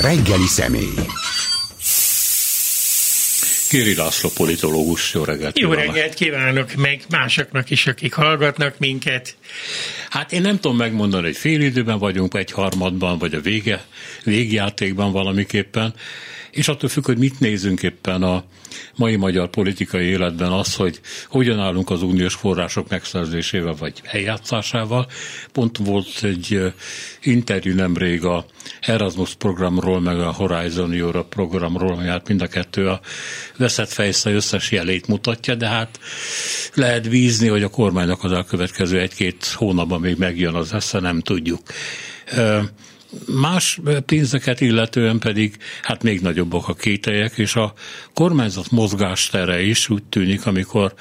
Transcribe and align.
Reggeli 0.00 0.46
személy. 0.46 0.94
Kéri 3.68 3.94
László 3.94 4.30
politológus, 4.34 5.14
jó 5.14 5.24
reggelt 5.24 5.58
Jó 5.58 5.72
reggelt 5.72 6.14
kívánok 6.14 6.74
meg 6.74 7.02
másoknak 7.08 7.70
is, 7.70 7.86
akik 7.86 8.12
hallgatnak 8.12 8.78
minket. 8.78 9.36
Hát 10.10 10.32
én 10.32 10.40
nem 10.40 10.58
tudom 10.58 10.76
megmondani, 10.76 11.24
hogy 11.24 11.36
fél 11.36 11.60
időben 11.60 11.98
vagyunk, 11.98 12.34
egy 12.34 12.50
harmadban, 12.50 13.18
vagy 13.18 13.34
a 13.34 13.40
vége, 13.40 13.84
végjátékban 14.24 15.12
valamiképpen, 15.12 15.94
és 16.58 16.68
attól 16.68 16.88
függ, 16.88 17.04
hogy 17.04 17.18
mit 17.18 17.40
nézünk 17.40 17.82
éppen 17.82 18.22
a 18.22 18.44
mai 18.96 19.16
magyar 19.16 19.48
politikai 19.48 20.04
életben 20.04 20.52
az, 20.52 20.74
hogy 20.74 21.00
hogyan 21.28 21.60
állunk 21.60 21.90
az 21.90 22.02
uniós 22.02 22.34
források 22.34 22.88
megszerzésével 22.88 23.74
vagy 23.74 24.00
eljátszásával. 24.02 25.06
Pont 25.52 25.76
volt 25.76 26.22
egy 26.22 26.72
interjú 27.22 27.74
nemrég 27.74 28.24
a 28.24 28.44
Erasmus 28.80 29.34
programról, 29.34 30.00
meg 30.00 30.20
a 30.20 30.32
Horizon 30.32 30.92
Europe 30.92 31.28
programról, 31.28 31.92
ami 31.92 32.06
hát 32.06 32.28
mind 32.28 32.42
a 32.42 32.46
kettő 32.46 32.88
a 32.88 33.00
veszett 33.56 33.92
fejsze 33.92 34.30
összes 34.30 34.70
jelét 34.70 35.06
mutatja, 35.06 35.54
de 35.54 35.68
hát 35.68 36.00
lehet 36.74 37.08
bízni, 37.08 37.48
hogy 37.48 37.62
a 37.62 37.68
kormánynak 37.68 38.24
az 38.24 38.32
elkövetkező 38.32 39.00
egy-két 39.00 39.46
hónapban 39.46 40.00
még 40.00 40.16
megjön 40.16 40.54
az 40.54 40.72
esze, 40.72 41.00
nem 41.00 41.20
tudjuk. 41.20 41.60
Más 43.26 43.80
pénzeket 44.06 44.60
illetően 44.60 45.18
pedig 45.18 45.56
hát 45.82 46.02
még 46.02 46.20
nagyobbak 46.20 46.68
a 46.68 46.74
kételyek, 46.74 47.38
és 47.38 47.56
a 47.56 47.72
kormányzat 48.14 48.70
mozgástere 48.70 49.62
is 49.62 49.88
úgy 49.88 50.02
tűnik, 50.02 50.46
amikor 50.46 50.94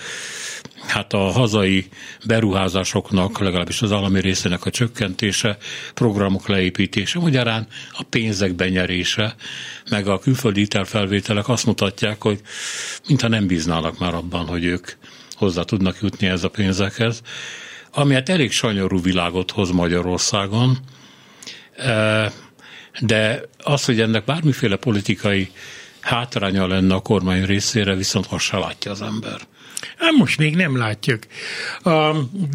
hát 0.88 1.14
a 1.14 1.18
hazai 1.32 1.88
beruházásoknak, 2.26 3.40
legalábbis 3.40 3.82
az 3.82 3.92
állami 3.92 4.22
részének 4.22 4.66
a 4.66 4.70
csökkentése, 4.70 5.58
programok 5.94 6.48
leépítése, 6.48 7.20
magyarán 7.20 7.68
a 7.92 8.04
pénzek 8.04 8.54
benyerése, 8.54 9.36
meg 9.90 10.08
a 10.08 10.20
külföldi 10.20 10.68
felvételek 10.84 11.50
azt 11.50 11.66
mutatják, 11.66 12.22
hogy 12.22 12.42
mintha 13.08 13.28
nem 13.28 13.48
bíznának 13.48 14.00
már 14.00 14.14
abban, 14.14 14.46
hogy 14.46 14.66
ők 14.66 14.92
hozzá 15.34 15.62
tudnak 15.62 15.98
jutni 16.02 16.28
ez 16.28 16.44
a 16.44 16.50
pénzekhez, 16.50 17.22
ami 17.92 18.14
hát 18.14 18.30
elég 18.30 18.52
sanyarú 18.52 19.02
világot 19.02 19.52
hoz 19.52 19.72
Magyarországon, 19.72 20.78
de 23.00 23.42
az, 23.64 23.86
hogy 23.86 24.02
ennek 24.02 24.24
bármiféle 24.26 24.76
politikai 24.76 25.52
hátránya 26.00 26.68
lenne 26.68 26.94
a 26.94 27.00
kormány 27.00 27.46
részére, 27.46 27.96
viszont 27.96 28.32
most 28.32 28.46
se 28.46 28.58
látja 28.58 28.92
az 28.92 29.02
ember. 29.02 29.40
Hát 29.98 30.12
most 30.12 30.38
még 30.38 30.56
nem 30.56 30.78
látjuk. 30.78 31.20
A 31.84 32.12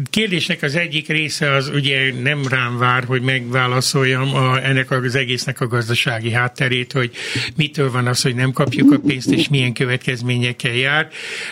kérdésnek 0.09 0.61
az 0.61 0.75
egyik 0.75 1.07
része 1.07 1.51
az 1.51 1.69
ugye 1.69 2.13
nem 2.21 2.47
rám 2.47 2.77
vár, 2.77 3.03
hogy 3.03 3.21
megválaszoljam 3.21 4.35
a, 4.35 4.65
ennek 4.65 4.91
az 4.91 5.15
egésznek 5.15 5.61
a 5.61 5.67
gazdasági 5.67 6.31
hátterét, 6.31 6.91
hogy 6.91 7.11
mitől 7.55 7.91
van 7.91 8.07
az, 8.07 8.21
hogy 8.21 8.35
nem 8.35 8.51
kapjuk 8.51 8.91
a 8.91 8.99
pénzt, 9.07 9.31
és 9.31 9.49
milyen 9.49 9.73
következményekkel 9.73 10.73
jár. 10.73 11.09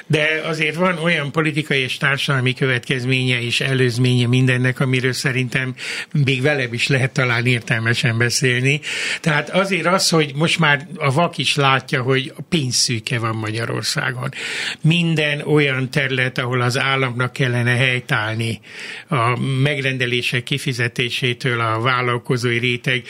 De 0.08 0.42
azért 0.46 0.76
van 0.76 0.98
olyan 0.98 1.32
politikai 1.32 1.80
és 1.80 1.98
társadalmi 1.98 2.54
következménye 2.54 3.42
és 3.42 3.62
előzménye 3.62 4.28
mindennek, 4.28 4.80
amiről 4.80 5.14
szerintem 5.14 5.76
még 6.12 6.42
velem 6.42 6.74
is 6.74 6.88
lehet 6.88 7.12
talán 7.12 7.46
értelmesen 7.46 8.18
beszélni. 8.18 8.80
Tehát 9.22 9.50
azért 9.50 9.86
az, 9.86 10.10
hogy 10.10 10.32
most 10.36 10.60
már 10.60 10.88
a 10.96 11.12
vak 11.12 11.38
is 11.38 11.56
látja, 11.56 12.02
hogy 12.02 12.34
pénzszűke 12.50 13.20
van 13.20 13.36
Magyarországon. 13.36 14.30
Minden 14.82 15.42
olyan 15.42 15.61
olyan 15.62 15.90
terület, 15.90 16.38
ahol 16.38 16.62
az 16.62 16.78
államnak 16.78 17.34
kellene 17.34 17.76
helytállni 17.76 18.59
a 19.08 19.40
megrendelések 19.40 20.44
kifizetésétől, 20.44 21.59
a 21.59 21.81
vállalkozói 21.81 22.58
réteg 22.58 23.03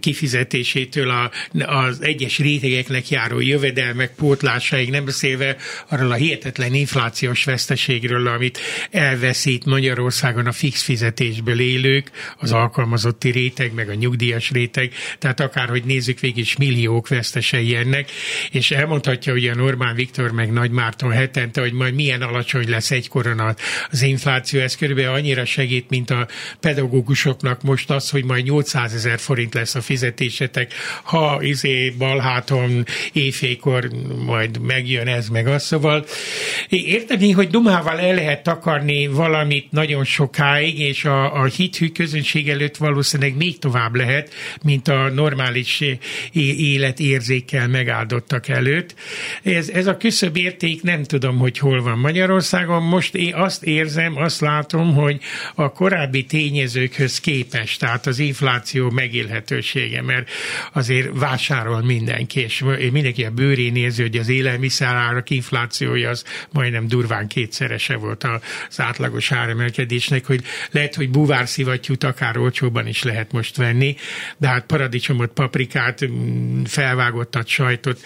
kifizetésétől, 0.00 1.10
a, 1.10 1.30
az 1.66 2.02
egyes 2.02 2.38
rétegeknek 2.38 3.08
járó 3.08 3.40
jövedelmek 3.40 4.14
pótlásáig, 4.14 4.90
nem 4.90 5.04
beszélve 5.04 5.56
arról 5.88 6.10
a 6.10 6.14
hihetetlen 6.14 6.74
inflációs 6.74 7.44
veszteségről, 7.44 8.26
amit 8.26 8.58
elveszít 8.90 9.64
Magyarországon 9.64 10.46
a 10.46 10.52
fix 10.52 10.82
fizetésből 10.82 11.60
élők, 11.60 12.10
az 12.38 12.52
alkalmazotti 12.52 13.30
réteg, 13.30 13.74
meg 13.74 13.88
a 13.88 13.94
nyugdíjas 13.94 14.50
réteg, 14.50 14.92
tehát 15.18 15.40
akárhogy 15.40 15.84
nézzük, 15.84 16.20
végig 16.20 16.36
is 16.36 16.56
milliók 16.56 17.08
vesztesei 17.08 17.74
ennek, 17.74 18.10
és 18.50 18.70
elmondhatja 18.70 19.32
ugye 19.32 19.54
Orbán 19.62 19.94
Viktor 19.94 20.30
meg 20.32 20.52
Nagy 20.52 20.70
Márton 20.70 21.10
hetente, 21.10 21.60
hogy 21.60 21.72
majd 21.72 21.94
milyen 21.96 22.22
alacsony 22.22 22.68
lesz 22.68 22.90
egykoron 22.90 23.56
az 23.90 24.02
infláció. 24.02 24.60
Ez 24.60 24.76
körülbelül 24.76 25.10
annyira 25.10 25.44
segít, 25.44 25.90
mint 25.90 26.10
a 26.10 26.26
pedagógusoknak 26.60 27.62
most 27.62 27.90
az, 27.90 28.10
hogy 28.10 28.24
majd 28.24 28.44
800 28.44 28.94
ezer 28.94 29.18
forint 29.18 29.54
lesz 29.54 29.74
a 29.74 29.80
fizetésetek, 29.80 30.72
ha 31.02 31.38
izé 31.42 31.90
balháton 31.90 32.84
éjfélkor 33.12 33.90
majd 34.26 34.60
megjön 34.60 35.06
ez 35.08 35.28
meg 35.28 35.46
az. 35.46 35.64
Szóval 35.64 36.04
érteni, 36.68 37.30
hogy 37.30 37.48
dumával 37.48 38.00
el 38.00 38.14
lehet 38.14 38.42
takarni 38.42 39.06
valamit 39.06 39.70
nagyon 39.70 40.04
sokáig, 40.04 40.78
és 40.78 41.04
a, 41.04 41.40
a 41.40 41.44
hithű 41.44 41.88
közönség 41.88 42.48
előtt 42.48 42.76
valószínűleg 42.76 43.36
még 43.36 43.58
tovább 43.58 43.94
lehet, 43.94 44.34
mint 44.62 44.88
a 44.88 45.08
normális 45.08 45.84
életérzékkel 46.32 47.68
megáldottak 47.68 48.48
előtt. 48.48 48.94
Ez, 49.42 49.68
ez 49.68 49.86
a 49.86 49.96
küszöbb 49.96 50.36
érték 50.36 50.82
nem 50.82 51.02
tudom, 51.02 51.38
hogy 51.38 51.58
hol 51.58 51.82
van 51.86 51.98
Magyarországon. 51.98 52.82
Most 52.82 53.14
én 53.14 53.34
azt 53.34 53.62
érzem, 53.64 54.16
azt 54.16 54.40
látom, 54.40 54.94
hogy 54.94 55.20
a 55.54 55.72
korábbi 55.72 56.24
tényezőkhöz 56.24 57.20
képest, 57.20 57.80
tehát 57.80 58.06
az 58.06 58.18
infláció 58.18 58.90
megélhetősége, 58.90 60.02
mert 60.02 60.30
azért 60.72 61.08
vásárol 61.18 61.82
mindenki, 61.82 62.40
és 62.40 62.64
mindenki 62.92 63.24
a 63.24 63.30
bőrén 63.30 63.76
érzi, 63.76 64.02
hogy 64.02 64.16
az 64.16 64.28
élelmiszerárak 64.28 65.30
inflációja 65.30 66.10
az 66.10 66.24
majdnem 66.52 66.88
durván 66.88 67.28
kétszerese 67.28 67.96
volt 67.96 68.24
az 68.24 68.80
átlagos 68.80 69.32
áremelkedésnek, 69.32 70.26
hogy 70.26 70.42
lehet, 70.70 70.94
hogy 70.94 71.10
buvárszívattyút 71.10 72.04
akár 72.04 72.38
olcsóban 72.38 72.86
is 72.86 73.02
lehet 73.02 73.32
most 73.32 73.56
venni, 73.56 73.96
de 74.36 74.48
hát 74.48 74.66
paradicsomot, 74.66 75.30
paprikát, 75.30 76.06
mm, 76.06 76.62
felvágottat 76.64 77.46
sajtot 77.46 78.00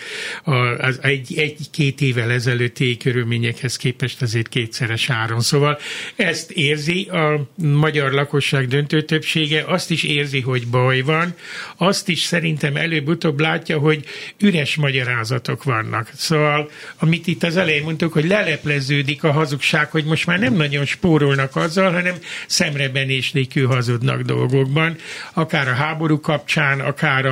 az 0.79 0.99
egy, 1.03 1.39
egy-két 1.39 2.01
évvel 2.01 2.31
ezelőtti 2.31 2.97
körülményekhez 2.97 3.70
képest 3.77 4.09
képest 4.11 4.23
azért 4.23 4.49
kétszeres 4.49 5.11
áron. 5.11 5.41
Szóval 5.41 5.79
ezt 6.17 6.51
érzi 6.51 7.05
a 7.05 7.47
magyar 7.57 8.13
lakosság 8.13 8.69
döntő 8.69 9.03
többsége, 9.03 9.65
azt 9.67 9.91
is 9.91 10.03
érzi, 10.03 10.41
hogy 10.41 10.67
baj 10.67 11.01
van, 11.01 11.35
azt 11.77 12.09
is 12.09 12.21
szerintem 12.21 12.77
előbb-utóbb 12.77 13.41
látja, 13.41 13.79
hogy 13.79 14.05
üres 14.39 14.77
magyarázatok 14.77 15.65
vannak. 15.65 16.11
Szóval, 16.15 16.71
amit 16.99 17.27
itt 17.27 17.43
az 17.43 17.57
elején 17.57 17.83
mondtuk, 17.83 18.13
hogy 18.13 18.27
lelepleződik 18.27 19.25
a 19.25 19.33
hazugság, 19.33 19.91
hogy 19.91 20.05
most 20.05 20.27
már 20.27 20.39
nem 20.39 20.55
nagyon 20.55 20.85
spórolnak 20.85 21.57
azzal, 21.57 21.93
hanem 21.93 22.15
szemrebenéslékű 22.47 23.63
hazudnak 23.63 24.21
dolgokban, 24.21 24.97
akár 25.33 25.69
a 25.69 25.75
háború 25.75 26.21
kapcsán, 26.21 26.81
akár 26.81 27.27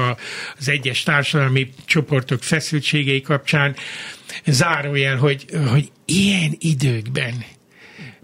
az 0.58 0.68
egyes 0.68 1.02
társadalmi 1.02 1.70
csoportok 1.84 2.42
feszültségei 2.42 3.20
kapcsán 3.20 3.76
zárójel, 4.46 5.16
hogy, 5.16 5.44
hogy 5.70 5.90
ilyen 6.04 6.56
időkben, 6.58 7.44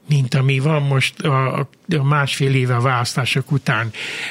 mint 0.09 0.35
ami 0.35 0.59
van 0.59 0.83
most 0.83 1.21
a, 1.21 1.59
a 1.99 2.03
másfél 2.03 2.55
éve 2.55 2.75
a 2.75 2.81
választások 2.81 3.51
után, 3.51 3.91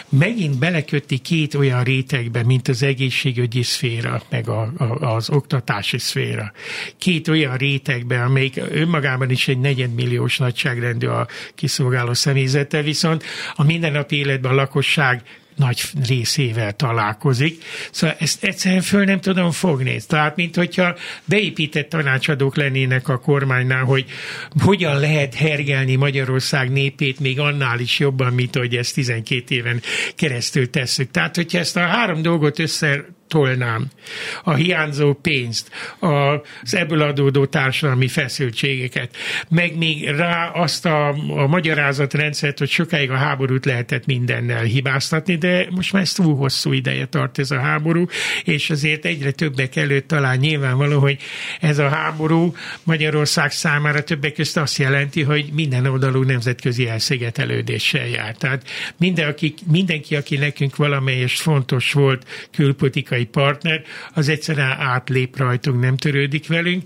megint 0.09 0.57
belekötti 0.57 1.17
két 1.17 1.53
olyan 1.53 1.83
rétegbe, 1.83 2.43
mint 2.43 2.67
az 2.67 2.83
egészségügyi 2.83 3.63
szféra, 3.63 4.21
meg 4.29 4.49
a, 4.49 4.73
a, 4.77 5.13
az 5.13 5.29
oktatási 5.29 5.97
szféra. 5.97 6.51
Két 6.97 7.27
olyan 7.27 7.57
rétegbe, 7.57 8.23
amelyik 8.23 8.61
önmagában 8.69 9.29
is 9.29 9.47
egy 9.47 9.59
negyedmilliós 9.59 10.37
nagyságrendű 10.37 11.07
a 11.07 11.27
kiszolgáló 11.55 12.13
személyzete, 12.13 12.81
viszont 12.81 13.23
a 13.55 13.63
mindennapi 13.63 14.15
életben 14.15 14.51
a 14.51 14.55
lakosság 14.55 15.23
nagy 15.55 15.81
részével 16.07 16.73
találkozik. 16.73 17.63
Szóval 17.91 18.15
ezt 18.19 18.43
egyszerűen 18.43 18.81
föl 18.81 19.03
nem 19.03 19.21
tudom 19.21 19.51
fogni. 19.51 19.99
Tehát, 20.07 20.35
mint 20.35 20.55
hogyha 20.55 20.95
beépített 21.25 21.89
tanácsadók 21.89 22.55
lennének 22.55 23.07
a 23.07 23.17
kormánynál, 23.17 23.83
hogy 23.83 24.05
hogyan 24.59 24.99
lehet 24.99 25.35
hergelni 25.35 25.95
Magyarország 25.95 26.71
népét 26.71 27.19
még 27.19 27.39
annál 27.39 27.79
is 27.79 27.99
jobban, 27.99 28.33
mint 28.33 28.55
hogy 28.55 28.75
ezt 28.75 28.93
12 28.93 29.55
éven 29.55 29.81
keresztül 30.15 30.69
tesszük. 30.69 31.11
Tehát, 31.11 31.35
hogyha 31.35 31.57
ezt 31.57 31.77
a 31.77 31.79
három 31.79 32.21
dolgot 32.21 32.59
össze 32.59 33.05
tolnám 33.33 33.87
a 34.43 34.53
hiányzó 34.53 35.13
pénzt, 35.13 35.69
az 35.99 36.75
ebből 36.75 37.01
adódó 37.01 37.45
társadalmi 37.45 38.07
feszültségeket, 38.07 39.15
meg 39.49 39.77
még 39.77 40.09
rá 40.09 40.49
azt 40.49 40.85
a, 40.85 41.07
a 41.29 41.47
magyarázatrendszert, 41.47 42.57
hogy 42.57 42.69
sokáig 42.69 43.11
a 43.11 43.15
háborút 43.15 43.65
lehetett 43.65 44.05
mindennel 44.05 44.63
hibáztatni, 44.63 45.35
de 45.35 45.67
most 45.69 45.93
már 45.93 46.01
ez 46.01 46.13
túl 46.13 46.35
hosszú 46.35 46.71
ideje 46.71 47.05
tart 47.05 47.39
ez 47.39 47.51
a 47.51 47.59
háború, 47.59 48.05
és 48.43 48.69
azért 48.69 49.05
egyre 49.05 49.31
többek 49.31 49.75
előtt 49.75 50.07
talán 50.07 50.37
nyilvánvaló, 50.37 50.99
hogy 50.99 51.17
ez 51.59 51.79
a 51.79 51.89
háború 51.89 52.55
Magyarország 52.83 53.51
számára 53.51 54.03
többek 54.03 54.33
között 54.33 54.63
azt 54.63 54.77
jelenti, 54.77 55.21
hogy 55.21 55.49
minden 55.53 55.85
oldalú 55.85 56.23
nemzetközi 56.23 56.87
elszigetelődéssel 56.87 58.07
jár. 58.07 58.35
Tehát 58.35 58.63
minden, 58.97 59.29
aki, 59.29 59.53
mindenki, 59.71 60.15
aki 60.15 60.37
nekünk 60.37 60.75
valamelyest 60.75 61.41
fontos 61.41 61.91
volt 61.91 62.47
külpolitikai 62.51 63.22
stratégiai 63.23 63.25
partner, 63.25 63.83
az 64.13 64.29
egyszerűen 64.29 64.75
átlép 64.79 65.37
rajtunk, 65.37 65.81
nem 65.81 65.97
törődik 65.97 66.47
velünk. 66.47 66.83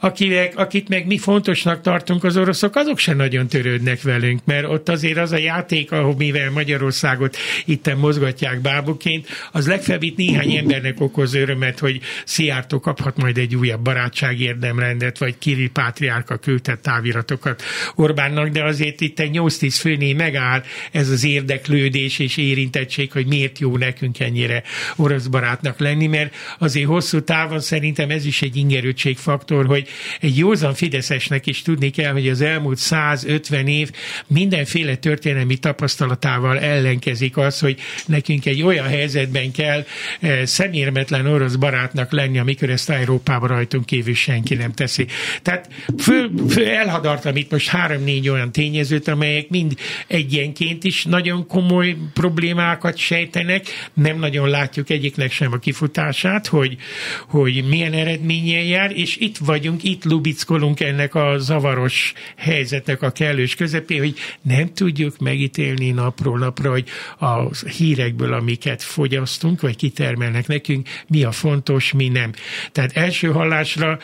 Akinek, 0.00 0.58
akit 0.58 0.88
meg 0.88 1.06
mi 1.06 1.18
fontosnak 1.18 1.80
tartunk 1.80 2.24
az 2.24 2.36
oroszok, 2.36 2.76
azok 2.76 2.98
sem 2.98 3.16
nagyon 3.16 3.46
törődnek 3.46 4.02
velünk, 4.02 4.40
mert 4.44 4.66
ott 4.68 4.88
azért 4.88 5.18
az 5.18 5.32
a 5.32 5.38
játék, 5.38 5.92
ahol 5.92 6.14
mivel 6.16 6.50
Magyarországot 6.50 7.36
itten 7.64 7.96
mozgatják 7.96 8.60
bábuként, 8.60 9.26
az 9.52 9.66
legfeljebb 9.66 10.02
itt 10.02 10.16
néhány 10.16 10.56
embernek 10.56 11.00
okoz 11.00 11.34
örömet, 11.34 11.78
hogy 11.78 12.00
Szijjártó 12.24 12.80
kaphat 12.80 13.16
majd 13.16 13.38
egy 13.38 13.56
újabb 13.56 13.80
barátság 13.80 14.40
érdemrendet, 14.40 15.18
vagy 15.18 15.38
Kirill 15.38 15.70
Pátriárka 15.72 16.36
küldte 16.36 16.76
táviratokat 16.76 17.62
Orbánnak, 17.94 18.48
de 18.48 18.64
azért 18.64 19.00
itt 19.00 19.18
egy 19.18 19.30
8-10 19.32 19.76
főnél 19.80 20.14
megáll 20.14 20.62
ez 20.92 21.08
az 21.08 21.24
érdeklődés 21.24 22.18
és 22.18 22.36
érintettség, 22.36 23.12
hogy 23.12 23.26
miért 23.26 23.58
jó 23.58 23.76
nekünk 23.76 24.20
ennyire 24.20 24.62
orosz 24.96 25.26
barátnak 25.26 25.75
lenni, 25.78 26.06
mert 26.06 26.34
azért 26.58 26.86
hosszú 26.86 27.22
távon 27.22 27.60
szerintem 27.60 28.10
ez 28.10 28.24
is 28.24 28.42
egy 28.42 28.56
ingerültségfaktor, 28.56 29.66
hogy 29.66 29.88
egy 30.20 30.36
józan 30.36 30.74
Fideszesnek 30.74 31.46
is 31.46 31.62
tudni 31.62 31.90
kell, 31.90 32.12
hogy 32.12 32.28
az 32.28 32.40
elmúlt 32.40 32.78
150 32.78 33.66
év 33.66 33.90
mindenféle 34.26 34.96
történelmi 34.96 35.56
tapasztalatával 35.56 36.58
ellenkezik 36.58 37.36
az, 37.36 37.58
hogy 37.58 37.80
nekünk 38.06 38.46
egy 38.46 38.62
olyan 38.62 38.86
helyzetben 38.86 39.52
kell 39.52 39.84
eh, 40.20 40.46
szemérmetlen 40.46 41.26
orosz 41.26 41.54
barátnak 41.54 42.12
lenni, 42.12 42.38
amikor 42.38 42.70
ezt 42.70 42.90
Európában 42.90 43.48
rajtunk 43.48 43.86
kívül 43.86 44.14
senki 44.14 44.54
nem 44.54 44.72
teszi. 44.72 45.06
Tehát 45.42 45.68
föl, 45.98 46.30
föl 46.48 46.66
elhadartam 46.66 47.36
itt 47.36 47.50
most 47.50 47.68
három-négy 47.68 48.28
olyan 48.28 48.52
tényezőt, 48.52 49.08
amelyek 49.08 49.48
mind 49.48 49.74
egyenként 50.06 50.84
is 50.84 51.04
nagyon 51.04 51.46
komoly 51.46 51.96
problémákat 52.14 52.96
sejtenek, 52.96 53.66
nem 53.94 54.18
nagyon 54.18 54.48
látjuk 54.48 54.90
egyiknek 54.90 55.32
sem 55.32 55.52
a 55.56 55.58
kifutását, 55.58 56.46
hogy, 56.46 56.76
hogy 57.28 57.64
milyen 57.68 57.92
eredménye 57.92 58.62
jár, 58.62 58.90
és 58.96 59.16
itt 59.16 59.36
vagyunk, 59.36 59.82
itt 59.84 60.04
lubickolunk 60.04 60.80
ennek 60.80 61.14
a 61.14 61.38
zavaros 61.38 62.12
helyzetek 62.36 63.02
a 63.02 63.10
kellős 63.10 63.54
közepén, 63.54 63.98
hogy 63.98 64.14
nem 64.42 64.74
tudjuk 64.74 65.18
megítélni 65.18 65.90
napról 65.90 66.38
napra, 66.38 66.70
hogy 66.70 66.88
a 67.18 67.54
hírekből, 67.66 68.32
amiket 68.32 68.82
fogyasztunk, 68.82 69.60
vagy 69.60 69.76
kitermelnek 69.76 70.46
nekünk, 70.46 70.88
mi 71.06 71.22
a 71.22 71.32
fontos, 71.32 71.92
mi 71.92 72.08
nem. 72.08 72.32
Tehát 72.72 72.96
első 72.96 73.28
hallásra 73.28 73.98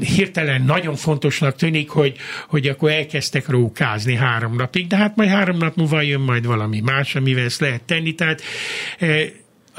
hirtelen 0.00 0.62
nagyon 0.62 0.94
fontosnak 0.94 1.56
tűnik, 1.56 1.88
hogy, 1.88 2.16
hogy 2.48 2.66
akkor 2.68 2.90
elkezdtek 2.90 3.48
rókázni 3.48 4.14
három 4.14 4.56
napig, 4.56 4.86
de 4.86 4.96
hát 4.96 5.16
majd 5.16 5.28
három 5.28 5.56
nap 5.56 5.76
múlva 5.76 6.00
jön 6.00 6.20
majd 6.20 6.46
valami 6.46 6.80
más, 6.80 7.14
amivel 7.14 7.44
ezt 7.44 7.60
lehet 7.60 7.82
tenni. 7.82 8.14
Tehát 8.14 8.42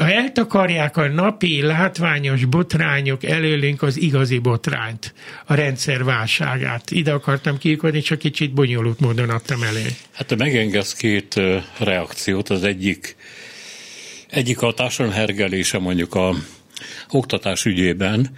eltakarják 0.06 0.98
a 0.98 1.08
napi 1.08 1.62
látványos 1.62 2.46
botrányok 2.46 3.24
előlünk 3.24 3.82
az 3.82 3.98
igazi 3.98 4.38
botrányt, 4.38 5.14
a 5.46 5.54
rendszer 5.54 6.04
válságát. 6.04 6.92
Ide 6.92 7.12
akartam 7.12 7.58
kiukodni, 7.58 8.02
csak 8.02 8.20
kicsit 8.20 8.54
bonyolult 8.54 9.00
módon 9.00 9.30
adtam 9.30 9.64
elő. 9.64 9.86
Hát 10.12 10.38
megengedsz 10.38 10.94
két 10.94 11.42
reakciót. 11.80 12.50
Az 12.50 12.64
egyik, 12.64 13.16
egyik 14.30 14.62
a 14.62 14.74
társadalom 14.74 15.18
hergelése 15.18 15.80
mondjuk 15.80 16.16
a 16.16 16.36
oktatás 17.10 17.66
ügyében, 17.66 18.30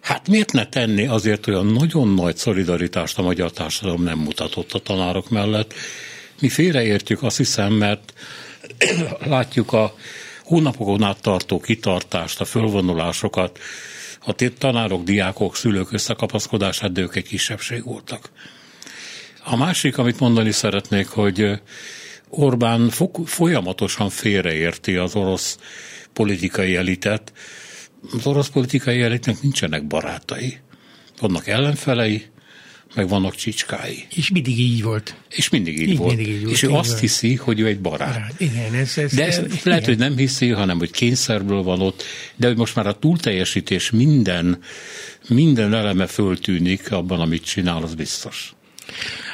Hát 0.00 0.28
miért 0.28 0.52
ne 0.52 0.66
tenni 0.66 1.06
azért 1.06 1.46
olyan 1.46 1.66
nagyon 1.66 2.08
nagy 2.14 2.36
szolidaritást 2.36 3.18
a 3.18 3.22
magyar 3.22 3.50
társadalom 3.50 4.02
nem 4.02 4.18
mutatott 4.18 4.72
a 4.72 4.78
tanárok 4.78 5.30
mellett? 5.30 5.74
Mi 6.40 6.48
félreértjük 6.48 7.22
azt 7.22 7.36
hiszem, 7.36 7.72
mert 7.72 8.12
látjuk 9.24 9.72
a 9.72 9.94
hónapokon 10.50 11.02
át 11.02 11.22
tartó 11.22 11.60
kitartást, 11.60 12.40
a 12.40 12.44
fölvonulásokat, 12.44 13.58
a 14.20 14.34
tanárok, 14.58 15.02
diákok, 15.02 15.56
szülők 15.56 15.92
összekapaszkodását, 15.92 16.92
de 16.92 17.00
ők 17.00 17.16
egy 17.16 17.28
kisebbség 17.28 17.84
voltak. 17.84 18.30
A 19.44 19.56
másik, 19.56 19.98
amit 19.98 20.20
mondani 20.20 20.50
szeretnék, 20.50 21.08
hogy 21.08 21.60
Orbán 22.28 22.90
folyamatosan 23.24 24.08
félreérti 24.08 24.96
az 24.96 25.14
orosz 25.14 25.58
politikai 26.12 26.76
elitet, 26.76 27.32
az 28.12 28.26
orosz 28.26 28.48
politikai 28.48 29.02
elitnek 29.02 29.40
nincsenek 29.42 29.86
barátai. 29.86 30.58
Vannak 31.20 31.46
ellenfelei, 31.46 32.26
meg 32.94 33.08
vannak 33.08 33.34
csicskái. 33.34 34.06
És 34.14 34.30
mindig 34.30 34.58
így 34.58 34.82
volt. 34.82 35.14
És 35.30 35.48
mindig 35.48 35.80
így, 35.80 35.88
így 35.88 35.96
volt. 35.96 36.16
Mindig 36.16 36.34
így 36.34 36.42
volt. 36.42 36.54
És 36.54 36.62
ő 36.62 36.70
azt 36.70 36.88
volt. 36.88 37.00
hiszi, 37.00 37.34
hogy 37.34 37.60
ő 37.60 37.66
egy 37.66 37.80
barát. 37.80 38.12
barát. 38.12 38.34
Igen, 38.40 38.74
ez, 38.74 38.98
ez, 38.98 39.14
de 39.14 39.26
ez, 39.26 39.36
lehet, 39.36 39.62
igen. 39.64 39.84
hogy 39.84 39.98
nem 39.98 40.16
hiszi, 40.16 40.48
hanem 40.48 40.78
hogy 40.78 40.90
kényszerből 40.90 41.62
van 41.62 41.80
ott, 41.80 42.02
de 42.36 42.46
hogy 42.46 42.56
most 42.56 42.74
már 42.74 42.86
a 42.86 42.98
túlteljesítés 42.98 43.90
minden, 43.90 44.58
minden 45.28 45.74
eleme 45.74 46.06
föltűnik 46.06 46.92
abban, 46.92 47.20
amit 47.20 47.44
csinál, 47.44 47.82
az 47.82 47.94
biztos. 47.94 48.52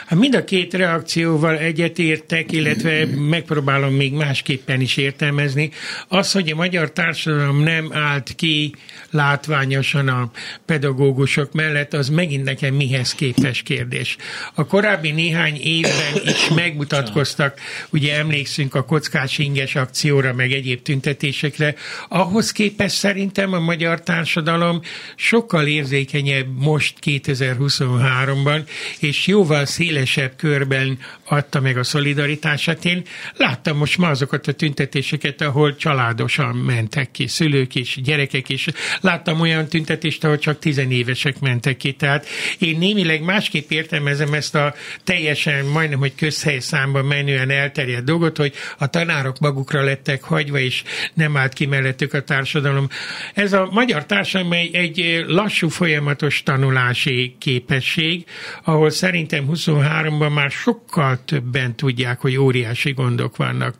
Hát 0.07 0.19
mind 0.19 0.35
a 0.35 0.45
két 0.45 0.75
reakcióval 0.75 1.59
egyetértek, 1.59 2.53
illetve 2.53 3.07
megpróbálom 3.07 3.95
még 3.95 4.13
másképpen 4.13 4.81
is 4.81 4.97
értelmezni. 4.97 5.71
Az, 6.09 6.33
hogy 6.33 6.51
a 6.51 6.55
magyar 6.55 6.93
társadalom 6.93 7.63
nem 7.63 7.93
állt 7.93 8.35
ki 8.37 8.75
látványosan 9.11 10.09
a 10.09 10.31
pedagógusok 10.65 11.53
mellett, 11.53 11.95
az 11.95 12.09
megint 12.09 12.45
nekem 12.45 12.75
mihez 12.75 13.15
képes 13.15 13.63
kérdés. 13.63 14.17
A 14.55 14.67
korábbi 14.67 15.11
néhány 15.11 15.57
évben 15.61 16.23
is 16.25 16.49
megmutatkoztak, 16.65 17.61
ugye 17.91 18.17
emlékszünk 18.17 18.75
a 18.75 18.85
kockás 18.85 19.39
inges 19.39 19.75
akcióra, 19.75 20.33
meg 20.33 20.53
egyéb 20.53 20.83
tüntetésekre, 20.83 21.75
ahhoz 22.09 22.53
képest 22.53 22.97
szerintem 22.97 23.53
a 23.53 23.61
magyar 23.61 24.03
társadalom 24.03 24.81
sokkal 25.17 25.67
érzékenyebb 25.67 26.47
most 26.59 26.99
2023-ban, 27.05 28.69
és 29.01 29.27
jóval 29.27 29.65
szél 29.65 29.85
szélesebb 29.87 30.37
körben 30.37 30.99
adta 31.25 31.61
meg 31.61 31.79
a 31.79 31.83
szolidaritását. 31.83 32.85
Én 32.85 33.03
láttam 33.37 33.77
most 33.77 33.99
ma 33.99 34.09
azokat 34.09 34.47
a 34.47 34.53
tüntetéseket, 34.53 35.41
ahol 35.41 35.77
családosan 35.77 36.57
mentek 36.57 37.11
ki, 37.11 37.27
szülők 37.27 37.75
is, 37.75 37.99
gyerekek 38.03 38.49
is. 38.49 38.67
Láttam 39.01 39.41
olyan 39.41 39.67
tüntetést, 39.67 40.25
ahol 40.25 40.39
csak 40.39 40.59
tizenévesek 40.59 41.41
mentek 41.41 41.77
ki. 41.77 41.93
Tehát 41.93 42.27
én 42.59 42.79
némileg 42.79 43.23
másképp 43.23 43.71
értelmezem 43.71 44.35
ezt 44.35 44.55
a 44.55 44.75
teljesen, 45.05 45.65
majdnem, 45.65 45.99
hogy 45.99 46.15
közhelyszámban 46.15 47.05
menően 47.05 47.51
elterjedt 47.51 48.05
dolgot, 48.05 48.37
hogy 48.37 48.53
a 48.79 48.87
tanárok 48.87 49.39
magukra 49.39 49.83
lettek 49.83 50.23
hagyva, 50.23 50.59
és 50.59 50.83
nem 51.15 51.37
állt 51.37 51.53
ki 51.53 51.67
mellettük 51.67 52.13
a 52.15 52.23
társadalom. 52.23 52.89
Ez 53.35 53.53
a 53.53 53.69
magyar 53.71 54.07
társadalom 54.07 54.53
egy, 54.53 54.75
egy 54.75 55.25
lassú, 55.27 55.69
folyamatos 55.69 56.43
tanulási 56.43 57.37
képesség, 57.39 58.25
ahol 58.65 58.91
szerintem 58.91 59.47
23 59.47 59.95
2023-ban 60.07 60.33
már 60.35 60.51
sokkal 60.51 61.25
többen 61.25 61.77
tudják, 61.77 62.21
hogy 62.21 62.37
óriási 62.37 62.93
gondok 62.93 63.37
vannak 63.37 63.75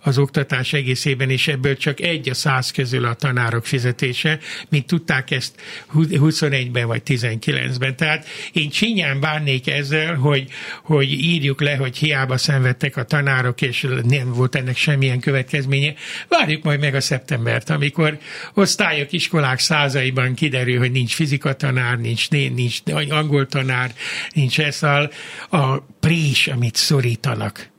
az 0.00 0.18
oktatás 0.18 0.72
egészében, 0.72 1.30
és 1.30 1.48
ebből 1.48 1.76
csak 1.76 2.00
egy 2.00 2.28
a 2.28 2.34
száz 2.34 2.70
közül 2.70 3.04
a 3.04 3.14
tanárok 3.14 3.66
fizetése, 3.66 4.38
mint 4.68 4.86
tudták 4.86 5.30
ezt 5.30 5.54
21-ben 5.94 6.86
vagy 6.86 7.02
19-ben. 7.06 7.96
Tehát 7.96 8.26
én 8.52 8.70
csinyán 8.70 9.20
bánnék 9.20 9.68
ezzel, 9.68 10.14
hogy, 10.14 10.48
hogy 10.82 11.12
írjuk 11.12 11.60
le, 11.60 11.76
hogy 11.76 11.96
hiába 11.96 12.36
szenvedtek 12.38 12.96
a 12.96 13.04
tanárok, 13.04 13.62
és 13.62 13.86
nem 14.04 14.32
volt 14.32 14.54
ennek 14.54 14.76
semmilyen 14.76 15.20
következménye. 15.20 15.94
Várjuk 16.28 16.62
majd 16.62 16.80
meg 16.80 16.94
a 16.94 17.00
szeptembert, 17.00 17.70
amikor 17.70 18.18
osztályok, 18.54 19.12
iskolák 19.12 19.58
százaiban 19.58 20.34
kiderül, 20.34 20.78
hogy 20.78 20.90
nincs 20.90 21.14
fizika 21.14 21.54
tanár, 21.54 21.98
nincs, 21.98 22.30
nincs 22.30 22.78
angol 23.08 23.46
tanár, 23.46 23.94
nincs 24.34 24.60
eszal, 24.60 25.10
a 25.50 25.76
prés, 25.78 26.46
amit 26.46 26.76
szorítanak 26.76 27.69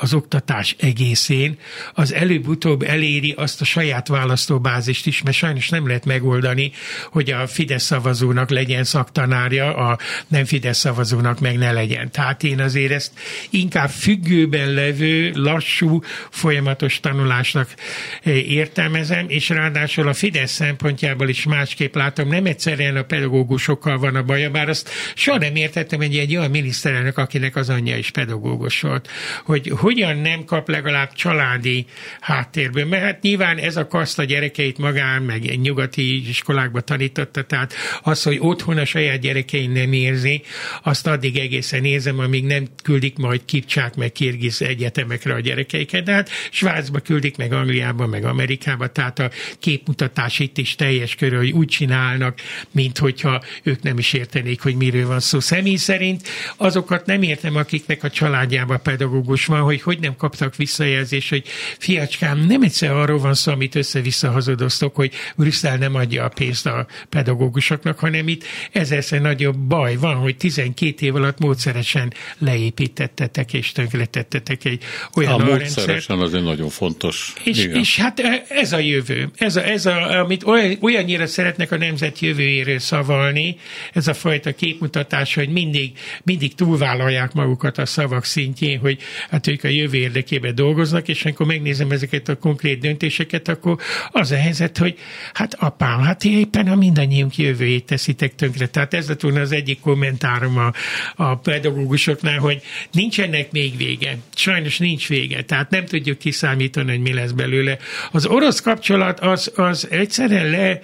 az 0.00 0.14
oktatás 0.14 0.76
egészén, 0.78 1.58
az 1.94 2.12
előbb-utóbb 2.12 2.82
eléri 2.82 3.34
azt 3.36 3.60
a 3.60 3.64
saját 3.64 4.08
választóbázist 4.08 5.06
is, 5.06 5.22
mert 5.22 5.36
sajnos 5.36 5.68
nem 5.68 5.86
lehet 5.86 6.04
megoldani, 6.04 6.72
hogy 7.10 7.30
a 7.30 7.46
Fidesz 7.46 7.84
szavazónak 7.84 8.50
legyen 8.50 8.84
szaktanárja, 8.84 9.76
a 9.76 9.98
nem 10.28 10.44
Fidesz 10.44 10.78
szavazónak 10.78 11.40
meg 11.40 11.58
ne 11.58 11.72
legyen. 11.72 12.10
Tehát 12.10 12.42
én 12.42 12.60
azért 12.60 12.92
ezt 12.92 13.12
inkább 13.50 13.90
függőben 13.90 14.70
levő, 14.70 15.32
lassú, 15.34 16.02
folyamatos 16.30 17.00
tanulásnak 17.00 17.74
eh, 18.22 18.50
értelmezem, 18.50 19.24
és 19.28 19.48
ráadásul 19.48 20.08
a 20.08 20.12
Fidesz 20.12 20.52
szempontjából 20.52 21.28
is 21.28 21.44
másképp 21.44 21.94
látom, 21.94 22.28
nem 22.28 22.46
egyszerűen 22.46 22.96
a 22.96 23.02
pedagógusokkal 23.02 23.98
van 23.98 24.14
a 24.14 24.22
baja, 24.22 24.50
bár 24.50 24.68
azt 24.68 24.90
soha 25.14 25.38
nem 25.38 25.56
értettem, 25.56 25.98
hogy 25.98 26.16
egy 26.16 26.36
olyan 26.36 26.50
miniszterelnök, 26.50 27.18
akinek 27.18 27.56
az 27.56 27.68
anyja 27.68 27.96
is 27.96 28.10
pedagógus 28.10 28.80
volt, 28.80 29.08
hogy 29.44 29.72
hogyan 29.90 30.16
nem 30.16 30.44
kap 30.44 30.68
legalább 30.68 31.12
családi 31.12 31.86
háttérből, 32.20 32.84
mert 32.84 33.02
hát 33.02 33.22
nyilván 33.22 33.58
ez 33.58 33.76
a 33.76 33.86
kaszt 33.86 34.18
a 34.18 34.24
gyerekeit 34.24 34.78
magán, 34.78 35.22
meg 35.22 35.60
nyugati 35.60 36.28
iskolákba 36.28 36.80
tanította, 36.80 37.42
tehát 37.42 37.74
az, 38.02 38.22
hogy 38.22 38.36
otthon 38.40 38.78
a 38.78 38.84
saját 38.84 39.20
gyerekein 39.20 39.70
nem 39.70 39.92
érzi, 39.92 40.42
azt 40.82 41.06
addig 41.06 41.38
egészen 41.38 41.80
nézem, 41.80 42.18
amíg 42.18 42.44
nem 42.44 42.66
küldik 42.82 43.16
majd 43.16 43.44
kipcsák 43.44 43.94
meg 43.94 44.12
kirgiz 44.12 44.62
egyetemekre 44.62 45.34
a 45.34 45.40
gyerekeiket, 45.40 46.04
de 46.04 46.12
hát 46.12 46.30
Svájcba 46.50 46.98
küldik 46.98 47.36
meg 47.36 47.52
Angliába, 47.52 48.06
meg 48.06 48.24
Amerikába, 48.24 48.86
tehát 48.86 49.18
a 49.18 49.30
képmutatás 49.58 50.38
itt 50.38 50.58
is 50.58 50.74
teljes 50.74 51.14
körül, 51.14 51.38
hogy 51.38 51.50
úgy 51.50 51.68
csinálnak, 51.68 52.38
mint 52.70 52.98
hogyha 52.98 53.42
ők 53.62 53.82
nem 53.82 53.98
is 53.98 54.12
értenék, 54.12 54.62
hogy 54.62 54.74
miről 54.74 55.06
van 55.06 55.20
szó. 55.20 55.40
Személy 55.40 55.76
szerint 55.76 56.28
azokat 56.56 57.06
nem 57.06 57.22
értem, 57.22 57.56
akiknek 57.56 58.04
a 58.04 58.10
családjában 58.10 58.82
pedagógus 58.82 59.46
van, 59.46 59.60
hogy 59.60 59.78
hogy 59.82 59.98
nem 60.00 60.16
kaptak 60.16 60.56
visszajelzést, 60.56 61.28
hogy 61.28 61.44
fiacskám, 61.78 62.46
nem 62.46 62.62
egyszer 62.62 62.90
arról 62.90 63.18
van 63.18 63.34
szó, 63.34 63.52
amit 63.52 63.74
össze-vissza 63.74 64.30
hazudoztok, 64.30 64.94
hogy 64.94 65.12
Brüsszel 65.36 65.76
nem 65.76 65.94
adja 65.94 66.24
a 66.24 66.28
pénzt 66.28 66.66
a 66.66 66.86
pedagógusoknak, 67.08 67.98
hanem 67.98 68.28
itt 68.28 68.44
ezerszer 68.72 69.20
nagyobb 69.20 69.56
baj 69.56 69.96
van, 69.96 70.14
hogy 70.14 70.36
12 70.36 71.06
év 71.06 71.14
alatt 71.14 71.38
módszeresen 71.38 72.12
leépítettetek 72.38 73.52
és 73.52 73.72
tönkretettetek 73.72 74.64
egy 74.64 74.82
olyan 75.14 75.40
a 75.40 75.44
módszeresen 75.44 76.18
az 76.18 76.34
egy 76.34 76.42
nagyon 76.42 76.68
fontos. 76.68 77.32
És, 77.44 77.64
és 77.64 77.96
hát 77.96 78.20
ez 78.48 78.72
a 78.72 78.78
jövő. 78.78 79.30
Ez, 79.36 79.56
a, 79.56 79.64
ez 79.64 79.86
a, 79.86 80.20
amit 80.20 80.44
olyan, 80.44 80.76
olyannyira 80.80 81.26
szeretnek 81.26 81.72
a 81.72 81.76
nemzet 81.76 82.18
jövőjéről 82.18 82.78
szavalni, 82.78 83.56
ez 83.92 84.08
a 84.08 84.14
fajta 84.14 84.52
képmutatás, 84.52 85.34
hogy 85.34 85.48
mindig, 85.48 85.92
mindig 86.22 86.54
túlvállalják 86.54 87.32
magukat 87.32 87.78
a 87.78 87.86
szavak 87.86 88.24
szintjén, 88.24 88.78
hogy 88.78 88.98
hát 89.30 89.46
ők 89.46 89.64
a 89.64 89.68
jövő 89.70 89.98
érdekében 89.98 90.54
dolgoznak, 90.54 91.08
és 91.08 91.24
amikor 91.24 91.46
megnézem 91.46 91.90
ezeket 91.90 92.28
a 92.28 92.36
konkrét 92.36 92.80
döntéseket, 92.80 93.48
akkor 93.48 93.78
az 94.10 94.30
a 94.30 94.36
helyzet, 94.36 94.78
hogy 94.78 94.98
hát 95.32 95.54
apám, 95.58 96.00
hát 96.00 96.24
éppen 96.24 96.68
a 96.68 96.74
mindannyiunk 96.74 97.36
jövőjét 97.36 97.84
teszitek 97.84 98.34
tönkre. 98.34 98.66
Tehát 98.66 98.94
ez 98.94 99.08
lett 99.08 99.20
volna 99.20 99.40
az 99.40 99.52
egyik 99.52 99.80
kommentárom 99.80 100.58
a, 100.58 100.72
a 101.16 101.36
pedagógusoknál, 101.36 102.38
hogy 102.38 102.62
nincsenek 102.92 103.52
még 103.52 103.76
vége. 103.76 104.16
Sajnos 104.34 104.78
nincs 104.78 105.08
vége. 105.08 105.42
Tehát 105.42 105.70
nem 105.70 105.84
tudjuk 105.84 106.18
kiszámítani, 106.18 106.90
hogy 106.90 107.00
mi 107.00 107.12
lesz 107.12 107.30
belőle. 107.30 107.78
Az 108.10 108.26
orosz 108.26 108.60
kapcsolat 108.60 109.20
az, 109.20 109.52
az 109.54 109.88
egyszerűen 109.90 110.50
le, 110.50 110.80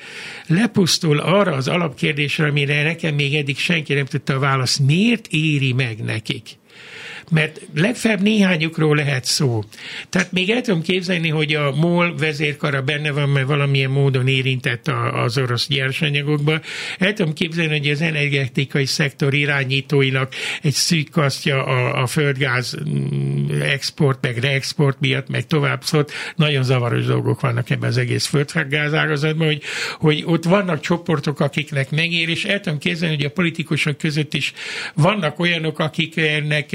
lepusztul 0.46 1.18
arra 1.18 1.52
az 1.52 1.68
alapkérdésre, 1.68 2.46
amire 2.46 2.82
nekem 2.82 3.14
még 3.14 3.34
eddig 3.34 3.58
senki 3.58 3.94
nem 3.94 4.04
tudta 4.04 4.34
a 4.34 4.38
választ. 4.38 4.78
Miért 4.78 5.26
éri 5.30 5.72
meg 5.72 5.98
nekik? 6.04 6.48
Mert 7.30 7.60
legfeljebb 7.74 8.22
néhányukról 8.22 8.96
lehet 8.96 9.24
szó. 9.24 9.64
Tehát 10.08 10.32
még 10.32 10.50
el 10.50 10.60
tudom 10.60 10.82
képzelni, 10.82 11.28
hogy 11.28 11.54
a 11.54 11.70
MOL 11.74 12.16
vezérkara 12.16 12.82
benne 12.82 13.10
van, 13.10 13.28
mert 13.28 13.46
valamilyen 13.46 13.90
módon 13.90 14.28
érintett 14.28 14.90
az 15.12 15.38
orosz 15.38 15.68
nyersanyagokba. 15.68 16.60
El 16.98 17.12
tudom 17.12 17.32
képzelni, 17.32 17.78
hogy 17.78 17.88
az 17.88 18.00
energetikai 18.00 18.86
szektor 18.86 19.34
irányítóinak 19.34 20.34
egy 20.62 20.72
szűk 20.72 21.10
kasztja 21.10 21.64
a, 21.64 22.02
a 22.02 22.06
földgáz 22.06 22.76
mm, 22.88 23.60
export, 23.60 24.18
meg 24.22 24.38
reexport 24.38 25.00
miatt, 25.00 25.28
meg 25.28 25.46
tovább 25.46 25.82
szólt. 25.82 26.12
Nagyon 26.36 26.62
zavaros 26.62 27.04
dolgok 27.04 27.40
vannak 27.40 27.70
ebben 27.70 27.88
az 27.88 27.96
egész 27.96 28.26
földgáz 28.26 28.94
ágazatban, 28.94 29.46
hogy, 29.46 29.62
hogy 29.98 30.22
ott 30.26 30.44
vannak 30.44 30.80
csoportok, 30.80 31.40
akiknek 31.40 31.90
megér, 31.90 32.28
és 32.28 32.44
el 32.44 32.60
tudom 32.60 32.78
képzelni, 32.78 33.14
hogy 33.14 33.24
a 33.24 33.30
politikusok 33.30 33.98
között 33.98 34.34
is 34.34 34.52
vannak 34.94 35.38
olyanok, 35.38 35.78
akiknek 35.78 36.72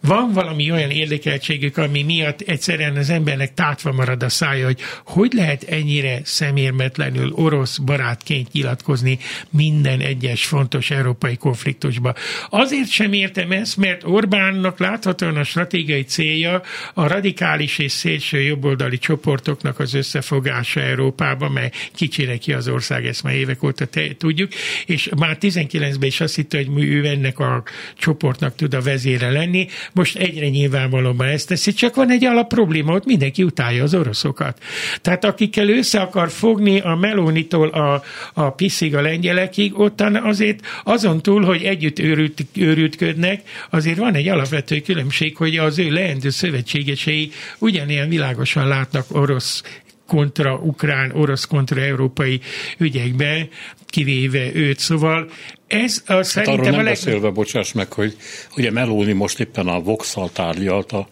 van 0.00 0.32
valami 0.32 0.70
olyan 0.70 0.90
érdekeltségük, 0.90 1.76
ami 1.76 2.02
miatt 2.02 2.40
egyszerűen 2.40 2.96
az 2.96 3.10
embernek 3.10 3.54
tátva 3.54 3.92
marad 3.92 4.22
a 4.22 4.28
szája, 4.28 4.64
hogy 4.64 4.80
hogy 5.04 5.32
lehet 5.32 5.62
ennyire 5.62 6.20
szemérmetlenül 6.24 7.32
orosz 7.32 7.78
barátként 7.78 8.52
nyilatkozni 8.52 9.18
minden 9.50 10.00
egyes 10.00 10.44
fontos 10.44 10.90
európai 10.90 11.36
konfliktusba. 11.36 12.14
Azért 12.48 12.88
sem 12.90 13.12
értem 13.12 13.50
ezt, 13.50 13.76
mert 13.76 14.02
Orbánnak 14.04 14.78
láthatóan 14.78 15.36
a 15.36 15.44
stratégiai 15.44 16.02
célja 16.02 16.62
a 16.94 17.06
radikális 17.06 17.78
és 17.78 17.92
szélső 17.92 18.40
jobboldali 18.40 18.98
csoportoknak 18.98 19.78
az 19.78 19.94
összefogása 19.94 20.80
Európában, 20.80 21.52
mert 21.52 21.90
kicsire 21.94 22.36
ki 22.36 22.52
az 22.52 22.68
ország, 22.68 23.06
ezt 23.06 23.22
már 23.22 23.34
évek 23.34 23.62
óta 23.62 23.84
te, 23.84 24.14
tudjuk, 24.18 24.52
és 24.86 25.10
már 25.16 25.36
19-ben 25.40 26.08
is 26.08 26.20
azt 26.20 26.34
hitte, 26.34 26.56
hogy 26.56 26.84
ő 26.84 27.06
ennek 27.06 27.38
a 27.38 27.62
csoportnak 27.98 28.56
tud 28.56 28.74
a 28.74 28.80
vezére 28.80 29.30
lenni, 29.30 29.63
most 29.92 30.16
egyre 30.16 30.48
nyilvánvalóban 30.48 31.26
ezt 31.26 31.48
teszi, 31.48 31.72
csak 31.72 31.94
van 31.94 32.10
egy 32.10 32.24
alap 32.24 32.48
probléma, 32.48 32.94
ott 32.94 33.04
mindenki 33.04 33.42
utálja 33.42 33.82
az 33.82 33.94
oroszokat. 33.94 34.62
Tehát 35.00 35.24
akikkel 35.24 35.68
össze 35.68 36.00
akar 36.00 36.30
fogni 36.30 36.80
a 36.80 36.94
Melónitól 36.94 37.68
a, 37.68 38.02
a 38.34 38.50
piszig 38.50 38.94
a 38.94 39.00
lengyelekig, 39.00 39.78
ottan 39.78 40.16
azért 40.16 40.60
azon 40.84 41.22
túl, 41.22 41.44
hogy 41.44 41.62
együtt 41.62 41.98
őrült, 41.98 42.44
őrültködnek, 42.54 43.42
azért 43.70 43.98
van 43.98 44.14
egy 44.14 44.28
alapvető 44.28 44.80
különbség, 44.80 45.36
hogy 45.36 45.56
az 45.56 45.78
ő 45.78 45.90
leendő 45.90 46.30
szövetségesei 46.30 47.30
ugyanilyen 47.58 48.08
világosan 48.08 48.68
látnak 48.68 49.06
orosz 49.08 49.62
kontra 50.06 50.54
ukrán, 50.54 51.10
orosz 51.14 51.44
kontra 51.44 51.80
európai 51.80 52.40
ügyekben, 52.78 53.48
kivéve 53.94 54.54
őt. 54.54 54.78
Szóval 54.78 55.30
ez 55.66 56.02
a, 56.06 56.12
hát 56.12 56.24
szerintem 56.24 56.54
arról 56.54 56.70
nem 56.70 56.80
a 56.80 56.82
leg... 56.82 56.92
beszélve, 56.92 57.30
bocsáss 57.30 57.72
meg, 57.72 57.92
hogy 57.92 58.16
ugye 58.56 58.70
Meloni 58.70 59.12
most 59.12 59.40
éppen 59.40 59.66
a 59.66 59.80
Vox-szal 59.80 60.30
tárgyalt 60.32 60.92
a 60.92 61.08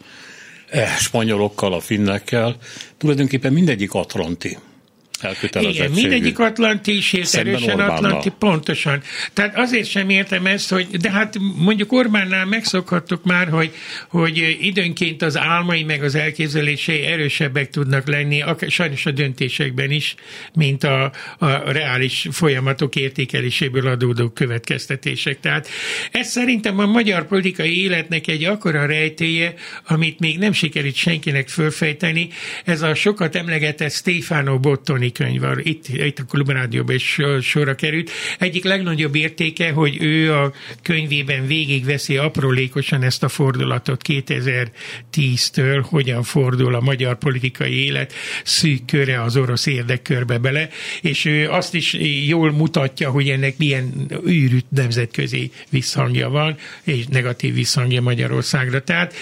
eh, 0.70 0.96
spanyolokkal, 0.98 1.72
a 1.72 1.80
finnekkel, 1.80 2.56
tulajdonképpen 2.98 3.52
mindegyik 3.52 3.94
atlanti 3.94 4.58
igen, 5.52 5.90
mindegyik 5.90 6.38
ért 7.12 7.34
erősen 7.34 7.80
Atlanti, 7.80 8.30
pontosan. 8.38 9.02
Tehát 9.32 9.58
azért 9.58 9.88
sem 9.88 10.08
értem 10.08 10.46
ezt, 10.46 10.70
hogy, 10.70 10.86
de 10.86 11.10
hát 11.10 11.36
mondjuk 11.56 11.92
Orbánnál 11.92 12.44
megszokhattuk 12.44 13.24
már, 13.24 13.48
hogy, 13.48 13.74
hogy 14.08 14.56
időnként 14.60 15.22
az 15.22 15.38
álmai 15.38 15.82
meg 15.82 16.02
az 16.02 16.14
elképzelései 16.14 17.02
erősebbek 17.02 17.70
tudnak 17.70 18.06
lenni, 18.06 18.44
sajnos 18.68 19.06
a 19.06 19.10
döntésekben 19.10 19.90
is, 19.90 20.14
mint 20.54 20.84
a, 20.84 21.12
a 21.38 21.72
reális 21.72 22.28
folyamatok 22.30 22.96
értékeléséből 22.96 23.86
adódó 23.86 24.28
következtetések. 24.28 25.40
Tehát 25.40 25.68
ez 26.10 26.28
szerintem 26.28 26.78
a 26.78 26.86
magyar 26.86 27.26
politikai 27.26 27.82
életnek 27.82 28.26
egy 28.26 28.44
akkora 28.44 28.86
rejtéje, 28.86 29.54
amit 29.86 30.18
még 30.18 30.38
nem 30.38 30.52
sikerült 30.52 30.94
senkinek 30.94 31.48
fölfejteni, 31.48 32.28
ez 32.64 32.82
a 32.82 32.94
sokat 32.94 33.36
emlegetett 33.36 33.92
Stefano 33.92 34.58
Bottoni 34.58 35.11
könyv, 35.12 35.42
itt, 35.58 35.88
itt 35.88 36.18
a 36.18 36.24
Klubrádióban 36.24 36.94
is 36.94 37.18
sorra 37.40 37.74
került. 37.74 38.10
Egyik 38.38 38.64
legnagyobb 38.64 39.14
értéke, 39.14 39.72
hogy 39.72 40.02
ő 40.02 40.34
a 40.34 40.52
könyvében 40.82 41.46
végigveszi 41.46 42.16
aprólékosan 42.16 43.02
ezt 43.02 43.22
a 43.22 43.28
fordulatot 43.28 44.02
2010-től, 44.08 45.84
hogyan 45.88 46.22
fordul 46.22 46.74
a 46.74 46.80
magyar 46.80 47.18
politikai 47.18 47.84
élet 47.84 48.12
szűk 48.44 48.84
köre 48.86 49.22
az 49.22 49.36
orosz 49.36 49.66
érdekkörbe 49.66 50.38
bele, 50.38 50.68
és 51.00 51.24
ő 51.24 51.50
azt 51.50 51.74
is 51.74 51.96
jól 52.26 52.52
mutatja, 52.52 53.10
hogy 53.10 53.28
ennek 53.28 53.58
milyen 53.58 54.10
űrűt 54.28 54.70
nemzetközi 54.70 55.50
visszhangja 55.70 56.28
van, 56.28 56.56
és 56.82 57.06
negatív 57.06 57.54
visszhangja 57.54 58.00
Magyarországra. 58.00 58.82
Tehát 58.82 59.14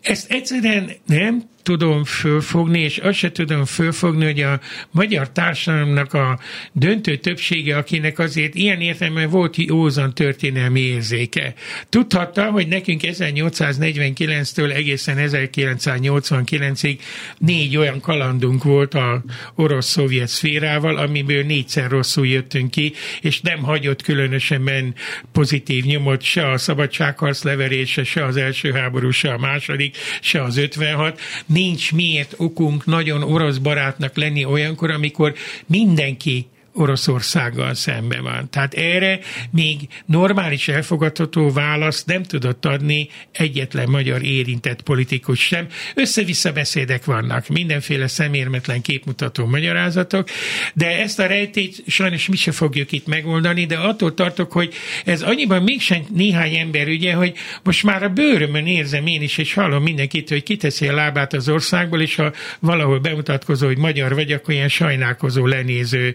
ezt 0.00 0.30
egyszerűen 0.30 0.90
nem 1.06 1.48
tudom 1.62 2.04
fölfogni, 2.04 2.80
és 2.80 2.98
azt 2.98 3.18
se 3.18 3.32
tudom 3.32 3.64
fölfogni, 3.64 4.24
hogy 4.24 4.40
a 4.40 4.60
magyar 4.90 5.30
társadalomnak 5.30 6.14
a 6.14 6.38
döntő 6.72 7.16
többsége, 7.16 7.76
akinek 7.76 8.18
azért 8.18 8.54
ilyen 8.54 8.80
értelemben 8.80 9.30
volt 9.30 9.56
józan 9.56 10.14
történelmi 10.14 10.80
érzéke. 10.80 11.54
Tudhatta, 11.88 12.50
hogy 12.50 12.68
nekünk 12.68 13.00
1849-től 13.04 14.74
egészen 14.74 15.16
1989-ig 15.20 16.98
négy 17.38 17.76
olyan 17.76 18.00
kalandunk 18.00 18.64
volt 18.64 18.94
a 18.94 19.22
orosz-szovjet 19.54 20.28
szférával, 20.28 20.96
amiből 20.96 21.44
négyszer 21.44 21.90
rosszul 21.90 22.26
jöttünk 22.26 22.70
ki, 22.70 22.92
és 23.20 23.40
nem 23.40 23.62
hagyott 23.62 24.02
különösen 24.02 24.94
pozitív 25.32 25.84
nyomot 25.84 26.22
se 26.22 26.50
a 26.50 26.58
szabadságharc 26.58 27.42
leverése, 27.42 28.04
se 28.04 28.24
az 28.24 28.36
első 28.36 28.72
háború, 28.72 29.10
se 29.10 29.32
a 29.32 29.38
második, 29.38 29.96
se 30.20 30.42
az 30.42 30.56
56 30.56 31.20
nincs 31.52 31.92
miért 31.92 32.34
okunk 32.36 32.84
nagyon 32.86 33.22
orosz 33.22 33.56
barátnak 33.56 34.16
lenni 34.16 34.44
olyankor, 34.44 34.90
amikor 34.90 35.34
mindenki 35.66 36.46
Oroszországgal 36.72 37.74
szembe 37.74 38.20
van. 38.20 38.50
Tehát 38.50 38.74
erre 38.74 39.18
még 39.50 39.76
normális 40.06 40.68
elfogadható 40.68 41.50
választ 41.52 42.06
nem 42.06 42.22
tudott 42.22 42.66
adni 42.66 43.08
egyetlen 43.32 43.88
magyar 43.88 44.22
érintett 44.22 44.82
politikus 44.82 45.40
sem. 45.40 45.66
Össze-vissza 45.94 46.52
beszédek 46.52 47.04
vannak, 47.04 47.48
mindenféle 47.48 48.06
szemérmetlen 48.06 48.80
képmutató 48.80 49.46
magyarázatok, 49.46 50.28
de 50.74 50.98
ezt 50.98 51.18
a 51.18 51.26
rejtét 51.26 51.82
sajnos 51.86 52.28
mi 52.28 52.36
se 52.36 52.52
fogjuk 52.52 52.92
itt 52.92 53.06
megoldani, 53.06 53.66
de 53.66 53.76
attól 53.76 54.14
tartok, 54.14 54.52
hogy 54.52 54.74
ez 55.04 55.22
annyiban 55.22 55.62
mégsem 55.62 56.02
néhány 56.14 56.54
ember 56.54 56.88
ügye, 56.88 57.12
hogy 57.14 57.32
most 57.62 57.82
már 57.82 58.02
a 58.02 58.08
bőrömön 58.08 58.66
érzem 58.66 59.06
én 59.06 59.22
is, 59.22 59.38
és 59.38 59.54
hallom 59.54 59.82
mindenkit, 59.82 60.28
hogy 60.28 60.42
kiteszi 60.42 60.88
a 60.88 60.94
lábát 60.94 61.32
az 61.32 61.48
országból, 61.48 62.00
és 62.00 62.14
ha 62.14 62.32
valahol 62.60 62.98
bemutatkozó, 62.98 63.66
hogy 63.66 63.78
magyar 63.78 64.14
vagy, 64.14 64.32
akkor 64.32 64.54
ilyen 64.54 64.68
sajnálkozó, 64.68 65.46
lenéző 65.46 66.14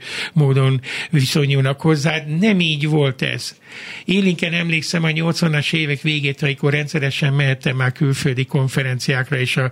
módon 0.55 0.81
viszonyulnak 1.09 1.81
hozzá. 1.81 2.17
Nem 2.39 2.59
így 2.59 2.87
volt 2.87 3.21
ez. 3.21 3.55
Élinken 4.05 4.53
emlékszem 4.53 5.03
a 5.03 5.07
80-as 5.07 5.73
évek 5.73 6.01
végét, 6.01 6.41
amikor 6.41 6.71
rendszeresen 6.71 7.33
mehettem 7.33 7.75
már 7.75 7.91
külföldi 7.91 8.45
konferenciákra, 8.45 9.39
és 9.39 9.57
a, 9.57 9.71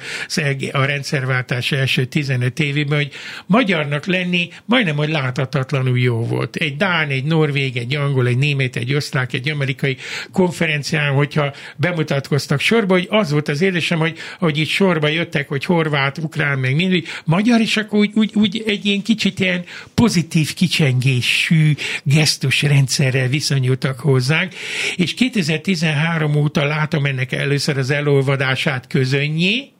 a 0.71 0.83
rendszerváltás 0.85 1.71
első 1.71 2.05
15 2.05 2.59
évében, 2.59 2.97
hogy 2.97 3.11
magyarnak 3.45 4.05
lenni 4.05 4.49
majdnem, 4.65 4.95
hogy 4.95 5.09
láthatatlanul 5.09 5.99
jó 5.99 6.25
volt. 6.25 6.55
Egy 6.55 6.77
Dán, 6.77 7.09
egy 7.09 7.23
Norvég, 7.23 7.77
egy 7.77 7.95
angol, 7.95 8.27
egy 8.27 8.37
német, 8.37 8.75
egy 8.75 8.93
osztrák, 8.93 9.33
egy 9.33 9.49
amerikai 9.49 9.97
konferencián, 10.31 11.13
hogyha 11.13 11.53
bemutatkoztak 11.77 12.59
sorba, 12.59 12.93
hogy 12.93 13.07
az 13.09 13.31
volt 13.31 13.47
az 13.47 13.61
érzésem, 13.61 13.99
hogy, 13.99 14.17
hogy 14.39 14.57
itt 14.57 14.67
sorba 14.67 15.07
jöttek, 15.07 15.47
hogy 15.47 15.65
horvát, 15.65 16.17
ukrán, 16.17 16.59
meg 16.59 16.75
mindig, 16.75 17.07
magyar, 17.25 17.61
és 17.61 17.77
akkor 17.77 17.99
úgy, 17.99 18.11
úgy, 18.13 18.31
úgy 18.33 18.63
egy 18.65 18.85
ilyen 18.85 19.01
kicsit 19.01 19.39
ilyen 19.39 19.63
pozitív 19.93 20.53
kicsengésű 20.63 21.75
gesztusrendszerrel 22.03 23.27
viszonyultak 23.27 23.99
hozzánk, 23.99 24.53
és 24.95 25.13
2013 25.13 26.35
óta 26.35 26.65
látom 26.65 27.05
ennek 27.05 27.31
először 27.31 27.77
az 27.77 27.89
elolvadását 27.89 28.87
közönnyé, 28.87 29.72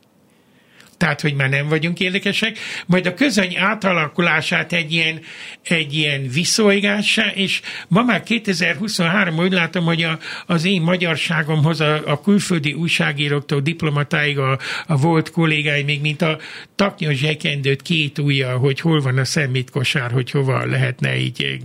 tehát 1.03 1.21
hogy 1.21 1.33
már 1.33 1.49
nem 1.49 1.67
vagyunk 1.67 1.99
érdekesek, 1.99 2.57
majd 2.85 3.05
a 3.05 3.13
közöny 3.13 3.55
átalakulását 3.57 4.73
egy 4.73 4.93
ilyen, 4.93 5.19
egy 5.63 5.93
ilyen 5.93 6.27
viszolygásá, 6.33 7.27
és 7.33 7.61
ma 7.87 8.03
már 8.03 8.23
2023 8.23 9.37
úgy 9.37 9.51
látom, 9.51 9.85
hogy 9.85 10.03
a, 10.03 10.19
az 10.45 10.65
én 10.65 10.81
magyarságomhoz 10.81 11.81
a, 11.81 12.01
a 12.05 12.21
külföldi 12.21 12.73
újságíróktól, 12.73 13.59
diplomatáig 13.59 14.37
a, 14.37 14.59
a 14.87 14.97
volt 14.97 15.31
kollégái, 15.31 15.83
még 15.83 16.01
mint 16.01 16.21
a 16.21 16.37
taknya 16.75 17.13
zsekendőt 17.13 17.81
két 17.81 18.19
ujja, 18.19 18.57
hogy 18.57 18.79
hol 18.79 19.01
van 19.01 19.17
a 19.17 19.25
szemétkosár, 19.25 20.11
hogy 20.11 20.31
hova 20.31 20.65
lehetne 20.65 21.17
így 21.19 21.59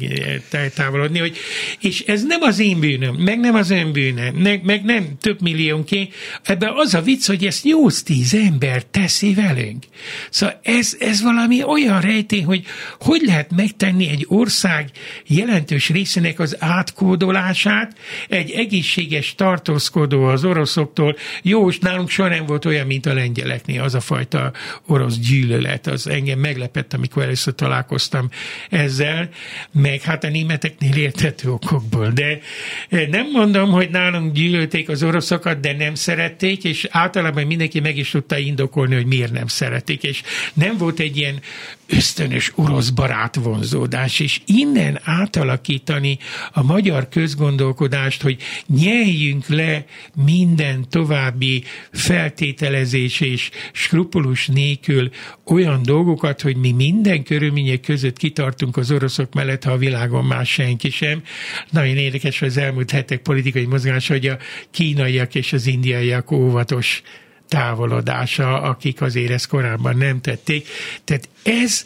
eh, 0.50 0.68
távolodni, 0.74 1.18
hogy, 1.18 1.36
és 1.80 2.00
ez 2.00 2.24
nem 2.24 2.42
az 2.42 2.58
én 2.58 2.80
bűnöm, 2.80 3.14
meg 3.14 3.40
nem 3.40 3.54
az 3.54 3.70
ön 3.70 3.92
bűnöm, 3.92 4.34
meg, 4.34 4.64
meg 4.64 4.84
nem 4.84 5.18
több 5.20 5.40
milliónké, 5.40 6.08
ebben 6.42 6.72
az 6.74 6.94
a 6.94 7.00
vicc, 7.00 7.26
hogy 7.26 7.44
ezt 7.44 7.64
8-10 7.64 8.46
ember 8.46 8.82
teszi 8.82 9.26
teszi 9.34 9.34
velünk. 9.34 9.84
Szóval 10.30 10.60
ez, 10.62 10.96
ez 11.00 11.22
valami 11.22 11.62
olyan 11.62 12.00
rejtély, 12.00 12.40
hogy 12.40 12.64
hogy 13.00 13.20
lehet 13.24 13.50
megtenni 13.56 14.08
egy 14.08 14.26
ország 14.28 14.90
jelentős 15.26 15.88
részének 15.88 16.38
az 16.38 16.56
átkódolását, 16.58 17.98
egy 18.28 18.50
egészséges 18.50 19.34
tartózkodó 19.34 20.24
az 20.24 20.44
oroszoktól, 20.44 21.16
jó, 21.42 21.68
és 21.68 21.78
nálunk 21.78 22.08
soha 22.08 22.28
nem 22.28 22.46
volt 22.46 22.64
olyan, 22.64 22.86
mint 22.86 23.06
a 23.06 23.14
lengyeleknél, 23.14 23.82
az 23.82 23.94
a 23.94 24.00
fajta 24.00 24.52
orosz 24.86 25.18
gyűlölet, 25.18 25.86
az 25.86 26.06
engem 26.06 26.38
meglepett, 26.38 26.94
amikor 26.94 27.22
először 27.22 27.54
találkoztam 27.54 28.28
ezzel, 28.70 29.28
meg 29.72 30.00
hát 30.00 30.24
a 30.24 30.28
németeknél 30.28 30.96
értető 30.96 31.50
okokból, 31.50 32.08
de 32.08 32.38
eh, 32.88 33.06
nem 33.06 33.30
mondom, 33.32 33.70
hogy 33.70 33.90
nálunk 33.90 34.32
gyűlölték 34.32 34.88
az 34.88 35.02
oroszokat, 35.02 35.60
de 35.60 35.76
nem 35.76 35.94
szerették, 35.94 36.64
és 36.64 36.86
általában 36.90 37.46
mindenki 37.46 37.80
meg 37.80 37.96
is 37.96 38.10
tudta 38.10 38.38
indokolni, 38.38 38.94
hogy 38.94 39.06
mi 39.06 39.17
miért 39.18 39.32
nem 39.32 39.46
szeretik, 39.46 40.02
és 40.02 40.22
nem 40.54 40.76
volt 40.76 40.98
egy 40.98 41.16
ilyen 41.16 41.40
ösztönös 41.86 42.52
orosz 42.54 42.90
barát 42.90 43.34
vonzódás, 43.34 44.20
és 44.20 44.40
innen 44.46 45.00
átalakítani 45.04 46.18
a 46.52 46.62
magyar 46.62 47.08
közgondolkodást, 47.08 48.22
hogy 48.22 48.42
nyeljünk 48.66 49.46
le 49.46 49.84
minden 50.24 50.88
további 50.90 51.64
feltételezés 51.92 53.20
és 53.20 53.50
skrupulus 53.72 54.46
nélkül 54.46 55.10
olyan 55.44 55.82
dolgokat, 55.82 56.40
hogy 56.40 56.56
mi 56.56 56.72
minden 56.72 57.22
körülmények 57.22 57.80
között 57.80 58.16
kitartunk 58.16 58.76
az 58.76 58.90
oroszok 58.90 59.34
mellett, 59.34 59.64
ha 59.64 59.72
a 59.72 59.76
világon 59.76 60.24
más 60.24 60.50
senki 60.50 60.90
sem. 60.90 61.22
Nagyon 61.70 61.96
érdekes 61.96 62.42
az 62.42 62.56
elmúlt 62.56 62.90
hetek 62.90 63.22
politikai 63.22 63.64
mozgás, 63.64 64.08
hogy 64.08 64.26
a 64.26 64.38
kínaiak 64.70 65.34
és 65.34 65.52
az 65.52 65.66
indiaiak 65.66 66.30
óvatos 66.30 67.02
távolodása, 67.48 68.62
akik 68.62 69.00
azért 69.00 69.30
ezt 69.30 69.46
korábban 69.46 69.96
nem 69.96 70.20
tették. 70.20 70.68
Tehát 71.04 71.28
ez 71.42 71.84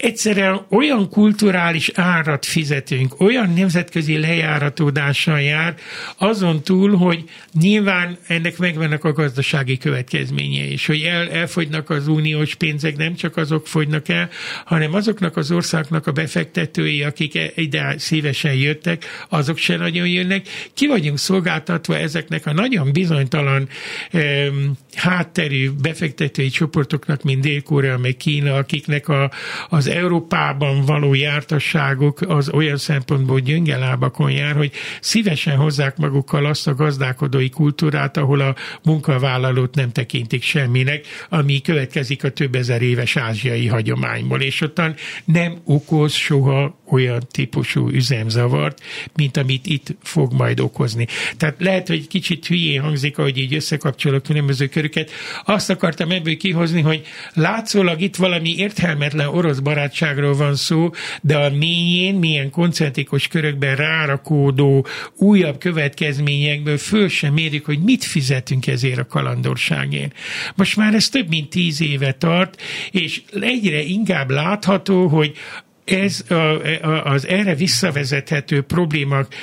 egyszerűen 0.00 0.60
olyan 0.70 1.08
kulturális 1.08 1.90
árat 1.94 2.46
fizetünk, 2.46 3.20
olyan 3.20 3.52
nemzetközi 3.52 4.18
lejáratódással 4.18 5.40
jár, 5.40 5.74
azon 6.16 6.62
túl, 6.62 6.96
hogy 6.96 7.24
nyilván 7.52 8.18
ennek 8.26 8.58
megvannak 8.58 9.04
a 9.04 9.12
gazdasági 9.12 9.78
következményei, 9.78 10.70
és 10.70 10.86
hogy 10.86 11.02
el, 11.02 11.30
elfogynak 11.30 11.90
az 11.90 12.08
uniós 12.08 12.54
pénzek, 12.54 12.96
nem 12.96 13.14
csak 13.14 13.36
azok 13.36 13.66
fogynak 13.66 14.08
el, 14.08 14.28
hanem 14.64 14.94
azoknak 14.94 15.36
az 15.36 15.50
országnak 15.50 16.06
a 16.06 16.12
befektetői, 16.12 17.02
akik 17.02 17.36
e- 17.36 17.52
ide 17.54 17.94
szívesen 17.98 18.54
jöttek, 18.54 19.04
azok 19.28 19.58
se 19.58 19.76
nagyon 19.76 20.08
jönnek. 20.08 20.46
Ki 20.74 20.86
vagyunk 20.86 21.18
szolgáltatva 21.18 21.96
ezeknek 21.96 22.46
a 22.46 22.52
nagyon 22.52 22.92
bizonytalan 22.92 23.68
um, 24.12 24.72
hátterű 24.94 25.70
befektetői 25.70 26.48
csoportoknak, 26.48 27.22
mint 27.22 27.40
Dél-Korea, 27.40 27.98
meg 27.98 28.16
Kína, 28.16 28.54
akiknek 28.54 29.08
a, 29.08 29.30
az 29.68 29.88
Európában 29.90 30.84
való 30.84 31.14
jártasságuk 31.14 32.20
az 32.20 32.48
olyan 32.48 32.76
szempontból 32.76 33.40
gyönge 33.40 33.76
lábakon 33.76 34.30
jár, 34.30 34.56
hogy 34.56 34.72
szívesen 35.00 35.56
hozzák 35.56 35.96
magukkal 35.96 36.46
azt 36.46 36.66
a 36.66 36.74
gazdálkodói 36.74 37.48
kultúrát, 37.48 38.16
ahol 38.16 38.40
a 38.40 38.54
munkavállalót 38.82 39.74
nem 39.74 39.92
tekintik 39.92 40.42
semminek, 40.42 41.06
ami 41.28 41.60
következik 41.60 42.24
a 42.24 42.30
több 42.30 42.54
ezer 42.54 42.82
éves 42.82 43.16
ázsiai 43.16 43.66
hagyományból, 43.66 44.40
és 44.40 44.60
ottan 44.60 44.94
nem 45.24 45.58
okoz 45.64 46.12
soha 46.12 46.78
olyan 46.90 47.22
típusú 47.30 47.88
üzemzavart, 47.88 48.80
mint 49.14 49.36
amit 49.36 49.66
itt 49.66 49.96
fog 50.02 50.32
majd 50.32 50.60
okozni. 50.60 51.06
Tehát 51.36 51.54
lehet, 51.58 51.88
hogy 51.88 52.06
kicsit 52.06 52.46
hülyén 52.46 52.82
hangzik, 52.82 53.18
ahogy 53.18 53.38
így 53.38 53.54
összekapcsolok 53.54 54.22
különböző 54.22 54.66
köröket. 54.66 55.10
Azt 55.44 55.70
akartam 55.70 56.10
ebből 56.10 56.36
kihozni, 56.36 56.80
hogy 56.80 57.06
látszólag 57.34 58.00
itt 58.00 58.16
valami 58.16 58.54
értelmetlen 58.56 59.28
orosz 59.28 59.58
barátságról 59.80 60.34
van 60.34 60.54
szó, 60.54 60.90
de 61.22 61.36
a 61.36 61.50
mélyén, 61.50 62.14
milyen 62.14 62.50
koncentrikus 62.50 63.28
körökben 63.28 63.76
rárakódó 63.76 64.86
újabb 65.16 65.58
következményekből 65.58 66.78
föl 66.78 67.08
sem 67.08 67.32
mérjük, 67.32 67.64
hogy 67.64 67.78
mit 67.82 68.04
fizetünk 68.04 68.66
ezért 68.66 68.98
a 68.98 69.06
kalandorságért. 69.06 70.12
Most 70.54 70.76
már 70.76 70.94
ez 70.94 71.08
több 71.08 71.28
mint 71.28 71.50
tíz 71.50 71.82
éve 71.82 72.12
tart, 72.12 72.62
és 72.90 73.22
egyre 73.40 73.82
inkább 73.82 74.30
látható, 74.30 75.06
hogy 75.06 75.36
ez 75.84 76.24
az 77.04 77.26
erre 77.26 77.54
visszavezethető 77.54 78.62
problémák 78.62 79.34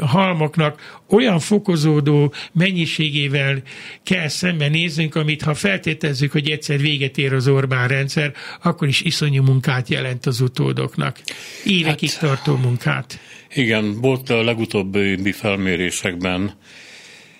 halmoknak 0.00 1.00
olyan 1.08 1.38
fokozódó 1.38 2.34
mennyiségével 2.52 3.62
kell 4.02 4.28
szembenéznünk, 4.28 5.14
amit 5.14 5.42
ha 5.42 5.54
feltételezzük, 5.54 6.32
hogy 6.32 6.50
egyszer 6.50 6.78
véget 6.78 7.18
ér 7.18 7.32
az 7.32 7.48
Orbán 7.48 7.88
rendszer, 7.88 8.34
akkor 8.62 8.88
is 8.88 9.00
iszonyú 9.00 9.42
munkát 9.42 9.88
jelent 9.88 10.26
az 10.26 10.40
utódoknak. 10.40 11.20
Évekig 11.64 12.10
hát, 12.10 12.20
tartó 12.20 12.56
munkát. 12.56 13.18
Igen, 13.54 14.00
volt 14.00 14.30
a 14.30 14.42
legutóbbi 14.42 15.32
felmérésekben, 15.32 16.54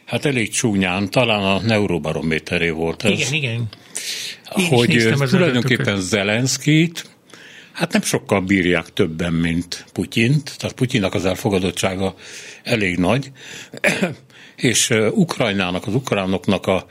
hát 0.05 0.25
elég 0.25 0.51
csúnyán, 0.51 1.11
talán 1.11 1.43
a 1.43 1.61
neurobarométeré 1.61 2.71
volt 2.71 3.05
ez. 3.05 3.11
Igen, 3.11 3.33
igen. 3.33 3.69
Én 4.57 4.67
hogy 4.67 5.15
tulajdonképpen 5.31 6.01
Zelenszkit 6.01 7.12
Hát 7.73 7.93
nem 7.93 8.03
sokkal 8.03 8.41
bírják 8.41 8.93
többen, 8.93 9.33
mint 9.33 9.85
Putyint, 9.93 10.57
tehát 10.59 10.77
Putyinnak 10.77 11.15
az 11.15 11.25
elfogadottsága 11.25 12.15
elég 12.63 12.99
nagy, 12.99 13.33
és 14.57 14.91
Ukrajnának, 15.11 15.87
az 15.87 15.95
ukránoknak 15.95 16.67
a 16.67 16.87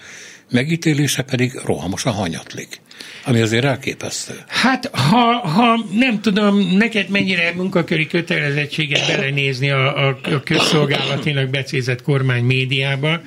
megítélése 0.50 1.22
pedig 1.22 1.54
rohamosan 1.66 2.14
hanyatlik. 2.14 2.81
Ami 3.24 3.42
azért 3.42 3.66
elképesztő. 3.66 4.34
Hát, 4.48 4.90
ha, 4.94 5.48
ha 5.48 5.86
nem 5.92 6.22
tudom, 6.22 6.78
neked 6.78 7.10
mennyire 7.10 7.54
munkaköri 7.56 8.08
kötelezettséget 8.08 9.08
belenézni 9.08 9.70
a, 9.70 10.08
a, 10.08 10.20
a 10.24 10.40
közszolgálatilag 10.44 11.50
becézett 11.50 12.02
kormány 12.02 12.44
médiába, 12.44 13.22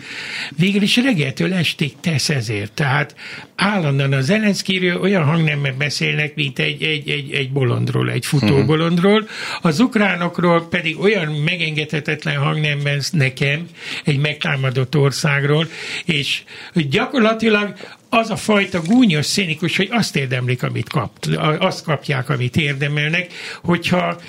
végül 0.57 0.83
is 0.83 0.97
reggeltől 0.97 1.55
estig 1.55 1.93
tesz 2.01 2.29
ezért. 2.29 2.73
Tehát 2.73 3.15
állandóan 3.57 4.13
az 4.13 4.25
Zelenszkiről 4.25 5.01
olyan 5.01 5.25
hangnemben 5.25 5.75
beszélnek, 5.79 6.35
mint 6.35 6.59
egy, 6.59 6.83
egy, 6.83 7.11
egy, 7.11 7.33
egy 7.33 7.53
bolondról, 7.53 8.11
egy 8.11 8.27
futóbolondról, 8.27 9.29
az 9.61 9.81
ukránokról 9.81 10.69
pedig 10.69 11.01
olyan 11.01 11.33
megengedhetetlen 11.33 12.37
hangnemben 12.37 13.03
nekem, 13.11 13.67
egy 14.05 14.19
megtámadott 14.19 14.97
országról, 14.97 15.69
és 16.05 16.43
gyakorlatilag 16.75 17.75
az 18.15 18.31
a 18.31 18.37
fajta 18.37 18.81
gúnyos 18.83 19.27
szénikus, 19.27 19.77
hogy 19.77 19.89
azt 19.91 20.17
érdemlik, 20.17 20.63
amit 20.63 20.89
kap, 20.89 21.11
azt 21.59 21.85
kapják, 21.85 22.29
amit 22.29 22.57
érdemelnek, 22.57 23.33
hogyha 23.63 24.21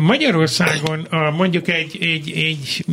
Magyarországon 0.00 1.06
mondjuk 1.36 1.68
egy, 1.68 1.98
egy, 2.00 2.30
egy 2.30 2.84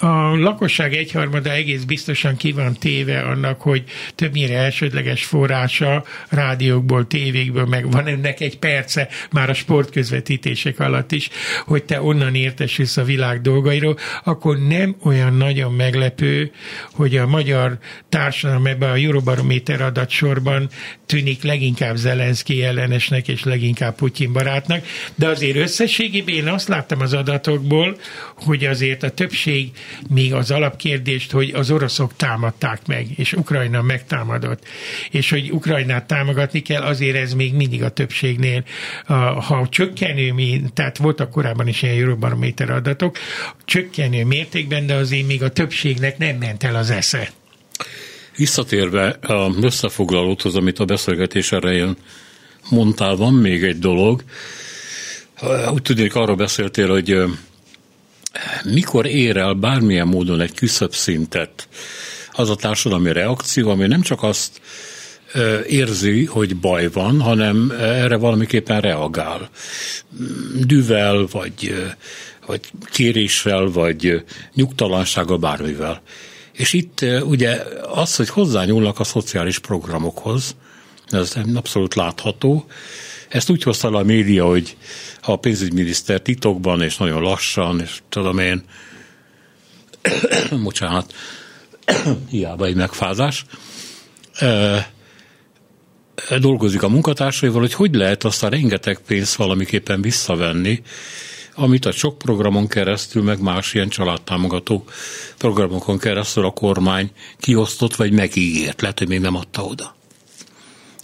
a 0.00 0.36
lakosság 0.36 0.94
egyharmada 0.94 1.50
egész 1.50 1.82
biztosan 1.82 2.36
ki 2.36 2.52
van 2.52 2.72
téve 2.72 3.20
annak, 3.20 3.60
hogy 3.60 3.84
többnyire 4.14 4.56
elsődleges 4.56 5.24
forrása 5.24 6.04
rádiókból, 6.28 7.06
tévékből, 7.06 7.64
meg 7.66 7.90
van 7.90 8.06
ennek 8.06 8.40
egy 8.40 8.58
perce 8.58 9.08
már 9.30 9.50
a 9.50 9.54
sportközvetítések 9.54 10.80
alatt 10.80 11.12
is, 11.12 11.30
hogy 11.64 11.84
te 11.84 12.02
onnan 12.02 12.34
értesülsz 12.34 12.96
a 12.96 13.04
világ 13.04 13.40
dolgairól, 13.40 13.98
akkor 14.24 14.58
nem 14.58 14.96
olyan 15.02 15.34
nagyon 15.34 15.72
meglepő, 15.72 16.52
hogy 16.92 17.16
a 17.16 17.26
magyar 17.26 17.78
társadalom 18.08 18.66
ebben 18.66 18.90
a 18.90 18.96
Eurobarométer 18.96 19.80
adatsorban 19.80 20.68
tűnik 21.06 21.42
leginkább 21.42 21.96
Zelenszky 21.96 22.64
ellenesnek 22.64 23.28
és 23.28 23.44
leginkább 23.44 23.94
Putyin 23.94 24.32
barátnak, 24.32 24.84
de 25.14 25.28
azért 25.28 25.56
összességében 25.56 26.34
én 26.34 26.48
azt 26.48 26.68
láttam 26.68 27.00
az 27.00 27.12
adatokból, 27.12 27.96
hogy 28.36 28.64
azért 28.64 29.02
a 29.02 29.10
többség 29.10 29.70
még 30.08 30.32
az 30.34 30.50
alapkérdést, 30.50 31.30
hogy 31.30 31.50
az 31.54 31.70
oroszok 31.70 32.16
támadták 32.16 32.86
meg, 32.86 33.06
és 33.16 33.32
Ukrajna 33.32 33.82
megtámadott, 33.82 34.64
és 35.10 35.30
hogy 35.30 35.50
Ukrajnát 35.52 36.06
támogatni 36.06 36.60
kell, 36.60 36.82
azért 36.82 37.16
ez 37.16 37.34
még 37.34 37.54
mindig 37.54 37.82
a 37.82 37.90
többségnél, 37.90 38.64
ha 39.46 39.66
csökkenő, 39.70 40.60
tehát 40.74 40.98
voltak 40.98 41.30
korábban 41.30 41.68
is 41.68 41.82
ilyen 41.82 41.98
Eurobarométer 41.98 42.70
adatok, 42.70 43.18
csökkenő 43.64 44.24
mértékben, 44.24 44.86
de 44.86 44.94
azért 44.94 45.26
még 45.26 45.42
a 45.42 45.50
többségnek 45.50 46.18
nem 46.18 46.36
ment 46.36 46.64
el 46.64 46.76
az 46.76 46.90
esze. 46.90 47.30
Visszatérve 48.36 49.08
a 49.08 49.50
összefoglalóthoz, 49.60 50.56
amit 50.56 50.78
a 50.78 50.84
beszélgetés 50.84 51.52
elején 51.52 51.96
mondtál, 52.70 53.16
van 53.16 53.34
még 53.34 53.62
egy 53.64 53.78
dolog. 53.78 54.24
Úgy 55.72 55.82
tudnék, 55.82 56.14
arról 56.14 56.36
beszéltél, 56.36 56.88
hogy 56.88 57.22
mikor 58.64 59.06
ér 59.06 59.36
el 59.36 59.52
bármilyen 59.52 60.06
módon 60.06 60.40
egy 60.40 60.54
küszöbb 60.54 60.94
szintet 60.94 61.68
az 62.32 62.50
a 62.50 62.56
társadalmi 62.56 63.12
reakció, 63.12 63.70
ami 63.70 63.86
nem 63.86 64.02
csak 64.02 64.22
azt 64.22 64.60
érzi, 65.68 66.24
hogy 66.24 66.56
baj 66.56 66.88
van, 66.88 67.20
hanem 67.20 67.72
erre 67.80 68.16
valamiképpen 68.16 68.80
reagál. 68.80 69.48
Düvel, 70.66 71.26
vagy, 71.30 71.74
vagy 72.46 72.60
kéréssel, 72.90 73.64
vagy 73.64 74.24
nyugtalansággal, 74.54 75.38
bármivel. 75.38 76.02
És 76.52 76.72
itt 76.72 77.04
ugye 77.22 77.62
az, 77.94 78.16
hogy 78.16 78.28
hozzányúlnak 78.28 79.00
a 79.00 79.04
szociális 79.04 79.58
programokhoz, 79.58 80.56
ez 81.08 81.34
abszolút 81.54 81.94
látható, 81.94 82.66
ezt 83.34 83.50
úgy 83.50 83.62
hozta 83.62 83.90
le 83.90 83.98
a 83.98 84.04
média, 84.04 84.46
hogy 84.46 84.76
a 85.22 85.36
pénzügyminiszter 85.36 86.20
titokban, 86.20 86.82
és 86.82 86.96
nagyon 86.96 87.22
lassan, 87.22 87.80
és 87.80 88.02
tudom 88.08 88.38
én, 88.38 88.64
bocsánat, 90.62 91.14
hiába 92.30 92.66
egy 92.66 92.74
megfázás, 92.74 93.44
dolgozik 96.38 96.82
a 96.82 96.88
munkatársaival, 96.88 97.60
hogy 97.60 97.74
hogy 97.74 97.94
lehet 97.94 98.24
azt 98.24 98.42
a 98.42 98.48
rengeteg 98.48 98.98
pénzt 99.06 99.34
valamiképpen 99.34 100.02
visszavenni, 100.02 100.82
amit 101.54 101.84
a 101.84 101.92
sok 101.92 102.18
programon 102.18 102.68
keresztül, 102.68 103.22
meg 103.22 103.40
más 103.40 103.74
ilyen 103.74 103.88
családtámogató 103.88 104.84
programokon 105.38 105.98
keresztül 105.98 106.44
a 106.44 106.50
kormány 106.50 107.10
kiosztott, 107.38 107.96
vagy 107.96 108.12
megígért. 108.12 108.80
Lehet, 108.80 108.98
hogy 108.98 109.08
még 109.08 109.20
nem 109.20 109.36
adta 109.36 109.62
oda 109.62 109.94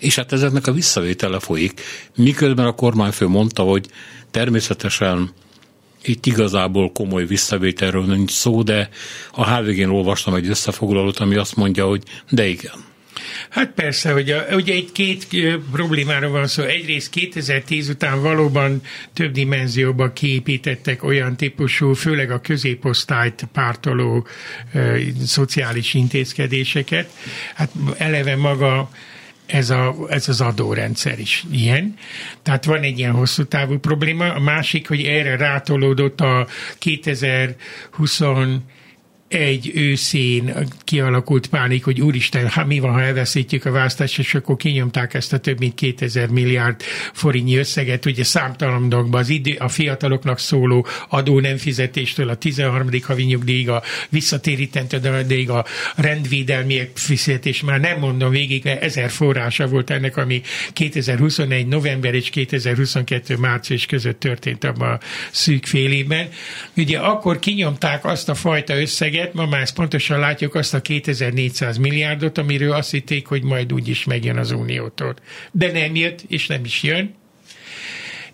és 0.01 0.15
hát 0.15 0.33
ezeknek 0.33 0.67
a 0.67 0.73
visszavétele 0.73 1.39
folyik. 1.39 1.81
Miközben 2.17 2.67
a 2.67 2.75
kormányfő 2.75 3.27
mondta, 3.27 3.63
hogy 3.63 3.87
természetesen 4.31 5.31
itt 6.03 6.27
igazából 6.27 6.93
komoly 6.93 7.27
visszavételről 7.27 8.05
nincs 8.05 8.31
szó, 8.31 8.63
de 8.63 8.89
a 9.33 9.55
HVG-n 9.55 9.89
olvastam 9.89 10.35
egy 10.35 10.49
összefoglalót, 10.49 11.19
ami 11.19 11.35
azt 11.35 11.57
mondja, 11.57 11.87
hogy 11.87 12.03
de 12.31 12.47
igen. 12.47 12.89
Hát 13.51 13.71
persze, 13.71 14.13
hogy 14.13 14.31
a, 14.31 14.45
ugye 14.51 14.75
itt 14.75 14.93
két 14.93 15.27
problémára 15.73 16.29
van 16.29 16.47
szó. 16.47 16.63
Egyrészt 16.63 17.11
2010 17.11 17.89
után 17.89 18.23
valóban 18.23 18.83
több 19.13 19.33
dimenzióban 19.33 20.13
kiépítettek 20.13 21.05
olyan 21.05 21.37
típusú, 21.37 21.93
főleg 21.93 22.31
a 22.31 22.41
középosztályt 22.41 23.49
pártoló 23.53 24.27
e, 24.73 24.97
szociális 25.25 25.95
intézkedéseket. 25.95 27.11
Hát 27.55 27.71
eleve 27.97 28.37
maga 28.37 28.91
ez, 29.53 29.71
a, 29.71 29.95
ez 30.09 30.29
az 30.29 30.41
adórendszer 30.41 31.19
is 31.19 31.45
ilyen. 31.51 31.95
Tehát 32.43 32.65
van 32.65 32.83
egy 32.83 32.99
ilyen 32.99 33.13
hosszú 33.13 33.45
távú 33.45 33.79
probléma. 33.79 34.35
A 34.35 34.41
másik, 34.41 34.89
hogy 34.89 35.05
erre 35.05 35.37
rátolódott 35.37 36.21
a 36.21 36.47
2020 36.79 38.21
egy 39.31 39.71
őszén 39.75 40.67
kialakult 40.85 41.47
pánik, 41.47 41.85
hogy 41.85 42.01
úristen, 42.01 42.49
ha 42.49 42.65
mi 42.65 42.79
van, 42.79 42.93
ha 42.93 43.03
elveszítjük 43.03 43.65
a 43.65 43.71
választást, 43.71 44.19
és 44.19 44.35
akkor 44.35 44.57
kinyomták 44.57 45.15
ezt 45.15 45.33
a 45.33 45.39
több 45.39 45.59
mint 45.59 45.75
2000 45.75 46.29
milliárd 46.29 46.83
forintnyi 47.13 47.57
összeget, 47.57 48.07
ugye 48.07 48.25
számtalan 48.25 48.89
dolgokban 48.89 49.21
az 49.21 49.29
idő, 49.29 49.57
a 49.59 49.69
fiataloknak 49.69 50.39
szóló 50.39 50.87
adó 51.09 51.41
nem 51.41 51.57
fizetéstől 51.57 52.29
a 52.29 52.35
13. 52.35 52.89
havi 53.03 53.23
nyugdíjig, 53.23 53.69
a 53.69 53.83
visszatérítendőig 54.09 55.51
a 55.51 55.65
rendvédelmi 55.97 56.91
fizetés, 56.95 57.61
már 57.61 57.81
nem 57.81 57.99
mondom 57.99 58.31
végig, 58.31 58.65
mert 58.65 58.83
ezer 58.83 59.11
forrása 59.11 59.67
volt 59.67 59.91
ennek, 59.91 60.17
ami 60.17 60.43
2021. 60.73 61.67
november 61.67 62.15
és 62.15 62.31
2022. 62.31 63.37
március 63.37 63.87
között 63.87 64.21
történt 64.21 64.65
abban 64.65 64.93
a 64.93 64.99
szűk 65.31 65.67
fél 65.67 65.93
évben. 65.93 66.29
Ugye 66.77 66.99
akkor 66.99 67.39
kinyomták 67.39 68.05
azt 68.05 68.29
a 68.29 68.35
fajta 68.35 68.81
összeget, 68.81 69.19
összeget, 69.21 69.35
ma 69.35 69.47
már 69.47 69.61
ezt 69.61 69.75
pontosan 69.75 70.19
látjuk 70.19 70.55
azt 70.55 70.75
a 70.75 70.81
2400 70.81 71.77
milliárdot, 71.77 72.39
amiről 72.39 72.73
azt 72.73 72.91
hitték, 72.91 73.27
hogy 73.27 73.43
majd 73.43 73.73
úgyis 73.73 74.05
megjön 74.05 74.37
az 74.37 74.51
Uniótól. 74.51 75.15
De 75.53 75.73
nem 75.73 75.95
jött, 75.95 76.23
és 76.29 76.47
nem 76.47 76.65
is 76.65 76.83
jön 76.83 77.15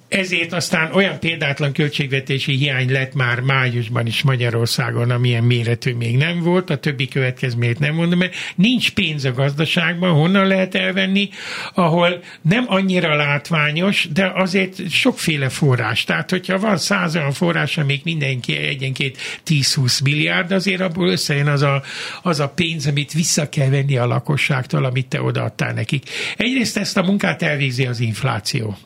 ezért 0.08 0.52
aztán 0.52 0.92
olyan 0.92 1.18
példátlan 1.18 1.72
költségvetési 1.72 2.56
hiány 2.56 2.92
lett 2.92 3.14
már 3.14 3.40
májusban 3.40 4.06
is 4.06 4.22
Magyarországon, 4.22 5.10
amilyen 5.10 5.44
méretű 5.44 5.94
még 5.94 6.16
nem 6.16 6.40
volt, 6.40 6.70
a 6.70 6.76
többi 6.76 7.08
következményt 7.08 7.78
nem 7.78 7.94
mondom, 7.94 8.18
mert 8.18 8.34
nincs 8.54 8.92
pénz 8.92 9.24
a 9.24 9.32
gazdaságban, 9.32 10.12
honnan 10.12 10.46
lehet 10.46 10.74
elvenni, 10.74 11.28
ahol 11.74 12.22
nem 12.42 12.64
annyira 12.68 13.16
látványos, 13.16 14.08
de 14.12 14.32
azért 14.34 14.90
sokféle 14.90 15.48
forrás. 15.48 16.04
Tehát, 16.04 16.30
hogyha 16.30 16.58
van 16.58 16.76
száz 16.76 17.16
olyan 17.16 17.32
forrás, 17.32 17.78
amik 17.78 18.04
mindenki 18.04 18.56
egyenként 18.56 19.16
10-20 19.46 20.02
milliárd, 20.02 20.52
azért 20.52 20.80
abból 20.80 21.08
összejön 21.08 21.46
az 21.46 21.62
a, 21.62 21.82
az 22.22 22.40
a 22.40 22.48
pénz, 22.48 22.86
amit 22.86 23.12
vissza 23.12 23.48
kell 23.48 23.68
venni 23.68 23.96
a 23.96 24.06
lakosságtól, 24.06 24.84
amit 24.84 25.06
te 25.06 25.22
odaadtál 25.22 25.72
nekik. 25.72 26.10
Egyrészt 26.36 26.76
ezt 26.76 26.96
a 26.96 27.02
munkát 27.02 27.42
elvégzi 27.42 27.86
az 27.86 28.00
infláció. 28.00 28.76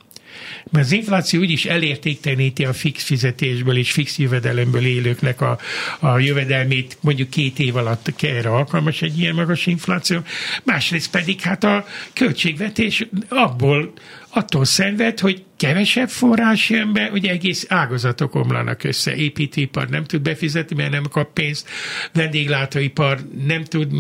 Mert 0.71 0.85
az 0.85 0.93
infláció 0.93 1.41
úgyis 1.41 1.65
elértékteníti 1.65 2.65
a 2.65 2.73
fix 2.73 3.03
fizetésből 3.03 3.77
és 3.77 3.93
fix 3.93 4.19
jövedelemből 4.19 4.87
élőknek 4.87 5.41
a, 5.41 5.59
a 5.99 6.19
jövedelmét 6.19 6.99
mondjuk 7.01 7.31
két 7.31 7.59
év 7.59 7.77
alatt 7.77 8.23
erre 8.23 8.51
alkalmas 8.51 9.03
egy 9.03 9.19
ilyen 9.19 9.35
magas 9.35 9.67
infláció. 9.67 10.19
Másrészt 10.65 11.11
pedig 11.11 11.41
hát 11.41 11.65
a 11.65 11.87
költségvetés 12.13 13.07
abból 13.29 13.93
attól 14.31 14.65
szenved, 14.65 15.21
hogy 15.21 15.45
kevesebb 15.57 16.09
forrás 16.09 16.71
jön 16.71 16.93
be, 16.93 17.09
hogy 17.11 17.27
egész 17.27 17.67
ágazatok 17.69 18.35
omlanak 18.35 18.85
össze. 18.85 19.15
Építőipar 19.15 19.89
nem 19.89 20.05
tud 20.05 20.23
befizetni, 20.23 20.77
mert 20.77 20.91
nem 20.91 21.03
kap 21.11 21.33
pénzt, 21.33 21.69
vendéglátóipar 22.13 23.19
nem 23.47 23.65
tud, 23.65 23.93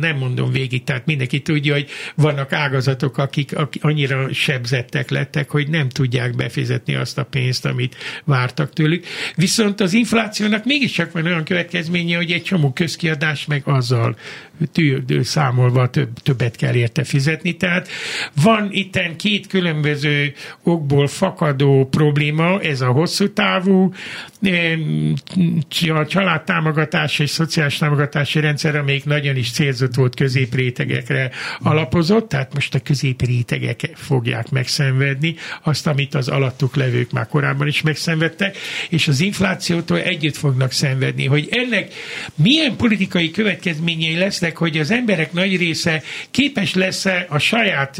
nem 0.00 0.16
mondom 0.16 0.50
végig, 0.50 0.84
tehát 0.84 1.06
mindenki 1.06 1.40
tudja, 1.40 1.72
hogy 1.72 1.88
vannak 2.14 2.52
ágazatok, 2.52 3.18
akik, 3.18 3.56
akik 3.56 3.84
annyira 3.84 4.32
sebzettek 4.32 5.10
lettek, 5.10 5.50
hogy 5.50 5.68
nem 5.68 5.88
tudják 5.88 6.36
befizetni 6.36 6.94
azt 6.94 7.18
a 7.18 7.24
pénzt, 7.24 7.64
amit 7.64 7.96
vártak 8.24 8.72
tőlük. 8.72 9.04
Viszont 9.36 9.80
az 9.80 9.92
inflációnak 9.92 10.64
mégiscsak 10.64 11.12
van 11.12 11.24
olyan 11.24 11.44
következménye, 11.44 12.16
hogy 12.16 12.32
egy 12.32 12.42
csomó 12.42 12.72
közkiadás 12.72 13.46
meg 13.46 13.62
azzal 13.64 14.16
számolva 15.22 15.90
több, 15.90 16.08
többet 16.22 16.56
kell 16.56 16.74
érte 16.74 17.04
fizetni. 17.04 17.56
Tehát 17.56 17.88
van 18.42 18.68
itten 18.70 19.16
két 19.16 19.46
különböző 19.46 20.32
okból 20.62 21.06
fakadó 21.06 21.88
probléma, 21.90 22.60
ez 22.60 22.80
a 22.80 22.90
hosszú 22.90 23.32
távú 23.32 23.92
a 25.88 26.06
családtámogatás 26.06 27.18
és 27.18 27.30
szociális 27.30 27.76
támogatási 27.76 28.40
rendszer, 28.40 28.76
amelyik 28.76 29.04
nagyon 29.04 29.36
is 29.36 29.50
célzott 29.50 29.94
volt 29.94 30.14
középrétegekre 30.14 31.30
alapozott, 31.60 32.28
tehát 32.28 32.54
most 32.54 32.74
a 32.74 32.80
középrétegek 32.80 33.90
fogják 33.94 34.50
megszenvedni 34.50 35.34
azt, 35.62 35.86
amit 35.86 36.14
az 36.14 36.28
alattuk 36.28 36.76
levők 36.76 37.12
már 37.12 37.26
korábban 37.26 37.66
is 37.66 37.82
megszenvedtek, 37.82 38.56
és 38.88 39.08
az 39.08 39.20
inflációtól 39.20 39.98
együtt 40.00 40.36
fognak 40.36 40.72
szenvedni. 40.72 41.26
Hogy 41.26 41.48
ennek 41.50 41.92
milyen 42.34 42.76
politikai 42.76 43.30
következményei 43.30 44.14
lesznek, 44.44 44.56
hogy 44.58 44.78
az 44.78 44.90
emberek 44.90 45.32
nagy 45.32 45.56
része 45.56 46.02
képes 46.30 46.74
lesz 46.74 47.06
a 47.28 47.38
saját 47.38 47.96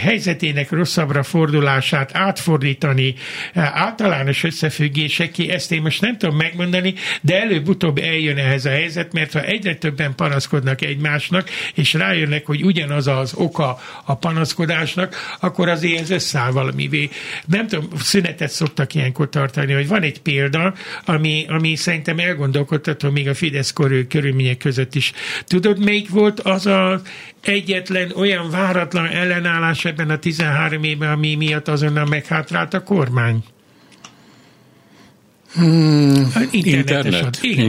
helyzetének 0.00 0.70
rosszabbra 0.70 1.22
fordulását 1.22 2.10
átfordítani 2.14 3.14
általános 3.54 4.44
összefüggéseké, 4.44 5.50
ezt 5.50 5.72
én 5.72 5.82
most 5.82 6.00
nem 6.00 6.18
tudom 6.18 6.36
megmondani, 6.36 6.94
de 7.20 7.40
előbb-utóbb 7.40 7.98
eljön 7.98 8.36
ehhez 8.36 8.64
a 8.64 8.70
helyzet, 8.70 9.12
mert 9.12 9.32
ha 9.32 9.42
egyre 9.42 9.74
többen 9.74 10.14
panaszkodnak 10.14 10.82
egymásnak, 10.82 11.50
és 11.74 11.92
rájönnek, 11.92 12.46
hogy 12.46 12.64
ugyanaz 12.64 13.06
az 13.06 13.34
oka 13.34 13.78
a 14.04 14.14
panaszkodásnak, 14.14 15.36
akkor 15.40 15.68
azért 15.68 16.00
ez 16.00 16.10
összeáll 16.10 16.50
valamivé. 16.50 17.08
Nem 17.46 17.66
tudom, 17.66 17.88
szünetet 17.96 18.50
szoktak 18.50 18.94
ilyenkor 18.94 19.28
tartani, 19.28 19.72
hogy 19.72 19.88
van 19.88 20.02
egy 20.02 20.20
példa, 20.20 20.74
ami, 21.04 21.44
ami 21.48 21.76
szerintem 21.76 22.18
elgondolkodtató 22.18 23.10
még 23.10 23.28
a 23.28 23.34
Fidesz 23.34 23.72
körülmények 24.08 24.56
között 24.56 24.94
is. 24.94 25.12
Tudod, 25.54 25.84
melyik 25.84 26.08
volt 26.08 26.40
az 26.40 26.66
a 26.66 27.00
egyetlen 27.40 28.12
olyan 28.16 28.50
váratlan 28.50 29.06
ellenállás 29.06 29.84
ebben 29.84 30.10
a 30.10 30.18
13 30.18 30.84
évben, 30.84 31.10
ami 31.10 31.34
miatt 31.34 31.68
azonnal 31.68 32.04
meghátrált 32.04 32.74
a 32.74 32.82
kormány? 32.82 33.44
Hmm, 35.54 36.32
internet. 36.50 37.38
Igen. 37.42 37.68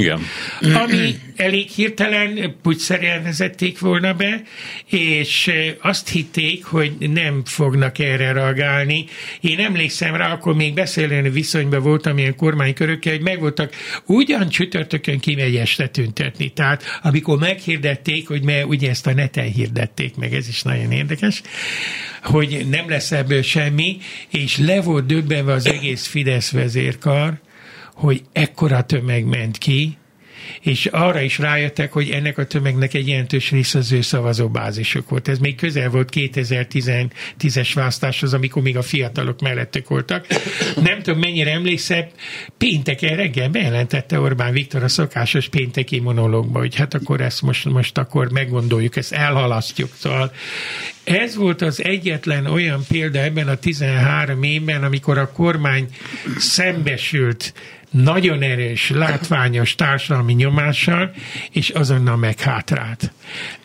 Igen. 0.62 0.76
Ami 0.76 1.16
elég 1.36 1.70
hirtelen 1.70 2.56
pugyszerűen 2.62 3.24
vezették 3.24 3.80
volna 3.80 4.14
be, 4.14 4.42
és 4.86 5.52
azt 5.82 6.10
hitték, 6.10 6.66
hogy 6.66 6.96
nem 7.00 7.42
fognak 7.46 8.00
erre 8.00 8.32
reagálni. 8.32 9.06
Én 9.42 9.60
emlékszem 9.60 10.16
rá, 10.16 10.32
akkor 10.32 10.56
még 10.56 10.74
beszélően 10.74 11.32
viszonyban 11.32 11.82
voltam 11.82 12.18
ilyen 12.18 12.36
kormánykörökkel, 12.36 13.14
hogy 13.14 13.22
megvoltak 13.22 13.74
ugyan 14.06 14.50
csütörtökön 14.50 15.20
kimegy 15.20 15.56
este 15.56 15.88
tüntetni. 15.88 16.50
Tehát 16.50 16.84
amikor 17.02 17.38
meghirdették, 17.38 18.28
hogy 18.28 18.44
mert 18.44 18.66
ugye 18.66 18.90
ezt 18.90 19.08
a 19.08 19.14
neten 19.14 19.52
hirdették 19.52 20.16
meg, 20.16 20.34
ez 20.34 20.48
is 20.48 20.62
nagyon 20.62 20.92
érdekes, 20.92 21.42
hogy 22.24 22.66
nem 22.70 22.90
lesz 22.90 23.12
ebből 23.12 23.42
semmi, 23.42 23.98
és 24.30 24.58
le 24.58 24.82
volt 24.82 25.06
döbbenve 25.06 25.54
az 25.54 25.68
egész 25.68 26.08
Fidesz 26.08 26.52
vezérkar, 26.52 27.40
hogy 27.96 28.22
ekkora 28.32 28.84
tömeg 28.84 29.26
ment 29.26 29.58
ki, 29.58 29.98
és 30.62 30.86
arra 30.86 31.22
is 31.22 31.38
rájöttek, 31.38 31.92
hogy 31.92 32.10
ennek 32.10 32.38
a 32.38 32.46
tömegnek 32.46 32.94
egy 32.94 33.08
jelentős 33.08 33.52
része 33.52 33.78
az 33.78 33.92
ő 33.92 34.02
szavazóbázisok 34.02 35.10
volt. 35.10 35.28
Ez 35.28 35.40
még 35.40 35.56
közel 35.56 35.90
volt 35.90 36.10
2010-es 36.14 37.72
választáshoz, 37.74 38.34
amikor 38.34 38.62
még 38.62 38.78
a 38.78 38.82
fiatalok 38.82 39.42
mellettük 39.42 39.88
voltak. 39.88 40.28
Nem 40.84 41.02
tudom, 41.02 41.20
mennyire 41.20 41.52
emlékszem, 41.52 42.06
pénteken 42.58 43.16
reggel 43.16 43.50
bejelentette 43.50 44.20
Orbán 44.20 44.52
Viktor 44.52 44.84
a 44.84 44.88
szokásos 44.88 45.50
pénteki 45.50 46.00
monológba, 46.00 46.60
hogy 46.60 46.76
hát 46.76 46.94
akkor 46.94 47.22
ezt 47.22 47.42
most, 47.42 47.66
most 47.66 47.98
akkor 47.98 48.32
meggondoljuk, 48.32 48.96
ezt 48.96 49.14
elhalasztjuk. 49.14 49.92
Szóval 49.98 50.32
ez 51.04 51.36
volt 51.36 51.62
az 51.62 51.84
egyetlen 51.84 52.46
olyan 52.46 52.84
példa 52.88 53.20
ebben 53.20 53.48
a 53.48 53.56
13 53.56 54.44
évben, 54.44 54.84
amikor 54.84 55.18
a 55.18 55.32
kormány 55.32 55.88
szembesült 56.38 57.54
nagyon 57.92 58.42
erős, 58.42 58.90
látványos 58.90 59.76
társadalmi 59.76 60.34
nyomással, 60.34 61.12
és 61.52 61.70
azonnal 61.70 62.18
meghátrált. 62.18 63.12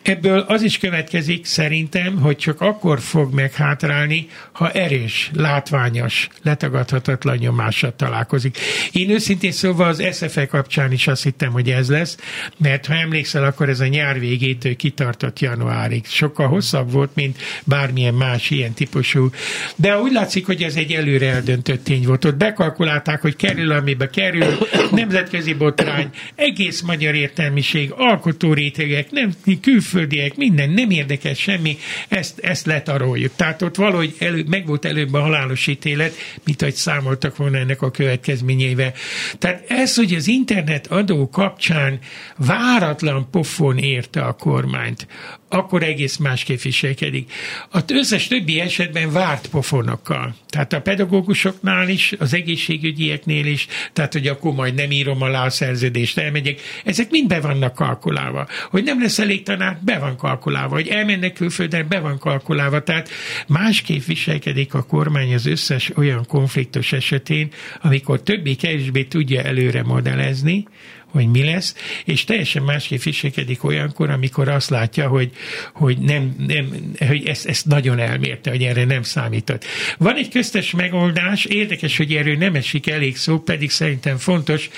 Ebből 0.01 0.39
az 0.39 0.61
is 0.61 0.77
következik 0.77 1.45
szerintem, 1.45 2.19
hogy 2.19 2.37
csak 2.37 2.61
akkor 2.61 2.99
fog 2.99 3.33
meghátrálni, 3.33 4.27
ha 4.51 4.71
erős, 4.71 5.31
látványos, 5.33 6.27
letagadhatatlan 6.43 7.37
nyomással 7.37 7.95
találkozik. 7.95 8.57
Én 8.91 9.09
őszintén 9.09 9.51
szóval 9.51 9.87
az 9.87 10.03
SFE 10.11 10.45
kapcsán 10.45 10.91
is 10.91 11.07
azt 11.07 11.23
hittem, 11.23 11.51
hogy 11.51 11.69
ez 11.69 11.89
lesz, 11.89 12.17
mert 12.57 12.85
ha 12.85 12.93
emlékszel, 12.93 13.43
akkor 13.43 13.69
ez 13.69 13.79
a 13.79 13.87
nyár 13.87 14.19
végétől 14.19 14.75
kitartott 14.75 15.39
januárig. 15.39 16.05
Sokkal 16.05 16.47
hosszabb 16.47 16.91
volt, 16.91 17.11
mint 17.15 17.37
bármilyen 17.63 18.13
más 18.13 18.49
ilyen 18.49 18.73
típusú. 18.73 19.29
De 19.75 19.99
úgy 19.99 20.11
látszik, 20.11 20.45
hogy 20.45 20.63
ez 20.63 20.75
egy 20.75 20.91
előre 20.91 21.29
eldöntött 21.29 21.83
tény 21.83 22.05
volt. 22.05 22.25
Ott 22.25 22.35
bekalkulálták, 22.35 23.21
hogy 23.21 23.35
kerül, 23.35 23.71
amibe 23.71 24.09
kerül, 24.11 24.57
nemzetközi 24.91 25.53
botrány, 25.53 26.09
egész 26.35 26.81
magyar 26.81 27.15
értelmiség, 27.15 27.91
alkotórétegek, 27.95 29.11
nem 29.11 29.31
külföldiek, 29.61 30.35
minden, 30.35 30.69
nem 30.69 30.89
érdekel 30.89 31.33
semmi, 31.33 31.77
ezt, 32.07 32.39
ezt 32.39 32.65
letaroljuk. 32.65 33.31
Tehát 33.35 33.61
ott 33.61 33.75
valahogy 33.75 34.15
elő, 34.19 34.45
meg 34.47 34.65
volt 34.65 34.85
előbb 34.85 35.13
a 35.13 35.21
halálos 35.21 35.67
ítélet, 35.67 36.13
mint 36.45 36.61
hogy 36.61 36.73
számoltak 36.73 37.35
volna 37.35 37.57
ennek 37.57 37.81
a 37.81 37.91
következményeivel. 37.91 38.93
Tehát 39.37 39.63
ez, 39.67 39.95
hogy 39.95 40.13
az 40.13 40.27
internet 40.27 40.87
adó 40.87 41.29
kapcsán 41.29 41.99
váratlan 42.37 43.29
pofon 43.31 43.77
érte 43.77 44.21
a 44.21 44.33
kormányt, 44.33 45.07
akkor 45.49 45.83
egész 45.83 46.17
másképp 46.17 46.59
viselkedik. 46.59 47.31
Az 47.69 47.83
összes 47.87 48.27
többi 48.27 48.59
esetben 48.59 49.11
várt 49.11 49.47
pofonokkal. 49.47 50.35
Tehát 50.49 50.73
a 50.73 50.81
pedagógusoknál 50.81 51.89
is, 51.89 52.13
az 52.19 52.33
egészségügyieknél 52.33 53.45
is, 53.45 53.67
tehát 54.01 54.15
hogy 54.15 54.27
akkor 54.27 54.53
majd 54.53 54.73
nem 54.73 54.91
írom 54.91 55.21
alá 55.21 55.45
a 55.45 55.49
szerződést, 55.49 56.17
elmegyek. 56.17 56.59
Ezek 56.85 57.09
mind 57.09 57.27
be 57.27 57.39
vannak 57.39 57.75
kalkulálva. 57.75 58.47
Hogy 58.69 58.83
nem 58.83 59.01
lesz 59.01 59.19
elég 59.19 59.43
tanár, 59.43 59.77
be 59.81 59.99
van 59.99 60.17
kalkulálva. 60.17 60.75
Hogy 60.75 60.87
elmennek 60.87 61.33
külföldre, 61.33 61.83
be 61.83 61.99
van 61.99 62.17
kalkulálva. 62.17 62.83
Tehát 62.83 63.09
másképp 63.47 64.03
viselkedik 64.03 64.73
a 64.73 64.83
kormány 64.83 65.33
az 65.33 65.45
összes 65.45 65.91
olyan 65.97 66.25
konfliktus 66.27 66.93
esetén, 66.93 67.51
amikor 67.81 68.21
többé-kevésbé 68.21 69.03
tudja 69.03 69.41
előre 69.41 69.83
modellezni, 69.83 70.67
hogy 71.11 71.27
mi 71.27 71.43
lesz, 71.43 71.75
és 72.05 72.23
teljesen 72.23 72.63
másképp 72.63 73.01
viselkedik 73.01 73.63
olyankor, 73.63 74.09
amikor 74.09 74.49
azt 74.49 74.69
látja, 74.69 75.07
hogy, 75.07 75.31
hogy, 75.73 75.97
nem, 75.97 76.35
nem, 76.47 76.93
hogy 77.07 77.27
ezt, 77.27 77.45
ezt 77.45 77.65
nagyon 77.65 77.99
elmérte, 77.99 78.49
hogy 78.49 78.63
erre 78.63 78.85
nem 78.85 79.03
számított. 79.03 79.65
Van 79.97 80.15
egy 80.15 80.29
köztes 80.29 80.71
megoldás, 80.71 81.45
érdekes, 81.45 81.97
hogy 81.97 82.13
erről 82.13 82.37
nem 82.37 82.55
esik 82.55 82.89
elég 82.89 83.17
szó, 83.17 83.39
pedig 83.39 83.69
szerintem 83.69 84.17
fontos. 84.17 84.69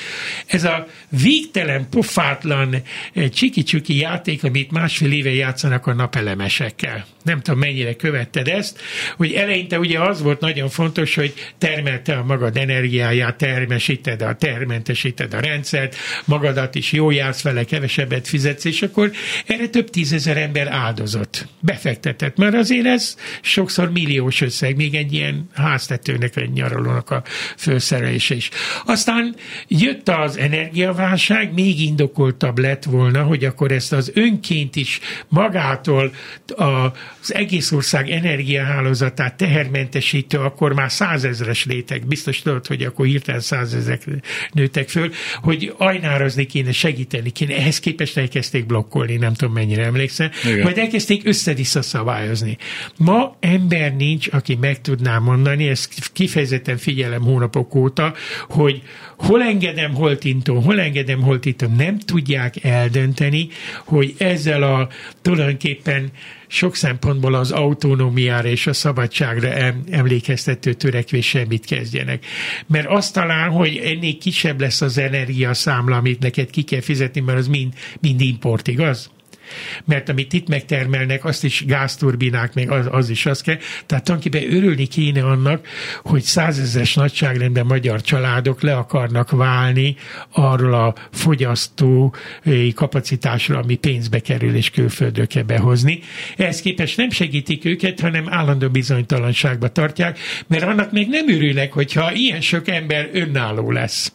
Ez 0.46 0.63
a 0.63 0.88
végtelen, 1.10 1.89
pofátlan 1.89 2.76
eh, 3.13 3.30
csiki-csuki 3.30 3.98
játék, 3.98 4.43
amit 4.43 4.72
másfél 4.72 5.12
éve 5.12 5.34
játszanak 5.34 5.88
a 5.88 5.93
napelemesekkel. 5.93 7.06
Nem 7.23 7.41
tudom, 7.41 7.59
mennyire 7.59 7.95
követted 7.95 8.47
ezt, 8.47 8.79
hogy 9.17 9.31
eleinte 9.31 9.79
ugye 9.79 9.99
az 9.99 10.21
volt 10.21 10.39
nagyon 10.39 10.69
fontos, 10.69 11.15
hogy 11.15 11.33
termelte 11.57 12.17
a 12.17 12.23
magad 12.23 12.57
energiáját, 12.57 13.38
termesíted 13.38 14.21
a, 14.21 14.36
termentesíted 14.36 15.33
a 15.33 15.39
rendszert, 15.39 15.95
magadat 16.25 16.75
is 16.75 16.91
jó 16.91 17.12
jársz 17.12 17.41
vele, 17.41 17.63
kevesebbet 17.63 18.27
fizetsz, 18.27 18.65
és 18.65 18.81
akkor 18.81 19.12
erre 19.45 19.67
több 19.67 19.89
tízezer 19.89 20.38
ember 20.38 20.67
áldozott, 20.67 21.47
befektetett. 21.59 22.38
Mert 22.38 22.55
azért 22.55 22.86
ez 22.86 23.15
sokszor 23.41 23.91
milliós 23.91 24.41
összeg, 24.41 24.75
még 24.75 24.95
egy 24.95 25.13
ilyen 25.13 25.49
háztetőnek, 25.53 26.36
egy 26.36 26.51
nyaralónak 26.51 27.09
a 27.09 27.23
felszerelése 27.55 28.36
is. 28.36 28.49
Aztán 28.86 29.36
jött 29.67 30.09
az 30.09 30.38
energiaválság, 30.38 31.53
még 31.53 31.81
indokoltabb 31.81 32.57
lett 32.57 32.83
volna, 32.83 33.23
hogy 33.23 33.45
akkor 33.45 33.71
ezt 33.71 33.93
az 33.93 34.12
önként 34.13 34.75
is 34.75 34.99
magától 35.27 36.13
az 37.23 37.33
egész 37.33 37.71
ország 37.71 38.09
energiahálózatát 38.09 39.36
tehermentesítő, 39.36 40.38
akkor 40.38 40.73
már 40.73 40.91
százezres 40.91 41.65
létek, 41.65 42.07
biztos 42.07 42.41
tudod, 42.41 42.67
hogy 42.67 42.83
akkor 42.83 43.05
hirtelen 43.05 43.41
százezrek 43.41 44.03
nőtek 44.51 44.89
föl, 44.89 45.12
hogy 45.41 45.73
ajnál 45.77 46.13
határozni 46.13 46.45
kéne, 46.45 46.71
segíteni 46.71 47.29
kéne. 47.29 47.55
Ehhez 47.55 47.79
képest 47.79 48.17
elkezdték 48.17 48.65
blokkolni, 48.65 49.15
nem 49.15 49.33
tudom 49.33 49.53
mennyire 49.53 49.83
emlékszem. 49.83 50.29
Igen. 50.43 50.59
Majd 50.59 50.77
elkezdték 50.77 51.25
össze-vissza 51.25 51.81
szabályozni. 51.81 52.57
Ma 52.97 53.38
ember 53.39 53.95
nincs, 53.95 54.27
aki 54.31 54.55
meg 54.55 54.81
tudná 54.81 55.17
mondani, 55.17 55.67
ezt 55.67 56.12
kifejezetten 56.13 56.77
figyelem 56.77 57.21
hónapok 57.21 57.75
óta, 57.75 58.13
hogy 58.49 58.81
hol 59.17 59.41
engedem, 59.41 59.93
hol 59.93 60.17
tintom, 60.17 60.63
hol 60.63 60.79
engedem, 60.79 61.21
hol 61.21 61.39
tintom. 61.39 61.75
Nem 61.75 61.99
tudják 61.99 62.63
eldönteni, 62.63 63.47
hogy 63.86 64.13
ezzel 64.17 64.63
a 64.63 64.89
tulajdonképpen 65.21 66.12
sok 66.53 66.75
szempontból 66.75 67.33
az 67.33 67.51
autonómiára 67.51 68.47
és 68.47 68.67
a 68.67 68.73
szabadságra 68.73 69.47
emlékeztető 69.91 70.73
törekvéssel 70.73 71.45
mit 71.45 71.65
kezdjenek. 71.65 72.25
Mert 72.67 72.87
azt 72.87 73.13
talán, 73.13 73.49
hogy 73.49 73.77
ennél 73.77 74.17
kisebb 74.17 74.59
lesz 74.59 74.81
az 74.81 74.97
energiaszámla, 74.97 75.95
amit 75.95 76.19
neked 76.19 76.49
ki 76.49 76.61
kell 76.61 76.81
fizetni, 76.81 77.21
mert 77.21 77.37
az 77.37 77.47
mind, 77.47 77.73
mind 77.99 78.21
import, 78.21 78.67
igaz? 78.67 79.11
Mert 79.85 80.09
amit 80.09 80.33
itt 80.33 80.47
megtermelnek, 80.47 81.25
azt 81.25 81.43
is 81.43 81.65
gázturbinák, 81.65 82.53
még 82.53 82.69
az, 82.69 82.87
az 82.91 83.09
is 83.09 83.25
az 83.25 83.41
kell. 83.41 83.57
Tehát 83.85 84.03
tulajdonképpen 84.03 84.55
örülni 84.55 84.85
kéne 84.85 85.23
annak, 85.25 85.67
hogy 86.03 86.21
százezres 86.21 86.93
nagyságrendben 86.93 87.65
magyar 87.65 88.01
családok 88.01 88.61
le 88.61 88.75
akarnak 88.75 89.31
válni 89.31 89.95
arról 90.31 90.73
a 90.73 90.95
fogyasztó 91.11 92.15
kapacitásról, 92.75 93.57
ami 93.57 93.75
pénzbe 93.75 94.19
kerül 94.19 94.55
és 94.55 94.69
külföldről 94.69 95.27
kell 95.27 95.43
behozni. 95.43 95.99
Ehhez 96.37 96.61
képest 96.61 96.97
nem 96.97 97.09
segítik 97.09 97.65
őket, 97.65 97.99
hanem 97.99 98.25
állandó 98.29 98.69
bizonytalanságba 98.69 99.67
tartják, 99.67 100.19
mert 100.47 100.63
annak 100.63 100.91
még 100.91 101.09
nem 101.09 101.29
örülnek, 101.29 101.73
hogyha 101.73 102.13
ilyen 102.13 102.41
sok 102.41 102.67
ember 102.67 103.09
önálló 103.13 103.71
lesz. 103.71 104.13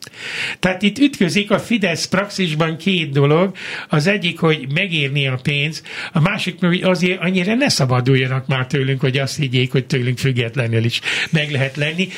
Tehát 0.58 0.82
itt 0.82 0.98
ütközik 0.98 1.50
a 1.50 1.58
Fidesz 1.58 2.06
praxisban 2.06 2.76
két 2.76 3.10
dolog. 3.10 3.56
Az 3.88 4.06
egyik, 4.06 4.38
hogy 4.38 4.72
megérni 4.74 5.27
a 5.32 5.38
pénz, 5.42 5.82
a 6.12 6.20
másik 6.20 6.60
meg, 6.60 6.70
hogy 6.70 6.82
azért 6.82 7.20
annyira 7.20 7.54
ne 7.54 7.68
szabaduljanak 7.68 8.46
már 8.46 8.66
tőlünk, 8.66 9.00
hogy 9.00 9.18
azt 9.18 9.36
higgyék, 9.36 9.72
hogy 9.72 9.86
tőlünk 9.86 10.18
függetlenül 10.18 10.84
is 10.84 11.00
meg 11.30 11.50
lehet 11.50 11.76
lenni. 11.76 12.08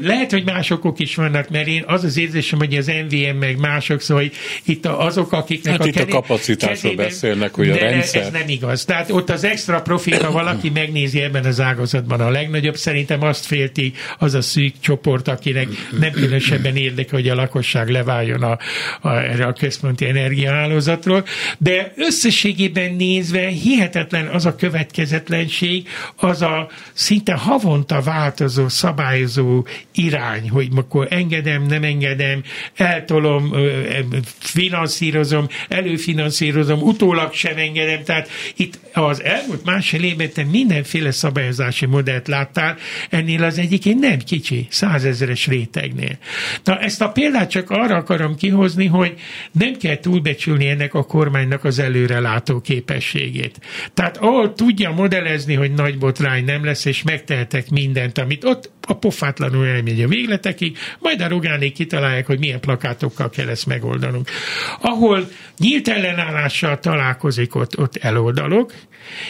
Lehet, 0.00 0.30
hogy 0.30 0.44
másokok 0.44 0.98
is 0.98 1.14
vannak, 1.14 1.50
mert 1.50 1.66
én 1.66 1.84
az 1.86 2.04
az 2.04 2.16
érzésem, 2.16 2.58
hogy 2.58 2.76
az 2.76 2.86
MVM 2.86 3.36
meg 3.36 3.58
mások, 3.58 4.00
szóval 4.00 4.24
itt 4.64 4.86
azok, 4.86 5.32
akiknek 5.32 5.72
hát 5.72 5.82
a, 5.82 5.86
itt 5.86 5.96
a 5.96 6.06
kapacitásról 6.06 6.94
beszélnek, 6.94 7.54
hogy 7.54 7.70
a 7.70 7.76
rendszer. 7.76 8.22
Ez 8.22 8.30
nem 8.30 8.48
igaz. 8.48 8.84
Tehát 8.84 9.10
ott 9.10 9.30
az 9.30 9.44
extra 9.44 9.82
profit, 9.82 10.22
ha 10.22 10.30
valaki 10.30 10.70
megnézi 10.70 11.20
ebben 11.20 11.44
az 11.44 11.60
ágazatban 11.60 12.20
a 12.20 12.30
legnagyobb, 12.30 12.76
szerintem 12.76 13.22
azt 13.22 13.44
félti 13.44 13.92
az 14.18 14.34
a 14.34 14.42
szűk 14.42 14.74
csoport, 14.80 15.28
akinek 15.28 15.68
nem 16.00 16.10
különösebben 16.10 16.76
érdekel, 16.76 17.18
hogy 17.18 17.28
a 17.28 17.34
lakosság 17.34 17.88
leváljon 17.88 18.42
a, 18.42 18.58
a, 19.00 19.08
erre 19.08 19.46
a 19.46 19.52
központi 19.52 20.06
energiahálózatról, 20.06 21.24
de 21.58 21.92
összes 21.96 22.41
összességében 22.42 22.94
nézve 22.94 23.46
hihetetlen 23.46 24.26
az 24.26 24.46
a 24.46 24.54
következetlenség, 24.54 25.88
az 26.16 26.42
a 26.42 26.68
szinte 26.92 27.34
havonta 27.34 28.00
változó, 28.00 28.68
szabályozó 28.68 29.66
irány, 29.94 30.50
hogy 30.50 30.68
akkor 30.74 31.06
engedem, 31.10 31.62
nem 31.62 31.82
engedem, 31.82 32.42
eltolom, 32.76 33.52
finanszírozom, 34.38 35.46
előfinanszírozom, 35.68 36.80
utólag 36.82 37.32
sem 37.32 37.56
engedem. 37.56 38.04
Tehát 38.04 38.28
itt 38.56 38.78
az 38.92 39.22
elmúlt 39.22 39.64
másfél 39.64 40.02
évben 40.02 40.30
te 40.32 40.44
mindenféle 40.44 41.10
szabályozási 41.10 41.86
modellt 41.86 42.28
láttál, 42.28 42.76
ennél 43.10 43.44
az 43.44 43.58
egyik 43.58 43.94
nem 43.94 44.18
kicsi, 44.18 44.66
százezeres 44.70 45.46
rétegnél. 45.46 46.18
Na 46.64 46.78
ezt 46.78 47.00
a 47.00 47.08
példát 47.08 47.50
csak 47.50 47.70
arra 47.70 47.96
akarom 47.96 48.36
kihozni, 48.36 48.86
hogy 48.86 49.14
nem 49.52 49.76
kell 49.76 49.96
túlbecsülni 49.96 50.68
ennek 50.68 50.94
a 50.94 51.02
kormánynak 51.02 51.64
az 51.64 51.78
előre 51.78 52.20
látó 52.22 52.60
képességét. 52.60 53.60
Tehát 53.94 54.16
ahol 54.16 54.52
tudja 54.52 54.90
modellezni, 54.90 55.54
hogy 55.54 55.72
nagy 55.72 55.98
botrány 55.98 56.44
nem 56.44 56.64
lesz, 56.64 56.84
és 56.84 57.02
megtehetek 57.02 57.70
mindent, 57.70 58.18
amit 58.18 58.44
ott 58.44 58.70
a 58.86 58.94
pofátlanul 58.94 59.66
elmegy 59.66 60.02
a 60.02 60.08
végletekig, 60.08 60.78
majd 60.98 61.20
a 61.20 61.28
rogánék 61.28 61.72
kitalálják, 61.72 62.26
hogy 62.26 62.38
milyen 62.38 62.60
plakátokkal 62.60 63.30
kell 63.30 63.48
ezt 63.48 63.66
megoldanunk. 63.66 64.28
Ahol 64.80 65.28
nyílt 65.58 65.88
ellenállással 65.88 66.78
találkozik, 66.78 67.54
ott, 67.54 67.78
ott 67.78 67.96
eloldalok, 67.96 68.72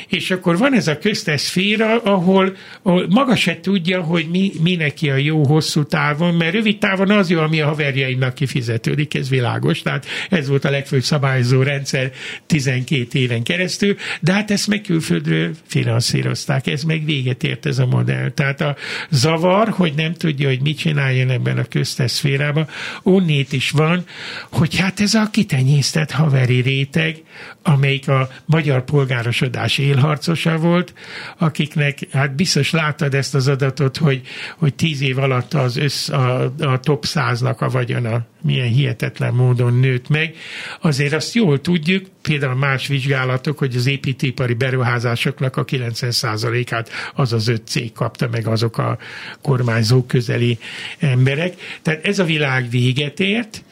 és 0.08 0.30
akkor 0.30 0.58
van 0.58 0.74
ez 0.74 0.88
a 0.88 0.98
köztes 0.98 1.40
szféra, 1.40 2.02
ahol, 2.02 2.56
ahol 2.82 3.06
maga 3.08 3.36
se 3.36 3.60
tudja, 3.60 4.00
hogy 4.00 4.28
mi, 4.30 4.52
mi 4.62 4.76
neki 4.76 5.10
a 5.10 5.16
jó 5.16 5.46
hosszú 5.46 5.84
távon, 5.84 6.34
mert 6.34 6.52
rövid 6.52 6.78
távon 6.78 7.10
az 7.10 7.30
jó, 7.30 7.40
ami 7.40 7.60
a 7.60 7.66
haverjaimnak 7.66 8.34
kifizetődik, 8.34 9.14
ez 9.14 9.28
világos, 9.28 9.82
tehát 9.82 10.06
ez 10.30 10.48
volt 10.48 10.64
a 10.64 10.70
legfőbb 10.70 11.02
szabályozó 11.02 11.62
rendszer 11.62 12.12
12 12.46 13.18
éven 13.18 13.42
keresztül, 13.42 13.96
de 14.20 14.32
hát 14.32 14.50
ezt 14.50 14.68
meg 14.68 14.80
külföldről 14.80 15.50
finanszírozták, 15.66 16.66
ez 16.66 16.82
meg 16.82 17.04
véget 17.04 17.42
ért 17.42 17.66
ez 17.66 17.78
a 17.78 17.86
modell. 17.86 18.30
Tehát 18.30 18.60
a 18.60 18.76
zavar, 19.10 19.41
hogy 19.50 19.92
nem 19.96 20.14
tudja, 20.14 20.48
hogy 20.48 20.60
mit 20.60 20.78
csináljon 20.78 21.30
ebben 21.30 21.58
a 21.58 21.64
köztes 21.64 22.10
szférában, 22.10 22.68
onnét 23.02 23.52
is 23.52 23.70
van, 23.70 24.04
hogy 24.50 24.76
hát 24.76 25.00
ez 25.00 25.14
a 25.14 25.28
kitenyésztett 25.30 26.10
haveri 26.10 26.60
réteg, 26.60 27.22
amelyik 27.62 28.08
a 28.08 28.28
magyar 28.44 28.84
polgárosodás 28.84 29.78
élharcosa 29.78 30.56
volt, 30.56 30.94
akiknek, 31.38 31.98
hát 32.12 32.34
biztos 32.34 32.70
láttad 32.70 33.14
ezt 33.14 33.34
az 33.34 33.48
adatot, 33.48 33.96
hogy, 33.96 34.20
hogy 34.56 34.74
tíz 34.74 35.00
év 35.00 35.18
alatt 35.18 35.54
az 35.54 35.76
össz, 35.76 36.08
a, 36.08 36.52
a 36.58 36.80
top 36.80 37.04
száznak 37.04 37.60
a 37.60 37.68
vagyona 37.68 38.26
milyen 38.42 38.68
hihetetlen 38.68 39.34
módon 39.34 39.74
nőtt 39.74 40.08
meg. 40.08 40.36
Azért 40.80 41.12
azt 41.12 41.34
jól 41.34 41.60
tudjuk, 41.60 42.06
például 42.22 42.54
más 42.54 42.86
vizsgálatok, 42.86 43.58
hogy 43.58 43.76
az 43.76 43.86
építőipari 43.86 44.54
beruházásoknak 44.54 45.56
a 45.56 45.64
90%-át 45.64 46.90
az 47.14 47.32
az 47.32 47.48
öt 47.48 47.66
cég 47.66 47.92
kapta 47.92 48.28
meg 48.30 48.46
azok 48.46 48.78
a 48.78 48.98
kormányzók 49.42 50.06
közeli 50.06 50.58
emberek. 50.98 51.54
Tehát 51.82 52.06
ez 52.06 52.18
a 52.18 52.24
világ 52.24 52.70
véget 52.70 53.20
ért, 53.20 53.64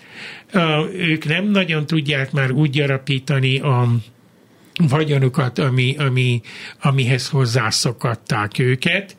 ők 0.95 1.25
nem 1.25 1.45
nagyon 1.45 1.87
tudják 1.87 2.33
már 2.33 2.51
úgy 2.51 2.71
gyarapítani 2.71 3.59
a 3.59 3.89
vagyonukat, 4.89 5.59
ami, 5.59 5.97
ami, 5.99 6.41
amihez 6.81 7.29
hozzászokatták 7.29 8.59
őket, 8.59 9.17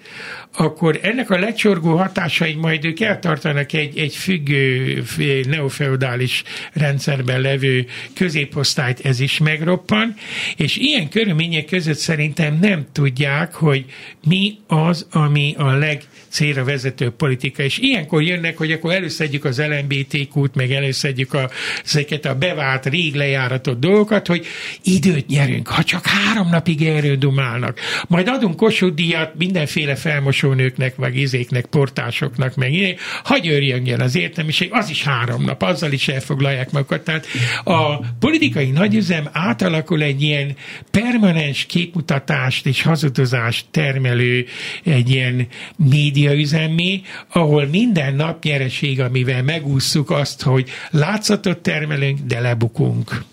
akkor 0.54 0.99
ennek 1.01 1.30
a 1.30 1.39
lecsorgó 1.39 1.95
hatásai 1.95 2.54
majd 2.54 2.86
ők 2.86 2.99
eltartanak 2.99 3.73
egy, 3.73 3.97
egy 3.97 4.15
függő 4.15 5.04
neofeudális 5.47 6.43
rendszerben 6.73 7.41
levő 7.41 7.86
középosztályt, 8.15 8.99
ez 9.06 9.19
is 9.19 9.38
megroppan, 9.38 10.15
és 10.56 10.75
ilyen 10.75 11.10
körülmények 11.10 11.65
között 11.65 11.97
szerintem 11.97 12.58
nem 12.62 12.86
tudják, 12.91 13.54
hogy 13.54 13.86
mi 14.27 14.58
az, 14.67 15.08
ami 15.12 15.56
a 15.58 15.71
leg 15.71 16.04
célra 16.32 16.63
vezető 16.63 17.10
politika. 17.10 17.63
És 17.63 17.78
ilyenkor 17.78 18.24
jönnek, 18.24 18.58
hogy 18.58 18.72
akkor 18.72 18.94
előszedjük 18.94 19.46
az 19.46 19.62
LMBTQ-t, 19.62 20.56
meg 20.56 20.72
előszedjük 20.72 21.34
a, 21.34 21.50
ezeket 21.86 22.26
a 22.26 22.36
bevált, 22.36 22.86
rég 22.86 23.15
lejáratott 23.15 23.80
dolgokat, 23.80 24.28
hogy 24.28 24.46
időt 24.84 25.28
nyerünk, 25.28 25.67
ha 25.67 25.84
csak 25.84 26.06
három 26.06 26.50
napig 26.50 26.82
erről 26.86 27.15
dumálnak. 27.15 27.80
Majd 28.08 28.28
adunk 28.28 28.56
kossuth 28.56 29.00
mindenféle 29.38 29.96
felmosónőknek, 29.96 30.96
vagy 30.96 31.17
izéknek, 31.17 31.65
portásoknak, 31.65 32.56
meg 32.56 32.74
ilyen, 32.74 32.96
hagy 33.24 33.48
örjön 33.48 34.02
az 34.02 34.15
értelmiség, 34.15 34.70
az 34.72 34.89
is 34.89 35.04
három 35.04 35.44
nap, 35.44 35.62
azzal 35.62 35.91
is 35.91 36.08
elfoglalják 36.08 36.72
magukat. 36.72 37.04
Tehát 37.04 37.26
a 37.63 38.06
politikai 38.20 38.70
nagyüzem 38.70 39.30
átalakul 39.32 40.02
egy 40.02 40.22
ilyen 40.22 40.56
permanens 40.91 41.65
képmutatást 41.65 42.65
és 42.65 42.82
hazudozást 42.82 43.65
termelő 43.72 44.46
egy 44.84 45.10
ilyen 45.10 45.48
média 45.78 46.21
médiaüzemé, 46.22 47.02
ahol 47.30 47.66
minden 47.66 48.14
nap 48.14 48.44
nyereség, 48.44 49.00
amivel 49.00 49.44
megússzuk 49.44 50.10
azt, 50.10 50.42
hogy 50.42 50.70
látszatot 50.90 51.58
termelünk, 51.58 52.20
de 52.20 52.40
lebukunk. 52.40 53.24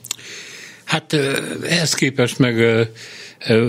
Hát 0.84 1.16
ehhez 1.68 1.94
képest 1.94 2.38
meg 2.38 2.88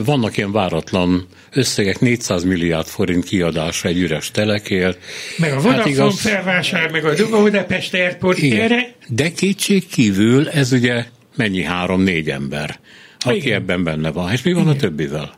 vannak 0.05 0.37
ilyen 0.37 0.51
váratlan 0.51 1.27
összegek, 1.51 1.99
400 1.99 2.43
milliárd 2.43 2.87
forint 2.87 3.25
kiadása 3.25 3.87
egy 3.87 3.97
üres 3.97 4.31
telekért. 4.31 4.99
Meg 5.37 5.51
a 5.51 5.53
hát 5.53 5.63
Vodafone 5.63 5.83
hát 5.83 5.91
igaz, 5.91 6.19
felvásár, 6.19 6.91
meg 6.91 7.05
a 7.05 7.13
Budapest 7.29 7.93
Airport 7.93 8.37
igen, 8.37 8.61
erre. 8.61 8.93
De 9.07 9.31
kétség 9.31 9.87
kívül 9.87 10.49
ez 10.49 10.71
ugye 10.71 11.05
mennyi 11.35 11.63
három-négy 11.63 12.29
ember, 12.29 12.79
aki 13.19 13.35
igen. 13.35 13.53
ebben 13.53 13.83
benne 13.83 14.11
van. 14.11 14.31
És 14.31 14.41
mi 14.41 14.53
van 14.53 14.63
igen. 14.63 14.75
a 14.75 14.79
többivel? 14.79 15.33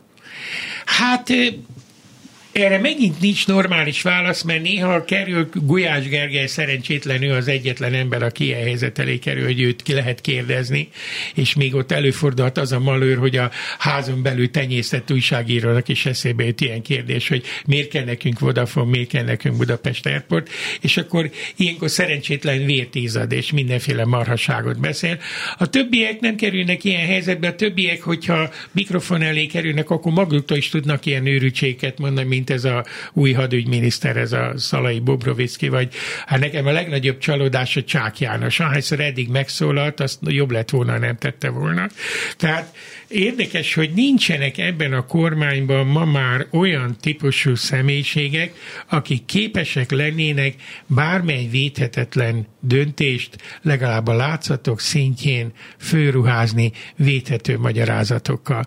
Hát 0.84 1.30
Erre 2.52 2.78
megint 2.78 3.20
nincs 3.20 3.46
normális 3.46 4.02
válasz, 4.02 4.42
mert 4.42 4.62
néha 4.62 5.04
kerül 5.04 5.48
Gulyás 5.54 6.08
Gergely 6.08 6.46
szerencsétlenül 6.46 7.34
az 7.34 7.48
egyetlen 7.48 7.94
ember, 7.94 8.22
aki 8.22 8.44
ilyen 8.44 8.60
helyzet 8.60 8.98
elé 8.98 9.18
kerül, 9.18 9.44
hogy 9.44 9.60
őt 9.60 9.82
ki 9.82 9.92
lehet 9.92 10.20
kérdezni, 10.20 10.88
és 11.34 11.54
még 11.54 11.74
ott 11.74 11.92
előfordult 11.92 12.58
az 12.58 12.72
a 12.72 12.78
malőr, 12.78 13.18
hogy 13.18 13.36
a 13.36 13.50
házon 13.78 14.22
belül 14.22 14.50
tenyésztett 14.50 15.10
újságírónak 15.12 15.88
is 15.88 16.06
eszébe 16.06 16.44
jut 16.44 16.60
ilyen 16.60 16.82
kérdés, 16.82 17.28
hogy 17.28 17.44
miért 17.66 17.88
kell 17.90 18.04
nekünk 18.04 18.38
Vodafone, 18.38 18.90
miért 18.90 19.08
kell 19.08 19.24
nekünk 19.24 19.56
Budapest 19.56 20.06
Airport, 20.06 20.48
és 20.80 20.96
akkor 20.96 21.30
ilyenkor 21.56 21.90
szerencsétlen 21.90 22.64
vértízad, 22.64 23.32
és 23.32 23.52
mindenféle 23.52 24.04
marhaságot 24.04 24.80
beszél. 24.80 25.18
A 25.58 25.66
többiek 25.66 26.20
nem 26.20 26.36
kerülnek 26.36 26.84
ilyen 26.84 27.06
helyzetbe, 27.06 27.48
a 27.48 27.54
többiek, 27.54 28.02
hogyha 28.02 28.50
mikrofon 28.72 29.22
elé 29.22 29.46
kerülnek, 29.46 29.90
akkor 29.90 30.12
maguktól 30.12 30.56
is 30.56 30.68
tudnak 30.68 31.06
ilyen 31.06 31.26
őrültséget 31.26 31.98
mondani, 31.98 32.40
mint 32.42 32.64
ez 32.64 32.64
a 32.64 32.84
új 33.12 33.32
hadügyminiszter, 33.32 34.16
ez 34.16 34.32
a 34.32 34.52
Szalai 34.56 35.00
Bobrovicki, 35.00 35.68
vagy 35.68 35.94
hát 36.26 36.40
nekem 36.40 36.66
a 36.66 36.70
legnagyobb 36.70 37.18
csalódás 37.18 37.76
a 37.76 37.84
Csák 37.84 38.18
János. 38.18 38.60
Ahányszor 38.60 39.00
eddig 39.00 39.28
megszólalt, 39.28 40.00
azt 40.00 40.18
jobb 40.22 40.50
lett 40.50 40.70
volna, 40.70 40.98
nem 40.98 41.16
tette 41.16 41.48
volna. 41.50 41.86
Tehát 42.36 42.74
Érdekes, 43.12 43.74
hogy 43.74 43.90
nincsenek 43.94 44.58
ebben 44.58 44.92
a 44.92 45.06
kormányban 45.06 45.86
ma 45.86 46.04
már 46.04 46.46
olyan 46.50 46.96
típusú 47.00 47.54
személyiségek, 47.54 48.52
akik 48.88 49.24
képesek 49.24 49.90
lennének 49.90 50.54
bármely 50.86 51.46
védhetetlen 51.50 52.46
döntést 52.60 53.36
legalább 53.62 54.06
a 54.06 54.12
látszatok 54.12 54.80
szintjén 54.80 55.52
főruházni 55.78 56.72
védhető 56.96 57.58
magyarázatokkal. 57.58 58.64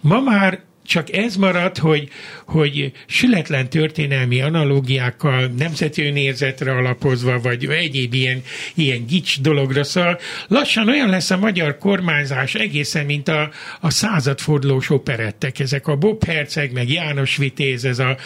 Ma 0.00 0.20
már 0.20 0.67
csak 0.88 1.12
ez 1.12 1.36
maradt, 1.36 1.78
hogy, 1.78 2.08
hogy 2.46 2.92
sületlen 3.06 3.68
történelmi 3.68 4.40
analógiákkal, 4.40 5.46
nemzeti 5.58 6.02
önérzetre 6.06 6.72
alapozva, 6.72 7.40
vagy 7.40 7.64
egyéb 7.64 8.14
ilyen, 8.14 8.42
ilyen 8.74 9.06
gics 9.06 9.40
dologra, 9.40 9.84
szóval 9.84 10.18
lassan 10.46 10.88
olyan 10.88 11.08
lesz 11.08 11.30
a 11.30 11.36
magyar 11.36 11.78
kormányzás 11.78 12.54
egészen, 12.54 13.04
mint 13.04 13.28
a, 13.28 13.50
a 13.80 13.90
századfordulós 13.90 14.90
operettek, 14.90 15.58
ezek 15.58 15.86
a 15.86 15.96
Bob 15.96 16.24
Herceg, 16.24 16.72
meg 16.72 16.90
János 16.90 17.36
Vitéz, 17.36 17.84
ez 17.84 17.98
a 17.98 18.16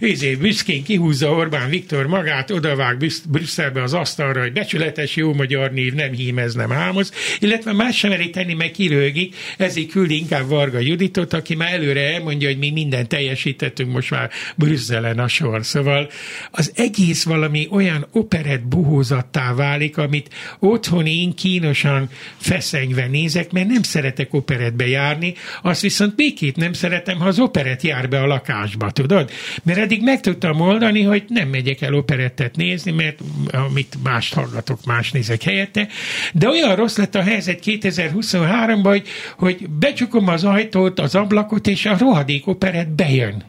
ezé, 0.00 0.34
büszkén 0.34 0.84
kihúzza 0.84 1.30
Orbán 1.30 1.68
Viktor 1.68 2.06
magát, 2.06 2.50
odavág 2.50 2.96
Brüsszelbe 3.28 3.82
az 3.82 3.94
asztalra, 3.94 4.40
hogy 4.40 4.52
becsületes 4.52 5.16
jó 5.16 5.34
magyar 5.34 5.70
név, 5.70 5.92
nem 5.92 6.12
hímez, 6.12 6.54
nem 6.54 6.70
hámoz, 6.70 7.12
illetve 7.38 7.72
más 7.72 7.96
sem 7.96 8.10
meri 8.10 8.30
tenni, 8.30 8.54
meg 8.54 8.70
kirőgik, 8.70 9.36
ezért 9.56 9.90
küldi 9.90 10.16
inkább 10.16 10.48
Varga 10.48 10.78
Juditot, 10.78 11.32
aki 11.32 11.54
már 11.54 11.72
előre 11.72 12.07
elmondja, 12.08 12.48
hogy 12.48 12.58
mi 12.58 12.70
mindent 12.70 13.08
teljesítettünk, 13.08 13.92
most 13.92 14.10
már 14.10 14.30
Brüsszelen 14.56 15.18
a 15.18 15.28
sor. 15.28 15.64
Szóval 15.64 16.10
az 16.50 16.72
egész 16.74 17.24
valami 17.24 17.68
olyan 17.70 18.06
operett 18.12 18.66
buhózattá 18.66 19.54
válik, 19.54 19.96
amit 19.98 20.34
otthon 20.58 21.06
én 21.06 21.34
kínosan 21.34 22.10
feszenyve 22.36 23.06
nézek, 23.06 23.52
mert 23.52 23.68
nem 23.68 23.82
szeretek 23.82 24.34
operetbe 24.34 24.88
járni, 24.88 25.34
azt 25.62 25.80
viszont 25.80 26.14
békét 26.14 26.56
nem 26.56 26.72
szeretem, 26.72 27.18
ha 27.18 27.26
az 27.26 27.38
operet 27.38 27.82
jár 27.82 28.08
be 28.08 28.20
a 28.20 28.26
lakásba, 28.26 28.90
tudod? 28.90 29.30
Mert 29.62 29.78
eddig 29.78 30.02
meg 30.02 30.20
tudtam 30.20 30.60
oldani, 30.60 31.02
hogy 31.02 31.24
nem 31.28 31.48
megyek 31.48 31.80
el 31.80 31.94
operettet 31.94 32.56
nézni, 32.56 32.90
mert 32.90 33.18
amit 33.50 33.96
mást 34.02 34.34
hallgatok, 34.34 34.84
más 34.84 35.10
nézek 35.10 35.42
helyette, 35.42 35.88
de 36.32 36.48
olyan 36.48 36.76
rossz 36.76 36.96
lett 36.96 37.14
a 37.14 37.22
helyzet 37.22 37.62
2023-ban, 37.64 38.82
hogy, 38.82 39.06
hogy 39.36 39.68
becsukom 39.70 40.28
az 40.28 40.44
ajtót, 40.44 41.00
az 41.00 41.14
ablakot, 41.14 41.66
és 41.66 41.86
a 41.86 41.96
rohadék 41.98 42.46
operett 42.46 42.88
bejön 42.88 43.42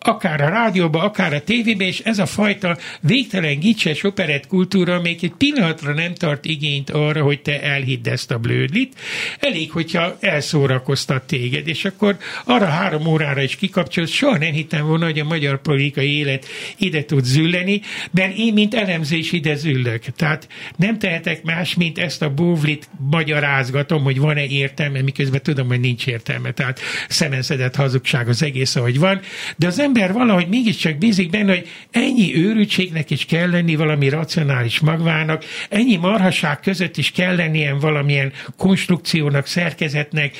akár 0.00 0.40
a 0.40 0.48
rádióba, 0.48 1.02
akár 1.02 1.32
a 1.32 1.40
tévébe, 1.40 1.84
és 1.84 2.00
ez 2.00 2.18
a 2.18 2.26
fajta 2.26 2.76
végtelen 3.00 3.58
gicses 3.58 4.04
operett 4.04 4.46
kultúra 4.46 5.00
még 5.00 5.18
egy 5.22 5.32
pillanatra 5.32 5.94
nem 5.94 6.14
tart 6.14 6.44
igényt 6.44 6.90
arra, 6.90 7.22
hogy 7.22 7.40
te 7.40 7.62
elhidd 7.62 8.08
ezt 8.08 8.30
a 8.30 8.38
blödlit. 8.38 8.94
Elég, 9.38 9.70
hogyha 9.70 10.16
elszórakoztat 10.20 11.26
téged, 11.26 11.68
és 11.68 11.84
akkor 11.84 12.16
arra 12.44 12.66
három 12.66 13.06
órára 13.06 13.42
is 13.42 13.56
kikapcsolsz. 13.56 14.10
Soha 14.10 14.38
nem 14.38 14.52
hittem 14.52 14.86
volna, 14.86 15.04
hogy 15.04 15.18
a 15.18 15.24
magyar 15.24 15.60
politikai 15.60 16.16
élet 16.16 16.46
ide 16.76 17.04
tud 17.04 17.24
zülleni, 17.24 17.80
mert 18.10 18.36
én, 18.36 18.52
mint 18.52 18.74
elemzés 18.74 19.32
ide 19.32 19.54
züllök. 19.54 20.04
Tehát 20.04 20.48
nem 20.76 20.98
tehetek 20.98 21.42
más, 21.42 21.74
mint 21.74 21.98
ezt 21.98 22.22
a 22.22 22.30
bóvlit 22.30 22.88
magyarázgatom, 23.10 24.02
hogy 24.02 24.18
van-e 24.18 24.44
értelme, 24.46 25.02
miközben 25.02 25.42
tudom, 25.42 25.66
hogy 25.68 25.80
nincs 25.80 26.06
értelme. 26.06 26.52
Tehát 26.52 26.80
szemenszedett 27.08 27.76
hazugság 27.76 28.28
az 28.28 28.42
egész, 28.42 28.76
ahogy 28.76 28.98
van. 28.98 29.20
De 29.56 29.66
az 29.66 29.78
ember 29.88 30.12
valahogy 30.12 30.48
mégiscsak 30.48 30.98
bízik 30.98 31.30
benne, 31.30 31.54
hogy 31.54 31.68
ennyi 31.90 32.36
őrültségnek 32.36 33.10
is 33.10 33.24
kell 33.24 33.50
lenni 33.50 33.76
valami 33.76 34.08
racionális 34.08 34.80
magvának, 34.80 35.44
ennyi 35.68 35.96
marhaság 35.96 36.60
között 36.60 36.96
is 36.96 37.10
kell 37.10 37.36
lennie 37.36 37.74
valamilyen 37.74 38.32
konstrukciónak, 38.56 39.46
szerkezetnek, 39.46 40.36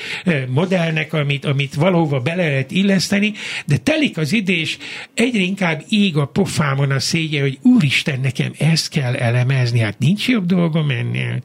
modellnek, 0.48 1.12
amit, 1.12 1.44
amit 1.44 1.74
valahova 1.74 2.20
bele 2.20 2.46
lehet 2.48 2.70
illeszteni, 2.70 3.32
de 3.66 3.76
telik 3.76 4.16
az 4.18 4.32
idő, 4.32 4.52
és 4.52 4.78
egyre 5.14 5.42
inkább 5.42 5.82
ég 5.88 6.16
a 6.16 6.26
pofámon 6.26 6.90
a 6.90 7.00
szégye, 7.00 7.40
hogy 7.40 7.58
úristen, 7.62 8.20
nekem 8.20 8.52
ezt 8.58 8.88
kell 8.88 9.14
elemezni, 9.14 9.78
hát 9.78 9.98
nincs 9.98 10.28
jobb 10.28 10.46
dolgom 10.46 10.90
ennél. 10.90 11.42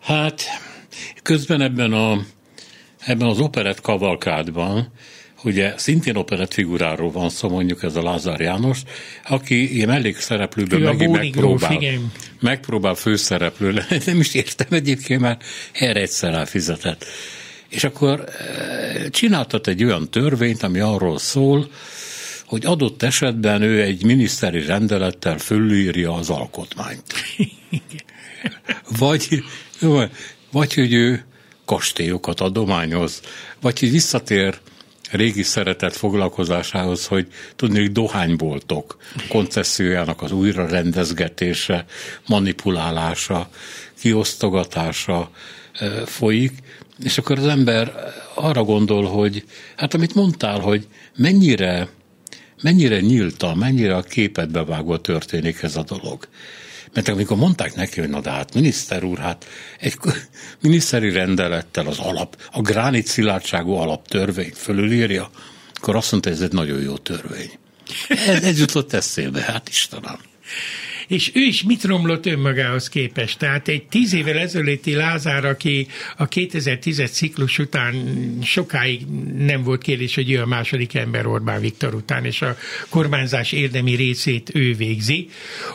Hát 0.00 0.42
közben 1.22 1.60
ebben 1.60 1.92
a 1.92 2.18
ebben 3.06 3.28
az 3.28 3.40
operett 3.40 3.80
kavalkádban 3.80 4.92
ugye 5.44 5.74
szintén 5.76 6.16
operett 6.16 6.52
figuráról 6.52 7.10
van 7.10 7.30
szó, 7.30 7.48
mondjuk 7.48 7.82
ez 7.82 7.96
a 7.96 8.02
Lázár 8.02 8.40
János, 8.40 8.78
aki 9.28 9.74
ilyen 9.74 9.88
mellékszereplőben 9.88 10.80
megint 10.80 11.16
megpróbál, 11.16 11.78
megpróbál 12.40 12.94
főszereplő 12.94 13.72
lenni, 13.72 14.02
nem 14.06 14.20
is 14.20 14.34
értem 14.34 14.66
egyébként, 14.70 15.20
mert 15.20 15.44
erre 15.72 16.00
egyszer 16.00 16.34
elfizetett. 16.34 17.04
És 17.68 17.84
akkor 17.84 18.24
eh, 18.24 19.08
csináltat 19.10 19.66
egy 19.66 19.84
olyan 19.84 20.10
törvényt, 20.10 20.62
ami 20.62 20.78
arról 20.78 21.18
szól, 21.18 21.68
hogy 22.46 22.66
adott 22.66 23.02
esetben 23.02 23.62
ő 23.62 23.82
egy 23.82 24.04
miniszteri 24.04 24.64
rendelettel 24.64 25.38
fölülírja 25.38 26.14
az 26.14 26.30
alkotmányt. 26.30 27.02
vagy, 28.98 29.44
vagy 30.50 30.74
hogy 30.74 30.92
ő 30.92 31.24
kastélyokat 31.64 32.40
adományoz, 32.40 33.20
vagy 33.60 33.78
hogy 33.78 33.90
visszatér 33.90 34.58
régi 35.14 35.42
szeretet 35.42 35.96
foglalkozásához, 35.96 37.06
hogy 37.06 37.26
tudni, 37.56 37.86
dohányboltok 37.86 38.96
koncessziójának 39.28 40.22
az 40.22 40.32
újra 40.32 40.68
rendezgetése, 40.68 41.84
manipulálása, 42.26 43.48
kiosztogatása 44.00 45.30
folyik, 46.04 46.52
és 47.02 47.18
akkor 47.18 47.38
az 47.38 47.46
ember 47.46 47.92
arra 48.34 48.64
gondol, 48.64 49.04
hogy 49.04 49.44
hát 49.76 49.94
amit 49.94 50.14
mondtál, 50.14 50.60
hogy 50.60 50.86
mennyire, 51.16 51.88
mennyire 52.62 53.00
nyílta, 53.00 53.54
mennyire 53.54 53.96
a 53.96 54.02
képetbe 54.02 54.64
vágva 54.64 55.00
történik 55.00 55.62
ez 55.62 55.76
a 55.76 55.82
dolog. 55.82 56.28
Mert 56.94 57.08
amikor 57.08 57.36
mondták 57.36 57.74
neki, 57.74 58.00
hogy 58.00 58.08
na 58.08 58.20
de 58.20 58.30
hát 58.30 58.54
miniszter 58.54 59.04
úr, 59.04 59.18
hát 59.18 59.46
egy 59.80 59.96
miniszteri 60.62 61.10
rendelettel 61.10 61.86
az 61.86 61.98
alap, 61.98 62.36
a 62.52 62.60
gránit 62.60 63.06
szilárdságú 63.06 63.72
alaptörvény 63.72 64.52
fölülírja, 64.54 65.30
akkor 65.74 65.96
azt 65.96 66.10
mondta, 66.10 66.30
ez 66.30 66.40
egy 66.40 66.52
nagyon 66.52 66.80
jó 66.80 66.96
törvény. 66.96 67.50
Ez, 68.08 68.42
ez 68.42 68.58
jutott 68.58 68.92
eszébe, 68.92 69.40
hát 69.40 69.68
Istenem 69.68 70.18
és 71.08 71.30
ő 71.34 71.40
is 71.40 71.62
mit 71.62 71.84
romlott 71.84 72.26
önmagához 72.26 72.88
képest. 72.88 73.38
Tehát 73.38 73.68
egy 73.68 73.86
tíz 73.86 74.14
évvel 74.14 74.38
ezelőtti 74.38 74.94
Lázár, 74.94 75.44
aki 75.44 75.86
a 76.16 76.28
2010-es 76.28 77.12
ciklus 77.12 77.58
után 77.58 77.94
sokáig 78.42 79.00
nem 79.38 79.62
volt 79.62 79.82
kérdés, 79.82 80.14
hogy 80.14 80.30
ő 80.30 80.40
a 80.40 80.46
második 80.46 80.94
ember 80.94 81.26
Orbán 81.26 81.60
Viktor 81.60 81.94
után, 81.94 82.24
és 82.24 82.42
a 82.42 82.56
kormányzás 82.88 83.52
érdemi 83.52 83.94
részét 83.94 84.50
ő 84.54 84.74
végzi. 84.74 85.28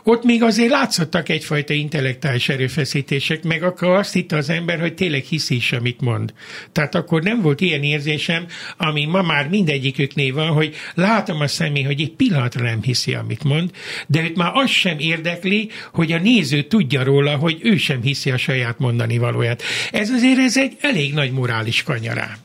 Ott 0.04 0.24
még 0.24 0.44
azért 0.44 0.70
látszottak 0.70 1.30
egyfajta 1.30 1.74
intellektuális 1.74 2.50
erőfeszítések, 2.50 3.44
meg 3.44 3.64
akkor 3.64 3.90
azt 3.90 4.14
hitte 4.14 4.36
az 4.36 4.50
ember, 4.50 4.80
hogy 4.80 4.94
tényleg 4.94 5.24
hiszi 5.24 5.56
is, 5.56 5.72
amit 5.72 6.02
mond. 6.02 6.34
Tehát 6.72 6.96
akkor 6.96 7.24
nem 7.24 7.42
volt 7.42 7.62
ilyen 7.62 7.84
érzésem, 7.84 8.46
ami 8.78 9.06
ma 9.06 9.22
már 9.22 9.50
mindegyiküknél 9.50 10.34
van, 10.34 10.48
hogy 10.48 10.76
látom 10.94 11.42
a 11.42 11.48
személy, 11.48 11.84
hogy 11.84 12.02
egy 12.02 12.12
pillanatra 12.12 12.64
nem 12.64 12.82
hiszi, 12.82 13.14
amit 13.14 13.44
mond, 13.44 13.72
de 14.08 14.22
őt 14.22 14.36
már 14.36 14.52
az 14.54 14.70
sem 14.70 15.00
ér 15.00 15.19
érdekli, 15.20 15.70
hogy 15.94 16.12
a 16.12 16.20
néző 16.20 16.62
tudja 16.62 17.04
róla, 17.04 17.36
hogy 17.36 17.58
ő 17.62 17.78
sem 17.78 18.02
hiszi 18.02 18.32
a 18.32 18.38
saját 18.38 18.80
mondani 18.80 19.18
valóját. 19.18 19.64
Ez 19.92 20.10
azért 20.10 20.40
ez 20.40 20.58
egy 20.58 20.78
elég 20.82 21.14
nagy 21.14 21.32
morális 21.32 21.84
kanyará. 21.84 22.38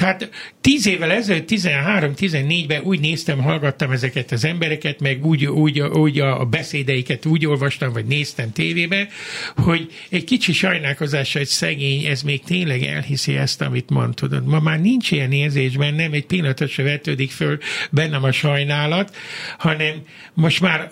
Tehát 0.00 0.30
tíz 0.60 0.86
évvel 0.86 1.10
ezelőtt, 1.10 1.48
13-14-ben 1.50 2.82
úgy 2.82 3.00
néztem, 3.00 3.38
hallgattam 3.38 3.90
ezeket 3.90 4.32
az 4.32 4.44
embereket, 4.44 5.00
meg 5.00 5.26
úgy, 5.26 5.46
úgy, 5.46 5.80
úgy 5.80 6.20
a 6.20 6.44
beszédeiket 6.44 7.26
úgy 7.26 7.46
olvastam, 7.46 7.92
vagy 7.92 8.04
néztem 8.04 8.52
tévébe, 8.52 9.08
hogy 9.56 9.92
egy 10.10 10.24
kicsi 10.24 10.52
sajnálkozás, 10.52 11.34
egy 11.34 11.46
szegény, 11.46 12.04
ez 12.04 12.22
még 12.22 12.42
tényleg 12.42 12.82
elhiszi 12.82 13.36
ezt, 13.36 13.60
amit 13.60 13.90
mond, 13.90 14.14
tudod. 14.14 14.46
Ma 14.46 14.60
már 14.60 14.80
nincs 14.80 15.10
ilyen 15.10 15.32
érzés 15.32 15.76
bennem, 15.76 16.12
egy 16.12 16.26
pillanatot 16.26 16.68
se 16.68 16.82
vetődik 16.82 17.30
föl 17.30 17.58
bennem 17.90 18.24
a 18.24 18.32
sajnálat, 18.32 19.16
hanem 19.58 19.94
most 20.34 20.60
már 20.60 20.88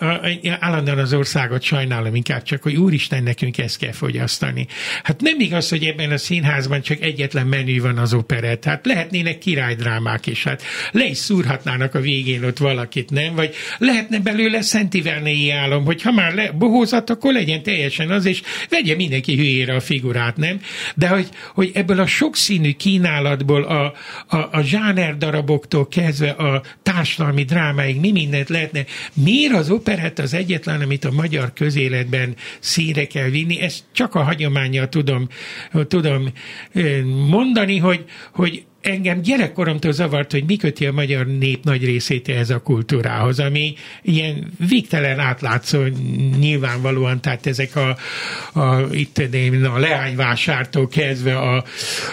állandóan 0.58 0.98
az 0.98 1.12
országot 1.12 1.62
sajnálom 1.62 2.14
inkább 2.14 2.42
csak, 2.42 2.62
hogy 2.62 2.76
úristen, 2.76 3.22
nekünk 3.22 3.58
ezt 3.58 3.78
kell 3.78 3.92
fogyasztani. 3.92 4.66
Hát 5.02 5.20
nem 5.20 5.40
igaz, 5.40 5.68
hogy 5.68 5.84
ebben 5.84 6.10
a 6.10 6.16
színházban 6.16 6.80
csak 6.80 7.00
egyetlen 7.00 7.46
menü 7.46 7.80
van 7.80 7.98
az 7.98 8.14
operett. 8.14 8.64
Hát 8.64 8.86
lehetnének 8.98 9.38
királydrámák 9.38 10.26
is. 10.26 10.44
Hát 10.44 10.62
le 10.92 11.04
is 11.04 11.16
szúrhatnának 11.16 11.94
a 11.94 12.00
végén 12.00 12.44
ott 12.44 12.58
valakit, 12.58 13.10
nem? 13.10 13.34
Vagy 13.34 13.54
lehetne 13.78 14.18
belőle 14.18 14.62
Szentivelnei 14.62 15.50
álom, 15.50 15.84
hogy 15.84 16.02
ha 16.02 16.12
már 16.12 16.34
le, 16.34 16.50
bohózat, 16.50 17.10
akkor 17.10 17.32
legyen 17.32 17.62
teljesen 17.62 18.10
az, 18.10 18.24
és 18.24 18.42
vegye 18.70 18.94
mindenki 18.94 19.36
hülyére 19.36 19.74
a 19.74 19.80
figurát, 19.80 20.36
nem? 20.36 20.60
De 20.94 21.08
hogy, 21.08 21.28
hogy 21.54 21.70
ebből 21.74 22.00
a 22.00 22.06
sokszínű 22.06 22.72
kínálatból, 22.72 23.62
a, 23.62 23.94
a, 24.26 24.36
a 24.36 24.62
zsáner 24.62 25.16
daraboktól 25.16 25.88
kezdve 25.88 26.30
a 26.30 26.62
társadalmi 26.82 27.44
drámáig 27.44 28.00
mi 28.00 28.12
mindent 28.12 28.48
lehetne. 28.48 28.84
Miért 29.14 29.54
az 29.54 29.70
operett 29.70 30.18
az 30.18 30.34
egyetlen, 30.34 30.80
amit 30.80 31.04
a 31.04 31.10
magyar 31.10 31.52
közéletben 31.52 32.34
színre 32.58 33.06
kell 33.06 33.28
vinni? 33.28 33.60
Ezt 33.60 33.84
csak 33.92 34.14
a 34.14 34.22
hagyományjal 34.22 34.88
tudom, 34.88 35.28
tudom 35.88 36.32
mondani, 37.28 37.78
hogy, 37.78 38.04
hogy 38.32 38.64
engem 38.88 39.20
gyerekkoromtól 39.22 39.92
zavart, 39.92 40.32
hogy 40.32 40.44
mi 40.46 40.56
köti 40.56 40.86
a 40.86 40.92
magyar 40.92 41.26
nép 41.26 41.64
nagy 41.64 41.84
részét 41.84 42.28
ehhez 42.28 42.50
a 42.50 42.62
kultúrához, 42.62 43.40
ami 43.40 43.74
ilyen 44.02 44.52
végtelen 44.68 45.18
átlátszó 45.18 45.82
nyilvánvalóan, 46.38 47.20
tehát 47.20 47.46
ezek 47.46 47.76
a, 47.76 47.96
a, 48.60 48.94
itt 48.94 49.18
a 49.64 49.78
leányvásártól 49.78 50.88
kezdve 50.88 51.36
a, 51.38 51.64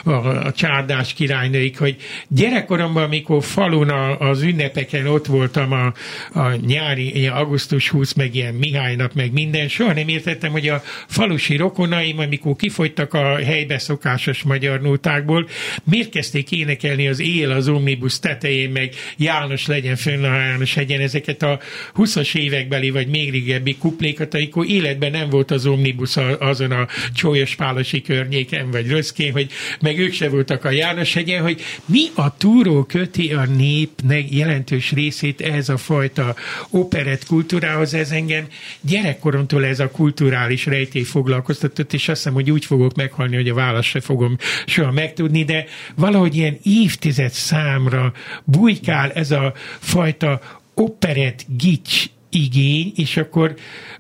a, 0.04 0.12
a 0.46 0.52
csárdás 0.52 1.14
királynőik, 1.14 1.80
hogy 1.80 1.96
gyerekkoromban, 2.28 3.04
amikor 3.04 3.44
falun 3.44 3.90
a, 3.90 4.20
az 4.20 4.42
ünnepeken 4.42 5.08
ott 5.08 5.26
voltam 5.26 5.72
a, 5.72 5.94
a 6.40 6.56
nyári, 6.66 7.18
ilyen 7.18 7.34
augusztus 7.34 7.90
20, 7.90 8.14
meg 8.14 8.36
ilyen 8.36 8.54
Mihály 8.54 8.96
nap, 8.96 9.14
meg 9.14 9.32
minden, 9.32 9.68
soha 9.68 9.94
nem 9.94 10.08
értettem, 10.08 10.52
hogy 10.52 10.68
a 10.68 10.84
falusi 11.08 11.56
rokonaim, 11.56 12.20
amikor 12.20 12.56
kifogytak 12.56 13.14
a 13.14 13.36
helybe 13.36 13.78
szokásos 13.78 14.44
magyar 14.44 14.82
nótákból, 14.82 15.48
miért 15.84 16.10
kezdték 16.10 16.52
énekelni 16.66 17.08
az 17.08 17.20
él 17.20 17.52
az 17.52 17.68
omnibus 17.68 18.20
tetején, 18.20 18.70
meg 18.70 18.94
János 19.18 19.68
legyen 19.68 19.96
fönn 19.96 20.24
a 20.24 20.36
János 20.36 20.74
hegyen, 20.74 21.00
ezeket 21.00 21.44
a 21.44 21.60
20-as 21.96 22.36
évekbeli, 22.36 22.90
vagy 22.90 23.08
még 23.08 23.32
régebbi 23.32 23.76
kuplékat, 23.76 24.34
amikor 24.34 24.70
életben 24.70 25.12
nem 25.12 25.30
volt 25.30 25.52
az 25.52 25.66
omnibus 25.66 26.18
azon 26.40 26.72
a 26.72 26.88
csólyos 27.14 27.56
pálosi 27.56 28.02
környéken, 28.02 28.72
vagy 28.72 28.88
röszkén, 28.88 29.32
hogy 29.32 29.52
meg 29.82 30.00
ők 30.00 30.14
se 30.14 30.30
voltak 30.30 30.66
a 30.66 30.72
János 30.72 31.14
hegyen, 31.14 31.42
hogy 31.42 31.62
mi 31.86 32.06
a 32.16 32.38
túró 32.38 32.84
köti 32.84 33.34
a 33.34 33.46
népnek 33.46 34.32
jelentős 34.32 34.92
részét 34.92 35.42
ehhez 35.42 35.70
a 35.70 35.78
fajta 35.78 36.36
operett 36.70 37.26
kultúrához, 37.26 37.94
ez 37.94 38.12
engem 38.12 38.48
gyerekkoromtól 38.82 39.66
ez 39.66 39.80
a 39.80 39.92
kulturális 39.92 40.66
rejtély 40.66 41.04
foglalkoztatott, 41.04 41.94
és 41.94 42.08
azt 42.08 42.18
hiszem, 42.18 42.34
hogy 42.34 42.52
úgy 42.52 42.66
fogok 42.66 42.96
meghalni, 42.96 43.36
hogy 43.36 43.50
a 43.50 43.54
választ 43.54 43.90
se 43.90 44.00
fogom 44.00 44.38
soha 44.66 44.92
megtudni, 44.92 45.44
de 45.44 45.66
valahogy 45.96 46.36
ilyen 46.36 46.55
évtized 46.64 47.32
számra 47.32 48.14
bujkál 48.44 49.12
ez 49.12 49.32
a 49.32 49.54
fajta 49.80 50.40
operett 50.74 51.46
gics 51.48 52.06
igény, 52.36 52.92
és 52.96 53.18
akkor 53.18 53.56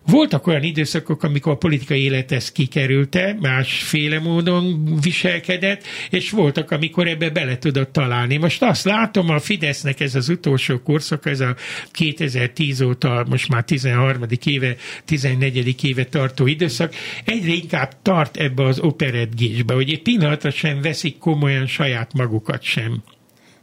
voltak 0.05 0.47
olyan 0.47 0.63
időszakok, 0.63 1.23
amikor 1.23 1.51
a 1.51 1.57
politikai 1.57 2.01
élet 2.01 2.31
ezt 2.31 2.51
kikerülte, 2.51 3.37
másféle 3.39 4.19
módon 4.19 4.85
viselkedett, 5.01 5.83
és 6.09 6.31
voltak, 6.31 6.71
amikor 6.71 7.07
ebbe 7.07 7.29
bele 7.29 7.57
tudott 7.57 7.91
találni. 7.91 8.37
Most 8.37 8.61
azt 8.61 8.85
látom, 8.85 9.29
a 9.29 9.39
Fidesznek 9.39 9.99
ez 9.99 10.15
az 10.15 10.29
utolsó 10.29 10.79
korszak, 10.79 11.25
ez 11.25 11.39
a 11.39 11.55
2010 11.91 12.81
óta, 12.81 13.25
most 13.29 13.49
már 13.49 13.63
13. 13.63 14.23
éve, 14.43 14.75
14. 15.05 15.83
éve 15.83 16.05
tartó 16.05 16.47
időszak, 16.47 16.93
egyre 17.25 17.53
inkább 17.53 18.01
tart 18.01 18.37
ebbe 18.37 18.63
az 18.63 18.79
operett 18.79 19.35
gésbe, 19.35 19.73
hogy 19.73 19.91
egy 19.91 20.01
pillanatra 20.01 20.51
sem 20.51 20.81
veszik 20.81 21.17
komolyan 21.17 21.67
saját 21.67 22.13
magukat 22.13 22.63
sem. 22.63 23.03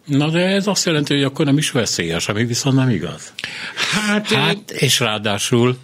Na 0.05 0.30
de 0.30 0.38
ez 0.38 0.66
azt 0.66 0.84
jelenti, 0.84 1.14
hogy 1.14 1.22
akkor 1.22 1.44
nem 1.44 1.59
is 1.59 1.70
veszélyes, 1.70 2.28
ami 2.28 2.44
viszont 2.44 2.76
nem 2.76 2.88
igaz. 2.88 3.32
Hát, 3.92 4.28
hát 4.28 4.70
és 4.70 5.00
ráadásul 5.00 5.78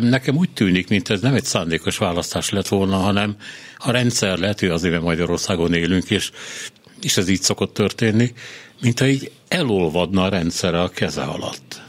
nekem 0.00 0.36
úgy 0.36 0.50
tűnik, 0.50 0.88
mint 0.88 1.10
ez 1.10 1.20
nem 1.20 1.34
egy 1.34 1.44
szándékos 1.44 1.98
választás 1.98 2.50
lett 2.50 2.68
volna, 2.68 2.96
hanem 2.96 3.36
a 3.76 3.90
rendszer 3.90 4.38
lehet, 4.38 4.60
hogy 4.60 4.68
azért 4.68 5.00
Magyarországon 5.00 5.74
élünk, 5.74 6.10
és, 6.10 6.30
és 7.00 7.16
ez 7.16 7.28
így 7.28 7.42
szokott 7.42 7.74
történni, 7.74 8.32
mint 8.80 8.98
ha 8.98 9.06
így 9.06 9.30
elolvadna 9.48 10.24
a 10.24 10.28
rendszere 10.28 10.82
a 10.82 10.88
keze 10.88 11.22
alatt. 11.22 11.84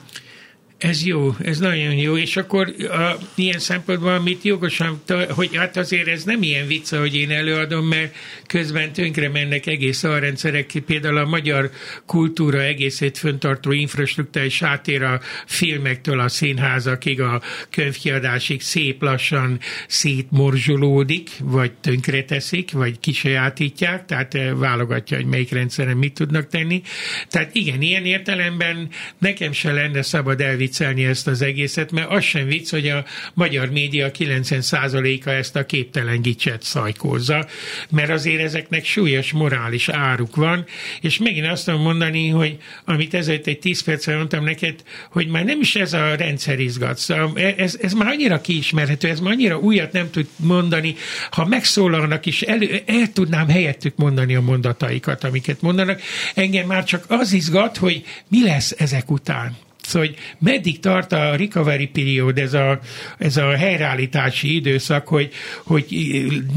Ez 0.77 1.05
jó, 1.05 1.35
ez 1.43 1.59
nagyon 1.59 1.93
jó, 1.93 2.17
és 2.17 2.37
akkor 2.37 2.73
a, 2.79 3.17
ilyen 3.35 3.59
szempontból, 3.59 4.13
amit 4.13 4.43
jogosan, 4.43 5.01
hogy 5.29 5.55
hát 5.55 5.77
azért 5.77 6.07
ez 6.07 6.23
nem 6.23 6.43
ilyen 6.43 6.67
vicc, 6.67 6.95
hogy 6.95 7.15
én 7.15 7.31
előadom, 7.31 7.85
mert 7.87 8.15
közben 8.47 8.93
tönkre 8.93 9.29
mennek 9.29 9.65
egész 9.65 10.03
alrendszerek, 10.03 10.71
például 10.85 11.17
a 11.17 11.25
magyar 11.25 11.69
kultúra 12.05 12.61
egészét 12.61 13.17
föntartó 13.17 13.71
infrastruktúrális 13.71 14.61
átér 14.61 15.03
a 15.03 15.19
filmektől 15.45 16.19
a 16.19 16.27
színházakig, 16.27 17.21
a 17.21 17.41
könyvkiadásig 17.69 18.61
szép 18.61 19.01
lassan 19.01 19.59
szétmorzsolódik, 19.87 21.29
vagy 21.39 21.71
tönkre 21.71 22.23
teszik, 22.23 22.71
vagy 22.71 22.99
kisajátítják, 22.99 24.05
tehát 24.05 24.35
eh, 24.35 24.53
válogatja, 24.53 25.17
hogy 25.17 25.25
melyik 25.25 25.51
rendszeren 25.51 25.97
mit 25.97 26.13
tudnak 26.13 26.47
tenni. 26.47 26.81
Tehát 27.29 27.55
igen, 27.55 27.81
ilyen 27.81 28.05
értelemben 28.05 28.89
nekem 29.17 29.51
se 29.51 29.71
lenne 29.71 30.01
szabad 30.01 30.41
elvinni 30.41 30.65
viccelni 30.67 31.05
ezt 31.05 31.27
az 31.27 31.41
egészet, 31.41 31.91
mert 31.91 32.11
az 32.11 32.23
sem 32.23 32.45
vicc, 32.47 32.69
hogy 32.69 32.87
a 32.87 33.05
magyar 33.33 33.69
média 33.69 34.11
90%-a 34.17 35.29
ezt 35.29 35.55
a 35.55 35.65
képtelen 35.65 36.21
gicset 36.21 36.63
szajkózza, 36.63 37.47
mert 37.89 38.09
azért 38.09 38.41
ezeknek 38.41 38.85
súlyos 38.85 39.31
morális 39.31 39.89
áruk 39.89 40.35
van, 40.35 40.65
és 41.01 41.17
megint 41.17 41.47
azt 41.47 41.65
tudom 41.65 41.81
mondani, 41.81 42.29
hogy 42.29 42.57
amit 42.85 43.13
ezért 43.13 43.47
egy 43.47 43.59
10 43.59 43.83
percre 43.83 44.15
mondtam 44.15 44.43
neked, 44.43 44.75
hogy 45.11 45.27
már 45.27 45.45
nem 45.45 45.59
is 45.61 45.75
ez 45.75 45.93
a 45.93 46.15
rendszer 46.15 46.59
izgat. 46.59 46.97
Szóval 46.97 47.39
ez, 47.39 47.77
ez 47.81 47.93
már 47.93 48.07
annyira 48.07 48.41
kiismerhető, 48.41 49.07
ez 49.07 49.19
már 49.19 49.33
annyira 49.33 49.59
újat 49.59 49.91
nem 49.91 50.09
tud 50.09 50.27
mondani, 50.35 50.95
ha 51.31 51.45
megszólalnak 51.45 52.25
is, 52.25 52.41
elő, 52.41 52.81
el 52.85 53.13
tudnám 53.13 53.49
helyettük 53.49 53.95
mondani 53.95 54.35
a 54.35 54.41
mondataikat, 54.41 55.23
amiket 55.23 55.61
mondanak. 55.61 56.01
Engem 56.33 56.67
már 56.67 56.83
csak 56.83 57.05
az 57.07 57.33
izgat, 57.33 57.77
hogy 57.77 58.03
mi 58.27 58.43
lesz 58.43 58.75
ezek 58.77 59.11
után. 59.11 59.65
Szóval, 59.87 60.07
hogy 60.07 60.17
meddig 60.39 60.79
tart 60.79 61.11
a 61.11 61.35
recovery 61.35 61.87
period, 61.87 62.37
ez 62.37 62.53
a, 62.53 62.79
ez 63.17 63.37
a 63.37 63.55
helyreállítási 63.55 64.55
időszak, 64.55 65.07
hogy, 65.07 65.31
hogy 65.63 65.85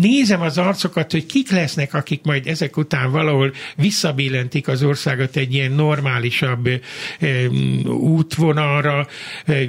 nézem 0.01 0.41
az 0.41 0.59
arcokat, 0.59 1.11
hogy 1.13 1.27
kik 1.27 1.51
lesznek, 1.51 1.95
akik 1.95 2.23
majd 2.25 2.47
ezek 2.47 2.77
után 2.77 3.11
valahol 3.11 3.53
visszabillentik 3.77 4.69
az 4.69 4.83
országot 4.83 5.37
egy 5.37 5.55
ilyen 5.55 5.73
normálisabb 5.73 6.69
útvonalra, 7.87 9.07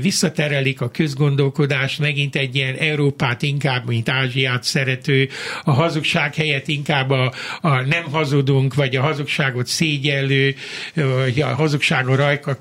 visszaterelik 0.02 0.82
a 0.82 0.90
közgondolkodást, 0.90 2.00
megint 2.00 2.36
egy 2.36 2.56
ilyen 2.56 2.76
Európát 2.76 3.42
inkább, 3.42 3.88
mint 3.88 4.10
Ázsiát 4.10 4.64
szerető, 4.64 5.30
a 5.64 5.72
hazugság 5.72 6.36
helyett 6.36 6.68
inkább 6.68 7.10
a, 7.10 7.34
a 7.62 7.82
nem 7.82 8.04
hazudunk, 8.12 8.74
vagy 8.74 8.96
a 8.96 9.02
hazugságot 9.02 9.68
szégyellő, 9.68 10.56
vagy 10.94 11.42
a 11.42 11.48
hazugságon 11.56 12.16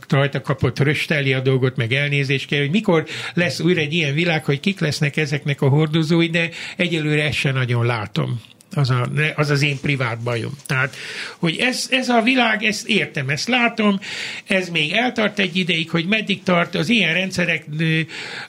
rajta 0.09 0.41
kapott 0.43 0.79
rösteli 0.91 1.33
a 1.33 1.41
dolgot, 1.41 1.77
meg 1.77 1.93
elnézést 1.93 2.47
kell, 2.47 2.61
hogy 2.61 2.71
mikor 2.71 3.05
lesz 3.35 3.61
újra 3.61 3.81
egy 3.81 3.93
ilyen 3.93 4.15
világ, 4.15 4.45
hogy 4.45 4.61
kik 4.61 4.81
lesznek 4.81 5.17
ezeknek 5.17 5.63
a 5.63 5.69
hordozói, 5.69 6.29
de 6.29 6.51
egyelőre 6.77 7.25
ezt 7.25 7.39
sem 7.39 7.55
nagyon 7.55 7.87
látom 7.87 8.41
az, 8.75 8.91
a, 8.91 9.09
az 9.35 9.51
az 9.51 9.63
én 9.63 9.81
privát 9.81 10.19
bajom. 10.19 10.53
Tehát, 10.67 10.97
hogy 11.39 11.57
ez, 11.57 11.87
ez 11.91 12.09
a 12.09 12.23
világ, 12.23 12.63
ezt 12.63 12.89
értem, 12.89 13.29
ezt 13.29 13.49
látom, 13.49 14.01
ez 14.47 14.69
még 14.69 14.93
eltart 14.93 15.39
egy 15.39 15.57
ideig, 15.57 15.91
hogy 15.91 16.07
meddig 16.07 16.43
tart, 16.43 16.75
az 16.75 16.89
ilyen 16.89 17.15
rendszerek 17.15 17.65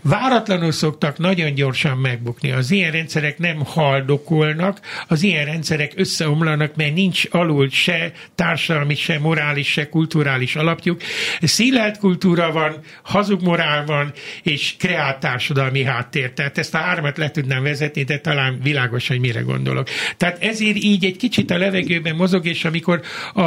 váratlanul 0.01 0.71
szoktak 0.71 1.17
nagyon 1.17 1.53
gyorsan 1.53 1.97
megbukni. 1.97 2.51
Az 2.51 2.71
ilyen 2.71 2.91
rendszerek 2.91 3.37
nem 3.37 3.65
haldokolnak, 3.65 4.79
az 5.07 5.23
ilyen 5.23 5.45
rendszerek 5.45 5.91
összeomlanak, 5.95 6.75
mert 6.75 6.93
nincs 6.93 7.23
alul 7.29 7.69
se 7.69 8.11
társadalmi, 8.35 8.95
se 8.95 9.19
morális, 9.19 9.71
se 9.71 9.89
kulturális 9.89 10.55
alapjuk. 10.55 11.01
Szilárd 11.41 11.97
kultúra 11.97 12.51
van, 12.51 12.79
hazug 13.03 13.41
morál 13.41 13.85
van, 13.85 14.11
és 14.43 14.75
kreált 14.77 15.19
társadalmi 15.19 15.83
háttér. 15.83 16.31
Tehát 16.31 16.57
ezt 16.57 16.73
a 16.73 16.77
hármat 16.77 17.17
le 17.17 17.31
tudnám 17.31 17.63
vezetni, 17.63 18.03
de 18.03 18.19
talán 18.19 18.59
világos, 18.63 19.07
hogy 19.07 19.19
mire 19.19 19.39
gondolok. 19.39 19.87
Tehát 20.17 20.43
ezért 20.43 20.77
így 20.77 21.05
egy 21.05 21.17
kicsit 21.17 21.51
a 21.51 21.57
levegőben 21.57 22.15
mozog, 22.15 22.45
és 22.45 22.65
amikor 22.65 23.01
a, 23.33 23.41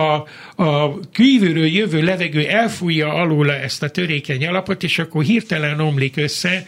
a 0.62 1.00
kívülről 1.12 1.66
jövő 1.66 2.02
levegő 2.02 2.46
elfújja 2.46 3.12
alóla 3.12 3.52
ezt 3.52 3.82
a 3.82 3.88
törékeny 3.90 4.46
alapot, 4.46 4.82
és 4.82 4.98
akkor 4.98 5.24
hirtelen 5.24 5.80
omlik 5.80 6.16
össze, 6.16 6.66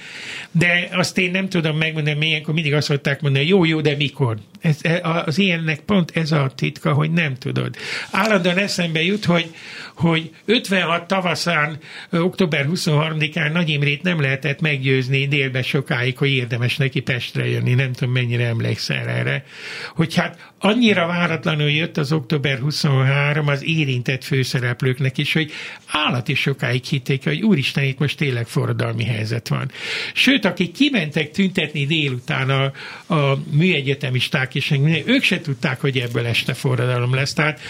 de 0.51 0.89
azt 0.93 1.19
én 1.19 1.31
nem 1.31 1.49
tudom 1.49 1.77
megmondani, 1.77 2.19
milyenkor 2.19 2.55
mindig 2.55 2.75
azt 2.75 2.87
szokták 2.87 3.21
mondani, 3.21 3.47
jó, 3.47 3.65
jó, 3.65 3.81
de 3.81 3.97
mikor? 3.97 4.37
Ez, 4.61 4.79
e, 4.83 5.01
az 5.27 5.39
ilyennek 5.39 5.81
pont 5.81 6.11
ez 6.15 6.33
a 6.33 6.53
titka, 6.55 6.93
hogy 6.93 7.11
nem 7.11 7.35
tudod. 7.35 7.77
Állandóan 8.11 8.59
eszembe 8.59 9.03
jut, 9.03 9.25
hogy, 9.25 9.55
hogy 9.95 10.31
56 10.45 11.07
tavaszán, 11.09 11.79
október 12.11 12.67
23-án 12.75 13.53
Nagy 13.53 13.69
Imrét 13.69 14.03
nem 14.03 14.21
lehetett 14.21 14.61
meggyőzni 14.61 15.27
délbe 15.27 15.63
sokáig, 15.63 16.19
hogy 16.19 16.31
érdemes 16.31 16.77
neki 16.77 17.01
Pestre 17.01 17.49
jönni. 17.49 17.75
Nem 17.75 17.93
tudom, 17.93 18.13
mennyire 18.13 18.47
emlékszel 18.47 19.09
erre. 19.09 19.45
Hogy 19.95 20.15
hát 20.15 20.53
annyira 20.59 21.07
váratlanul 21.07 21.71
jött 21.71 21.97
az 21.97 22.13
október 22.13 22.59
23 22.59 23.49
az 23.49 23.65
érintett 23.65 24.25
főszereplőknek 24.25 25.19
is, 25.19 25.33
hogy 25.33 25.53
állati 25.87 26.35
sokáig 26.35 26.85
hitték, 26.85 27.25
hogy 27.25 27.43
úristen, 27.43 27.85
itt 27.85 27.99
most 27.99 28.17
tényleg 28.17 28.47
forradalmi 28.47 29.05
helyzet 29.05 29.49
van. 29.49 29.71
Sőt, 30.15 30.45
akik 30.45 30.73
kimentek 30.73 31.31
tüntetni 31.31 31.87
délután 31.87 32.51
a, 32.51 32.73
a 33.15 33.39
műegyetemisták, 33.51 34.55
és 34.55 34.75
ők 35.07 35.23
se 35.23 35.41
tudták, 35.41 35.81
hogy 35.81 35.99
ebből 35.99 36.27
este 36.27 36.55
forradalom 36.55 37.15
lesz. 37.15 37.33
Tehát 37.33 37.61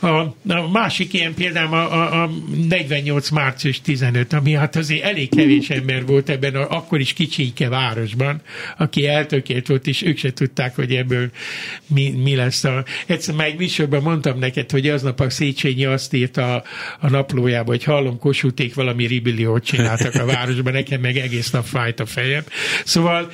a, 0.00 0.06
a 0.06 0.70
másik 0.72 1.12
ilyen 1.12 1.34
példám 1.34 1.72
a, 1.72 1.92
a, 1.92 2.22
a 2.22 2.30
48. 2.68 3.28
március 3.30 3.80
15, 3.80 4.32
ami 4.32 4.52
hát 4.52 4.76
azért 4.76 5.04
elég 5.04 5.28
kevés 5.36 5.70
ember 5.70 6.06
volt 6.06 6.28
ebben 6.28 6.54
a, 6.54 6.68
akkor 6.68 7.00
is 7.00 7.12
kicsike 7.12 7.68
városban, 7.68 8.40
aki 8.78 9.06
eltökélt 9.06 9.66
volt, 9.66 9.86
és 9.86 10.02
ők 10.02 10.18
se 10.18 10.32
tudták, 10.32 10.74
hogy 10.74 10.94
ebből 10.94 11.30
mi, 11.86 12.10
mi 12.10 12.31
lesz. 12.34 12.64
A, 12.64 12.84
egyszer 13.06 13.34
már 13.34 13.46
egy 13.46 13.58
műsorban 13.58 14.02
mondtam 14.02 14.38
neked, 14.38 14.70
hogy 14.70 14.88
aznap 14.88 15.20
a 15.20 15.30
Széchenyi 15.30 15.84
azt 15.84 16.14
írt 16.14 16.36
a, 16.36 16.64
a 17.00 17.10
naplójába, 17.10 17.70
hogy 17.70 17.84
hallom, 17.84 18.18
Kossuték 18.18 18.74
valami 18.74 19.06
ribilliót 19.06 19.64
csináltak 19.64 20.14
a 20.14 20.24
városban, 20.24 20.72
nekem 20.72 21.00
meg 21.00 21.16
egész 21.16 21.50
nap 21.50 21.66
fájt 21.66 22.00
a 22.00 22.06
fejem. 22.06 22.44
Szóval 22.84 23.30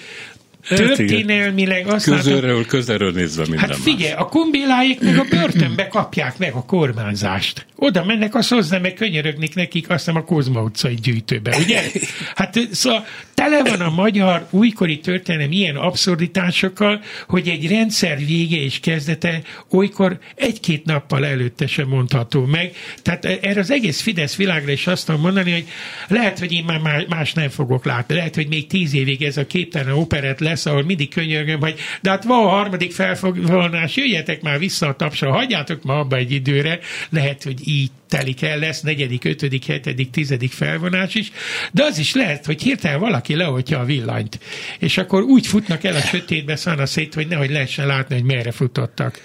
Történelmileg 0.68 1.86
azt 1.86 2.05
Közelről, 2.05 2.51
látom, 2.51 2.66
közelről 2.66 3.12
nézve 3.12 3.42
minden 3.49 3.68
Hát 3.68 3.78
figyelj, 3.78 4.12
más. 4.12 4.20
a 4.20 4.24
kumbéláik 4.24 5.01
meg 5.01 5.18
a 5.18 5.24
börtönbe 5.30 5.88
kapják 5.88 6.38
meg 6.38 6.53
a 6.53 6.64
kormányzást. 6.64 7.66
Oda 7.76 8.05
mennek, 8.05 8.34
azt 8.34 8.49
hozzá, 8.51 8.78
meg 8.78 8.94
könyörögnik 8.94 9.55
nekik, 9.55 9.90
azt 9.90 9.99
hiszem 9.99 10.16
a 10.16 10.24
Kozma 10.24 10.62
utcai 10.62 10.94
gyűjtőbe, 10.94 11.57
ugye? 11.57 11.82
Hát 12.34 12.59
szóval 12.70 13.07
tele 13.39 13.62
van 13.62 13.80
a 13.80 13.91
magyar 13.91 14.47
újkori 14.51 14.99
történelem 14.99 15.53
ilyen 15.53 15.76
abszurditásokkal, 15.76 17.03
hogy 17.28 17.49
egy 17.49 17.68
rendszer 17.68 18.18
vége 18.18 18.57
és 18.57 18.80
kezdete 18.80 19.43
olykor 19.70 20.18
egy-két 20.34 20.84
nappal 20.84 21.26
előtte 21.26 21.66
sem 21.66 21.89
mondható 21.89 22.45
meg. 22.45 22.72
Tehát 23.03 23.24
erre 23.24 23.61
az 23.61 23.70
egész 23.70 24.01
Fidesz 24.01 24.36
világra 24.36 24.70
is 24.70 24.86
azt 24.86 25.07
tudom 25.07 25.20
mondani, 25.20 25.53
hogy 25.53 25.64
lehet, 26.09 26.39
hogy 26.39 26.53
én 26.53 26.64
már 26.64 27.07
más 27.09 27.32
nem 27.32 27.49
fogok 27.49 27.84
látni. 27.84 28.14
Lehet, 28.14 28.34
hogy 28.34 28.49
még 28.49 28.66
tíz 28.66 28.95
évig 28.95 29.22
ez 29.22 29.36
a 29.36 29.47
képtelen 29.47 29.95
operett 29.95 30.39
lesz, 30.39 30.66
ahol 30.66 30.82
mindig 30.82 31.14
könyörgöm, 31.14 31.61
hogy 31.61 31.74
de 32.03 32.11
hát 32.11 32.24
van 32.24 32.47
a 32.47 32.49
harmadik 32.49 32.93
felfoglalás, 32.93 33.97
jöjjetek 33.97 34.43
már 34.43 34.59
vissza 34.59 34.86
a 34.86 34.97
tapsra, 34.97 35.32
hagyjátok 35.32 35.82
ma 35.82 35.99
abba 35.99 36.16
egy 36.16 36.32
időre, 36.32 36.78
lehet, 37.11 37.43
hogy 37.43 37.68
így 37.68 37.91
telik 38.09 38.42
el, 38.42 38.59
lesz 38.59 38.80
negyedik, 38.80 39.24
ötödik, 39.24 39.64
hetedik, 39.64 40.11
tizedik 40.11 40.52
felvonás 40.52 41.14
is, 41.14 41.32
de 41.72 41.84
az 41.84 41.98
is 41.98 42.14
lehet, 42.14 42.46
hogy 42.46 42.62
hirtelen 42.62 43.00
valaki 43.00 43.34
leoltja 43.34 43.78
a 43.78 43.84
villanyt, 43.84 44.38
és 44.78 44.98
akkor 44.98 45.22
úgy 45.22 45.46
futnak 45.46 45.84
el 45.84 45.94
a 45.94 46.00
sötétbe 46.00 46.56
szana 46.56 46.86
szét, 46.86 47.14
hogy 47.14 47.26
nehogy 47.26 47.50
lehessen 47.50 47.86
látni, 47.86 48.14
hogy 48.14 48.24
merre 48.24 48.52
futottak. 48.52 49.20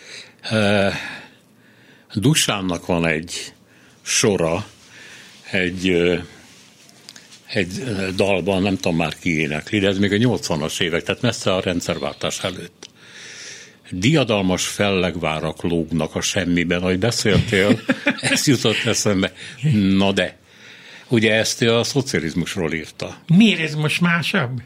Uh, 0.51 0.93
Dusánnak 2.13 2.85
van 2.85 3.05
egy 3.05 3.53
sora, 4.01 4.65
egy 5.51 6.11
egy 7.53 7.83
dalban, 8.15 8.61
nem 8.61 8.75
tudom 8.75 8.95
már 8.95 9.15
ki 9.19 9.39
énekli, 9.39 9.79
de 9.79 9.87
ez 9.87 9.97
még 9.97 10.11
a 10.11 10.15
80-as 10.15 10.81
évek, 10.81 11.03
tehát 11.03 11.21
messze 11.21 11.53
a 11.53 11.61
rendszerváltás 11.61 12.43
előtt. 12.43 12.89
Diadalmas 13.89 14.67
fellegvárak 14.67 15.63
lógnak 15.63 16.15
a 16.15 16.21
semmiben, 16.21 16.81
ahogy 16.81 16.99
beszéltél, 16.99 17.79
ez 18.21 18.47
jutott 18.47 18.83
eszembe. 18.85 19.33
Na 19.73 20.11
de, 20.11 20.37
ugye 21.07 21.33
ezt 21.33 21.61
a 21.61 21.83
szocializmusról 21.83 22.73
írta. 22.73 23.17
Miért 23.27 23.59
ez 23.59 23.75
most 23.75 24.01
másabb? 24.01 24.61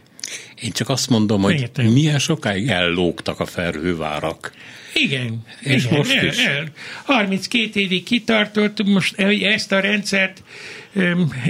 Én 0.61 0.71
csak 0.71 0.89
azt 0.89 1.09
mondom, 1.09 1.41
hogy 1.41 1.59
Értem. 1.59 1.85
milyen 1.85 2.19
sokáig 2.19 2.69
ellógtak 2.69 3.39
a 3.39 3.45
felhővárak. 3.45 4.51
Igen. 4.93 5.45
És 5.61 5.85
igen, 5.85 5.97
most 5.97 6.13
el, 6.13 6.25
is. 6.25 6.45
El. 6.45 6.67
32 7.03 7.79
évig 7.79 8.03
kitartott, 8.03 8.83
most 8.83 9.19
ezt 9.19 9.71
a 9.71 9.79
rendszert 9.79 10.43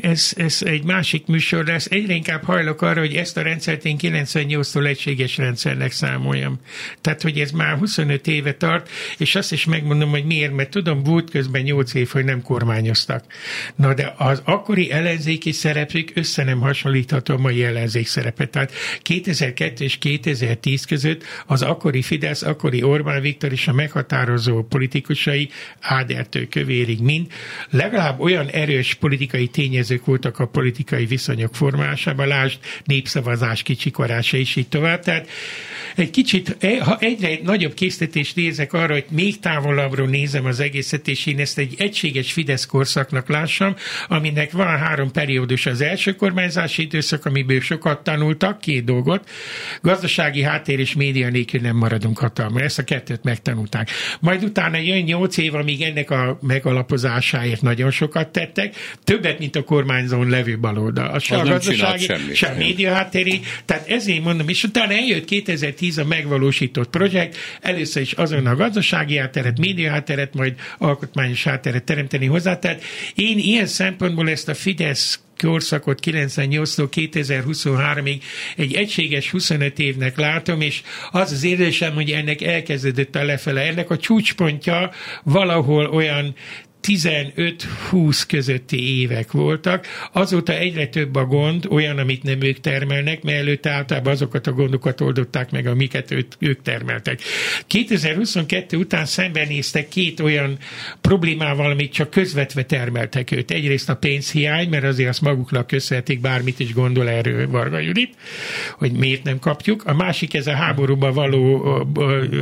ez, 0.01 0.34
ez 0.36 0.62
egy 0.66 0.84
másik 0.84 1.26
műsor 1.26 1.66
lesz. 1.66 1.86
Egyre 1.89 2.14
inkább 2.14 2.43
hajlok 2.43 2.82
arra, 2.82 2.99
hogy 2.99 3.16
ezt 3.16 3.38
a 3.38 3.41
rendszert 3.41 3.86
én 3.86 3.97
98-tól 4.01 4.86
egységes 4.86 5.38
rendszernek 5.38 5.91
számoljam. 5.91 6.60
Tehát, 7.01 7.22
hogy 7.22 7.39
ez 7.39 7.51
már 7.51 7.78
25 7.78 8.28
éve 8.28 8.53
tart, 8.53 8.89
és 9.18 9.36
azt 9.36 9.51
is 9.51 9.66
megmondom, 9.66 10.10
hogy 10.10 10.26
miért, 10.26 10.53
mert 10.53 10.70
tudom, 10.70 11.03
volt 11.03 11.30
közben 11.30 11.62
8 11.62 11.93
év, 11.93 12.10
hogy 12.10 12.24
nem 12.24 12.41
kormányoztak. 12.41 13.26
Na 13.76 13.93
de 13.93 14.14
az 14.18 14.41
akkori 14.45 14.91
ellenzéki 14.91 15.51
szerepük 15.51 16.12
össze 16.14 16.43
nem 16.43 16.60
hasonlítható 16.60 17.34
a 17.34 17.38
mai 17.38 17.64
ellenzék 17.64 18.08
szerepet. 18.08 18.49
Tehát 18.49 18.72
2002 19.02 19.80
és 19.80 19.98
2010 19.98 20.86
között 20.86 21.24
az 21.45 21.62
akkori 21.62 22.02
Fidesz, 22.02 22.41
akkori 22.41 22.84
Orbán 22.84 23.22
Viktor 23.22 23.52
és 23.52 23.68
a 23.68 23.74
meghatározó 23.74 24.64
politikusai 24.64 25.50
Ádertől 25.82 26.48
kövérig 26.48 27.00
mind 27.00 27.28
legalább 27.70 28.20
olyan 28.20 28.48
erős 28.48 28.93
politikai 28.93 29.48
tényezők 29.48 30.06
voltak 30.06 30.39
a 30.39 30.48
politikai 30.48 31.06
viszonyok 31.06 31.56
formálásában, 31.56 32.28
lásd 32.28 32.60
népszavazás 32.84 33.64
kicsikorása 33.64 34.38
és 34.38 34.56
így 34.56 34.68
tovább. 34.68 35.04
Tehát 35.04 35.28
egy 35.95 36.10
kicsit, 36.10 36.56
e, 36.60 36.84
ha 36.84 36.98
egyre 37.00 37.39
nagyobb 37.43 37.74
készítést 37.74 38.36
nézek 38.36 38.74
arra, 38.74 38.93
hogy 38.93 39.06
még 39.10 39.39
távolabbról 39.39 40.08
nézem 40.08 40.45
az 40.45 40.60
egészet, 40.60 41.08
és 41.08 41.26
én 41.26 41.39
ezt 41.39 41.58
egy 41.58 41.74
egységes 41.78 42.32
Fidesz 42.32 42.66
korszaknak 42.66 43.30
lássam, 43.30 43.76
aminek 44.08 44.52
van 44.52 44.78
három 44.78 45.12
periódus. 45.12 45.66
Az 45.66 45.82
első 45.82 46.16
kormányzási 46.16 46.82
időszak, 46.82 47.26
amiből 47.26 47.62
sokat 47.62 48.04
tanultak, 48.04 48.60
két 48.60 48.86
dolgot. 48.88 49.29
Gazdasági 49.81 50.41
háttér 50.41 50.79
és 50.79 50.95
média 50.95 51.29
nélkül 51.29 51.61
nem 51.61 51.75
maradunk 51.75 52.17
hatalma. 52.19 52.61
Ezt 52.61 52.79
a 52.79 52.83
kettőt 52.83 53.23
megtanulták. 53.23 53.89
Majd 54.19 54.43
utána 54.43 54.77
jön 54.77 55.03
nyolc 55.03 55.38
év, 55.38 55.55
amíg 55.55 55.81
ennek 55.81 56.11
a 56.11 56.39
megalapozásáért 56.41 57.61
nagyon 57.61 57.91
sokat 57.91 58.29
tettek. 58.29 58.75
Többet, 59.03 59.39
mint 59.39 59.55
a 59.55 59.63
kormányzón 59.63 60.29
levő 60.29 60.59
baloldal. 60.59 61.07
A 61.07 61.19
se 61.19 61.35
a 61.38 61.43
gazdasági, 61.43 62.07
se 62.33 62.47
a 62.47 62.57
média 62.57 62.93
háttéri. 62.93 63.41
Tehát 63.65 63.89
ezért 63.89 64.23
mondom, 64.23 64.47
és 64.49 64.63
utána 64.63 64.93
eljött 64.93 65.25
2010 65.25 65.75
2010 65.77 65.97
a 65.97 66.05
megvalósított 66.05 66.89
projekt, 66.89 67.38
először 67.61 68.01
is 68.01 68.11
azon 68.11 68.45
a 68.45 68.55
gazdasági 68.55 69.17
hátteret, 69.17 69.59
média 69.59 69.91
hátteret, 69.91 70.33
majd 70.33 70.53
alkotmányos 70.77 71.43
hátteret 71.43 71.83
teremteni 71.83 72.25
hozzá. 72.25 72.59
Tehát 72.59 72.83
én 73.15 73.38
ilyen 73.38 73.65
szempontból 73.65 74.29
ezt 74.29 74.49
a 74.49 74.53
Fidesz 74.53 75.19
korszakot 75.38 75.99
98-tól 76.05 76.88
2023-ig 76.91 78.21
egy 78.55 78.73
egységes 78.73 79.31
25 79.31 79.79
évnek 79.79 80.17
látom, 80.17 80.61
és 80.61 80.81
az 81.11 81.31
az 81.31 81.43
érzésem, 81.43 81.93
hogy 81.93 82.09
ennek 82.09 82.41
elkezdődött 82.41 83.15
a 83.15 83.23
lefele. 83.23 83.61
Ennek 83.61 83.89
a 83.89 83.97
csúcspontja 83.97 84.91
valahol 85.23 85.85
olyan 85.85 86.35
15-20 86.88 88.23
közötti 88.27 88.99
évek 88.99 89.31
voltak. 89.31 89.85
Azóta 90.11 90.53
egyre 90.53 90.88
több 90.88 91.15
a 91.15 91.25
gond, 91.25 91.65
olyan, 91.69 91.97
amit 91.97 92.23
nem 92.23 92.41
ők 92.41 92.59
termelnek, 92.59 93.23
mert 93.23 93.38
előtte 93.38 93.69
általában 93.69 94.13
azokat 94.13 94.47
a 94.47 94.51
gondokat 94.51 95.01
oldották 95.01 95.51
meg, 95.51 95.67
amiket 95.67 96.11
őt, 96.11 96.38
ők 96.39 96.61
termeltek. 96.61 97.19
2022 97.67 98.77
után 98.77 99.05
szembenéztek 99.05 99.88
két 99.88 100.19
olyan 100.19 100.57
problémával, 101.01 101.71
amit 101.71 101.93
csak 101.93 102.09
közvetve 102.09 102.63
termeltek 102.63 103.31
őt. 103.31 103.51
Egyrészt 103.51 103.89
a 103.89 103.95
pénzhiány, 103.95 104.69
mert 104.69 104.83
azért 104.83 105.09
azt 105.09 105.21
maguknak 105.21 105.67
köszönhetik, 105.67 106.21
bármit 106.21 106.59
is 106.59 106.73
gondol 106.73 107.09
erről 107.09 107.49
Varga 107.49 107.79
Judit, 107.79 108.15
hogy 108.77 108.91
miért 108.91 109.23
nem 109.23 109.39
kapjuk. 109.39 109.85
A 109.85 109.93
másik 109.93 110.33
ez 110.33 110.47
a 110.47 110.53
háborúba 110.53 111.11
való 111.11 111.65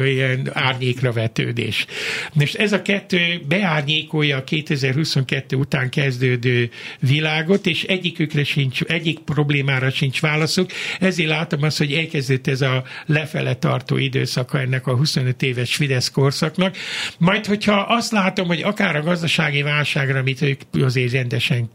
ilyen 0.03 0.49
árnyékra 0.53 1.11
vetődés. 1.11 1.85
Most 2.33 2.55
ez 2.55 2.73
a 2.73 2.81
kettő 2.81 3.41
beárnyékolja 3.47 4.34
a 4.35 4.43
2022 4.43 5.55
után 5.55 5.89
kezdődő 5.89 6.69
világot, 6.99 7.65
és 7.65 7.83
egyikükre 7.83 8.43
sincs, 8.43 8.81
egyik 8.81 9.19
problémára 9.19 9.89
sincs 9.89 10.21
válaszuk. 10.21 10.69
Ezért 10.99 11.29
látom 11.29 11.63
azt, 11.63 11.77
hogy 11.77 11.93
elkezdődött 11.93 12.47
ez 12.47 12.61
a 12.61 12.83
lefele 13.05 13.53
tartó 13.55 13.97
időszaka 13.97 14.59
ennek 14.59 14.87
a 14.87 14.95
25 14.95 15.41
éves 15.41 15.75
Fidesz 15.75 16.11
korszaknak. 16.11 16.75
Majd, 17.17 17.45
hogyha 17.45 17.73
azt 17.79 18.11
látom, 18.11 18.47
hogy 18.47 18.61
akár 18.61 18.95
a 18.95 19.01
gazdasági 19.01 19.61
válságra, 19.61 20.19
amit 20.19 20.41
ők 20.41 20.61
azért 20.83 21.11
rendesen 21.11 21.69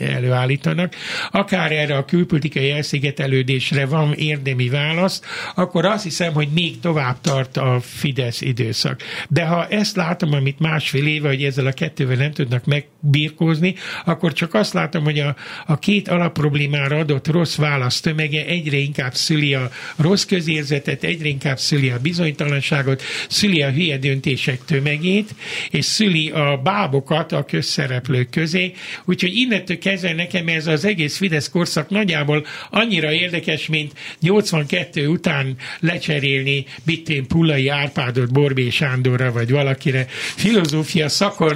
előállítanak, 0.00 0.94
akár 1.30 1.72
erre 1.72 1.96
a 1.96 2.04
külpolitikai 2.04 2.70
elszigetelődésre 2.70 3.86
van 3.86 4.12
érdemi 4.12 4.68
válasz, 4.68 5.20
akkor 5.54 5.84
azt 5.84 6.02
hiszem, 6.04 6.32
hogy 6.32 6.48
még 6.54 6.80
tovább 6.80 7.20
tart 7.20 7.56
a 7.56 7.80
Fidesz 7.80 8.40
időszak. 8.40 9.00
De 9.28 9.44
ha 9.44 9.66
ezt 9.66 9.96
látom, 9.96 10.32
amit 10.32 10.58
másfél 10.58 11.06
éve, 11.06 11.28
hogy 11.28 11.44
ezzel 11.44 11.66
a 11.66 11.72
kettővel 12.06 12.24
nem 12.24 12.32
tudnak 12.32 12.64
megbírkózni, 12.64 13.74
akkor 14.04 14.32
csak 14.32 14.54
azt 14.54 14.72
látom, 14.72 15.04
hogy 15.04 15.18
a, 15.18 15.36
a 15.66 15.78
két 15.78 16.08
alapproblémára 16.08 16.96
adott 16.96 17.26
rossz 17.26 17.56
válasz 17.56 18.00
tömege 18.00 18.46
egyre 18.46 18.76
inkább 18.76 19.14
szüli 19.14 19.54
a 19.54 19.70
rossz 19.96 20.24
közérzetet, 20.24 21.04
egyre 21.04 21.28
inkább 21.28 21.58
szüli 21.58 21.90
a 21.90 21.98
bizonytalanságot, 21.98 23.02
szüli 23.28 23.62
a 23.62 23.70
hülye 23.70 23.98
döntések 23.98 24.64
tömegét, 24.64 25.34
és 25.70 25.84
szüli 25.84 26.30
a 26.30 26.60
bábokat 26.64 27.32
a 27.32 27.44
közszereplők 27.44 28.30
közé. 28.30 28.72
Úgyhogy 29.04 29.34
innentől 29.34 29.78
kezdve 29.78 30.12
nekem 30.12 30.48
ez 30.48 30.66
az 30.66 30.84
egész 30.84 31.16
Fidesz 31.16 31.48
korszak 31.48 31.88
nagyjából 31.90 32.46
annyira 32.70 33.12
érdekes, 33.12 33.66
mint 33.66 33.92
82 34.20 35.08
után 35.08 35.56
lecserélni 35.80 36.64
Bittén 36.84 37.26
Pullai 37.26 37.68
Árpádot 37.68 38.32
Borbé 38.32 38.70
Sándorra, 38.70 39.32
vagy 39.32 39.50
valakire. 39.50 40.06
Filozófia 40.36 41.08
szakon 41.08 41.52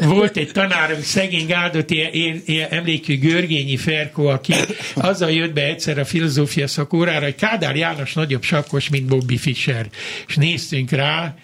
volt 0.00 0.36
egy 0.36 0.50
tanárunk, 0.52 1.02
szegény 1.02 1.52
áldott 1.52 1.90
ilyen, 1.90 2.42
ilyen 2.44 2.68
emlékű 2.70 3.18
Görgényi 3.18 3.76
Ferko, 3.76 4.24
aki 4.24 4.54
azzal 4.94 5.30
jött 5.30 5.52
be 5.52 5.64
egyszer 5.64 5.98
a 5.98 6.04
filozófia 6.04 6.66
szakórára, 6.66 7.24
hogy 7.24 7.34
Kádár 7.34 7.76
János 7.76 8.12
nagyobb 8.12 8.42
sakkos, 8.42 8.88
mint 8.88 9.06
Bobby 9.06 9.36
Fischer. 9.36 9.86
És 10.26 10.36
néztünk 10.36 10.90
rá, 10.90 11.34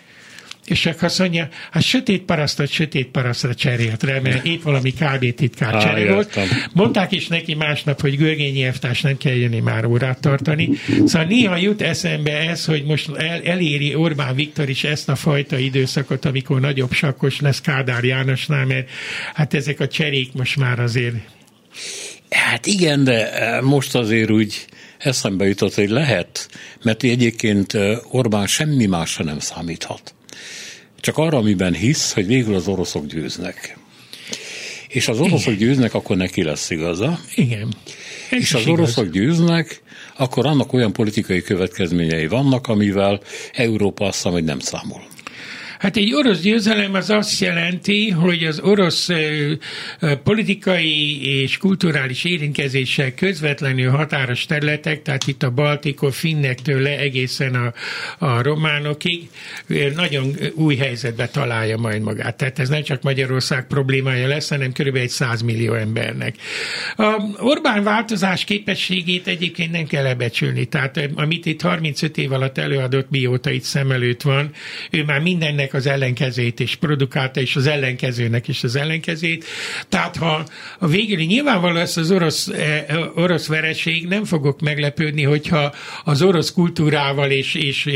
és 0.71 0.81
csak 0.81 1.03
azt 1.03 1.19
mondja, 1.19 1.49
hát 1.71 1.83
sötét 1.83 2.23
parasztot 2.23 2.69
sötét 2.69 3.07
parasztra 3.07 3.55
cserélt 3.55 4.03
rá, 4.03 4.19
mert 4.19 4.47
épp 4.47 4.63
valami 4.63 4.93
KB 4.93 5.35
titkár 5.35 5.75
ah, 5.75 5.83
csere 5.83 6.13
volt. 6.13 6.39
Mondták 6.73 7.13
is 7.13 7.27
neki 7.27 7.55
másnap, 7.55 8.01
hogy 8.01 8.17
Görgényi 8.17 8.63
Eftás 8.63 9.01
nem 9.01 9.17
kell 9.17 9.35
jönni 9.35 9.61
már 9.61 9.85
órát 9.85 10.21
tartani. 10.21 10.71
Szóval 11.07 11.25
néha 11.25 11.57
jut 11.57 11.83
eszembe 11.83 12.33
ez, 12.33 12.65
hogy 12.65 12.85
most 12.85 13.11
el, 13.17 13.41
eléri 13.45 13.95
Orbán 13.95 14.35
Viktor 14.35 14.69
is 14.69 14.85
ezt 14.85 15.09
a 15.09 15.15
fajta 15.15 15.59
időszakot, 15.59 16.25
amikor 16.25 16.61
nagyobb 16.61 16.93
sakkos 16.93 17.41
lesz 17.41 17.61
Kádár 17.61 18.05
Jánosnál, 18.05 18.65
mert 18.65 18.91
hát 19.35 19.55
ezek 19.55 19.81
a 19.81 19.89
cserék 19.89 20.33
most 20.33 20.57
már 20.57 20.81
azért 20.81 21.15
Hát 22.31 22.67
igen, 22.67 23.05
de 23.05 23.33
eh, 23.33 23.61
most 23.61 23.95
azért 23.95 24.31
úgy 24.31 24.65
eszembe 24.99 25.47
jutott, 25.47 25.75
hogy 25.75 25.89
lehet, 25.89 26.49
mert 26.83 27.03
egyébként 27.03 27.75
eh, 27.75 27.99
Orbán 28.15 28.47
semmi 28.47 28.87
másra 28.87 29.25
nem 29.25 29.39
számíthat. 29.39 30.15
Csak 31.01 31.19
arra, 31.19 31.39
amiben 31.39 31.75
hisz, 31.75 32.13
hogy 32.13 32.27
végül 32.27 32.55
az 32.55 32.69
oroszok 32.69 33.07
győznek. 33.07 33.79
És 34.89 35.09
az 35.09 35.21
oroszok 35.21 35.55
Igen. 35.55 35.67
győznek, 35.67 35.95
akkor 35.95 36.17
neki 36.17 36.43
lesz 36.43 36.71
igaza. 36.71 37.21
Igen. 37.35 37.75
Ez 38.31 38.39
és 38.41 38.55
az 38.55 38.61
igaz. 38.61 38.73
oroszok 38.73 39.11
győznek, 39.11 39.83
akkor 40.17 40.47
annak 40.47 40.73
olyan 40.73 40.93
politikai 40.93 41.43
következményei 41.43 42.27
vannak, 42.27 42.67
amivel 42.67 43.21
Európa 43.53 44.05
azt 44.07 44.25
mondja, 44.25 44.43
hogy 44.43 44.51
nem 44.51 44.59
számol. 44.59 45.03
Hát 45.81 45.97
egy 45.97 46.15
orosz 46.15 46.41
győzelem 46.41 46.95
az 46.95 47.11
azt 47.11 47.41
jelenti, 47.41 48.11
hogy 48.11 48.45
az 48.45 48.61
orosz 48.61 49.09
politikai 50.23 51.25
és 51.43 51.57
kulturális 51.57 52.25
érintkezéssel 52.25 53.15
közvetlenül 53.15 53.91
határos 53.91 54.47
területek, 54.47 55.03
tehát 55.03 55.27
itt 55.27 55.43
a 55.43 55.51
Baltikon, 55.51 56.11
finnektől 56.11 56.81
le 56.81 56.99
egészen 56.99 57.55
a, 57.55 57.73
a 58.27 58.43
románokig 58.43 59.29
nagyon 59.95 60.37
új 60.55 60.77
helyzetbe 60.77 61.29
találja 61.29 61.77
majd 61.77 62.03
magát. 62.03 62.37
Tehát 62.37 62.59
ez 62.59 62.69
nem 62.69 62.83
csak 62.83 63.03
Magyarország 63.03 63.67
problémája 63.67 64.29
lesz, 64.29 64.49
hanem 64.49 64.73
körülbelül 64.73 65.07
egy 65.07 65.15
100 65.15 65.43
millió 65.43 65.75
embernek. 65.75 66.35
A 66.97 67.23
Orbán 67.39 67.83
változás 67.83 68.45
képességét 68.45 69.27
egyébként 69.27 69.73
nem 69.73 69.87
kell 69.87 70.03
lebecsülni. 70.03 70.65
Tehát 70.65 71.09
amit 71.15 71.47
itt 71.47 71.63
35 71.63 72.19
év 72.19 72.33
alatt 72.33 72.59
előadott, 72.59 73.11
mióta 73.11 73.51
itt 73.51 73.63
szem 73.63 73.91
előtt 73.91 74.23
van, 74.23 74.51
ő 74.91 75.05
már 75.05 75.21
mindennek 75.21 75.69
ennek 75.71 75.75
az 75.75 75.87
ellenkezét 75.87 76.61
is 76.61 76.77
produkálta, 76.77 77.41
és 77.41 77.57
az 77.57 77.67
ellenkezőnek 77.67 78.49
is 78.49 78.65
az 78.65 78.77
ellenkezét. 78.77 79.45
Tehát 79.89 80.17
ha 80.17 80.45
a 80.79 80.87
végüli 80.87 81.25
nyilvánvaló 81.25 81.75
lesz 81.75 81.97
az 81.97 82.11
orosz, 82.11 82.49
eh, 82.49 82.85
orosz 83.15 83.47
vereség, 83.47 84.07
nem 84.07 84.25
fogok 84.25 84.61
meglepődni, 84.61 85.23
hogyha 85.23 85.75
az 86.05 86.23
orosz 86.23 86.53
kultúrával 86.53 87.31
és, 87.31 87.55
és, 87.55 87.89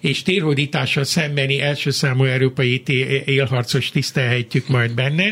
és 0.00 0.22
térhódítással 0.22 1.04
szembeni 1.04 1.60
első 1.60 1.90
számú 1.90 2.24
európai 2.24 2.82
élharcos 3.24 3.90
tisztelhetjük 3.90 4.68
majd 4.68 4.94
benne, 4.94 5.24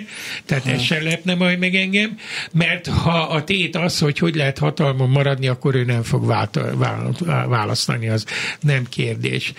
tehát 0.45 0.67
ez 0.67 0.83
sem 0.83 1.03
lepne 1.03 1.35
majd 1.35 1.59
meg 1.59 1.75
engem, 1.75 2.19
mert 2.53 2.87
ha 2.87 3.21
a 3.21 3.45
tét 3.45 3.77
az, 3.77 3.99
hogy 3.99 4.19
hogy 4.19 4.35
lehet 4.35 4.59
hatalmon 4.59 5.09
maradni, 5.09 5.49
akkor 5.49 5.75
ő 5.75 5.85
nem 5.85 6.03
fog 6.03 6.27
választani, 7.49 8.09
az 8.09 8.25
nem 8.61 8.85
kérdés. 8.89 9.53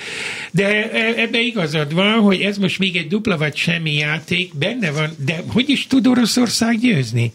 De 0.51 0.91
e, 0.91 1.13
ebbe 1.21 1.39
igazad 1.39 1.93
van, 1.93 2.19
hogy 2.31 2.41
ez 2.41 2.57
most 2.57 2.79
még 2.79 2.95
egy 2.95 3.07
dupla 3.07 3.37
vagy 3.37 3.55
semmi 3.55 3.93
játék, 3.93 4.55
benne 4.55 4.91
van, 4.91 5.09
de 5.25 5.43
hogy 5.47 5.69
is 5.69 5.87
tud 5.87 6.07
Oroszország 6.07 6.79
győzni? 6.79 7.31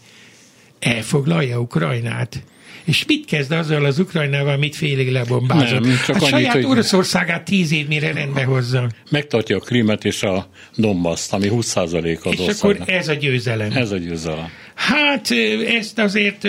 Elfoglalja 0.79 1.59
Ukrajnát. 1.59 2.43
És 2.83 3.05
mit 3.05 3.25
kezd 3.25 3.51
azzal 3.51 3.85
az 3.85 3.99
Ukrajnával, 3.99 4.57
mit 4.57 4.75
félig 4.75 5.11
lebombázott? 5.11 5.79
Nem, 5.79 5.95
csak 6.05 6.15
hát 6.15 6.15
annyit, 6.15 6.29
saját 6.29 6.53
hogy... 6.53 6.65
Oroszországát 6.65 7.45
tíz 7.45 7.71
év 7.71 7.87
mire 7.87 8.11
rendbe 8.11 8.43
hozza. 8.43 8.89
Megtartja 9.09 9.57
a 9.57 9.59
Krimet 9.59 10.05
és 10.05 10.23
a 10.23 10.49
Dombaszt, 10.75 11.33
ami 11.33 11.47
20% 11.51 12.21
az 12.21 12.33
És 12.33 12.39
országnak. 12.39 12.81
akkor 12.81 12.93
ez 12.93 13.07
a 13.07 13.13
győzelem. 13.13 13.71
Ez 13.71 13.91
a 13.91 13.97
győzelem. 13.97 14.49
Hát 14.77 15.31
ezt 15.67 15.99
azért, 15.99 16.43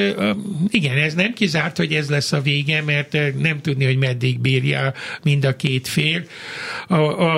igen, 0.69 0.97
ez 0.97 1.15
nem 1.15 1.33
kizárt, 1.33 1.77
hogy 1.77 1.93
ez 1.93 2.09
lesz 2.11 2.33
a 2.33 2.41
vége, 2.41 2.83
mert 2.83 3.17
nem 3.39 3.61
tudni, 3.61 3.85
hogy 3.85 3.97
meddig 3.97 4.41
bírja 4.41 4.93
mind 5.23 5.45
a 5.45 5.57
két 5.57 5.89
fél. 5.89 6.23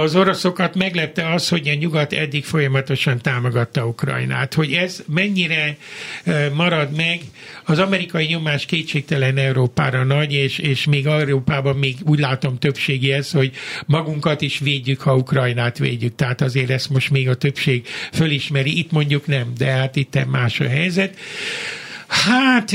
Az 0.01 0.15
oroszokat 0.15 0.75
meglepte 0.75 1.33
az, 1.33 1.49
hogy 1.49 1.69
a 1.69 1.75
nyugat 1.75 2.13
eddig 2.13 2.45
folyamatosan 2.45 3.19
támogatta 3.19 3.87
Ukrajnát. 3.87 4.55
Hogy 4.55 4.73
ez 4.73 5.03
mennyire 5.07 5.77
marad 6.55 6.97
meg, 6.97 7.21
az 7.65 7.79
amerikai 7.79 8.27
nyomás 8.27 8.67
kétségtelen 8.67 9.37
Európára 9.37 10.05
nagy, 10.05 10.33
és, 10.33 10.59
és 10.59 10.85
még 10.85 11.07
Európában 11.07 11.77
még 11.77 11.97
úgy 12.07 12.19
látom 12.19 12.59
többségi 12.59 13.13
ez, 13.13 13.31
hogy 13.31 13.51
magunkat 13.87 14.41
is 14.41 14.59
védjük, 14.59 15.01
ha 15.01 15.17
Ukrajnát 15.17 15.79
védjük. 15.79 16.15
Tehát 16.15 16.41
azért 16.41 16.71
ezt 16.71 16.91
most 16.91 17.11
még 17.11 17.29
a 17.29 17.35
többség 17.35 17.87
fölismeri. 18.13 18.79
Itt 18.79 18.91
mondjuk 18.91 19.27
nem, 19.27 19.53
de 19.59 19.67
hát 19.67 19.97
itt 19.97 20.19
más 20.31 20.61
a 20.61 20.65
helyzet. 20.81 21.17
Hát 22.07 22.73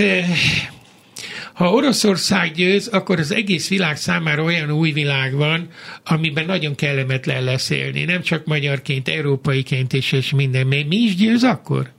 ha 1.53 1.71
Oroszország 1.71 2.51
győz, 2.51 2.87
akkor 2.87 3.19
az 3.19 3.31
egész 3.31 3.69
világ 3.69 3.97
számára 3.97 4.43
olyan 4.43 4.71
új 4.71 4.91
világ 4.91 5.35
van, 5.35 5.67
amiben 6.03 6.45
nagyon 6.45 6.75
kellemetlen 6.75 7.43
lesz 7.43 7.69
élni. 7.69 8.03
Nem 8.03 8.21
csak 8.21 8.45
magyarként, 8.45 9.07
európaiként 9.07 9.93
is, 9.93 10.11
és 10.11 10.31
minden. 10.31 10.67
Mi 10.67 10.95
is 10.95 11.15
győz 11.15 11.43
akkor? 11.43 11.93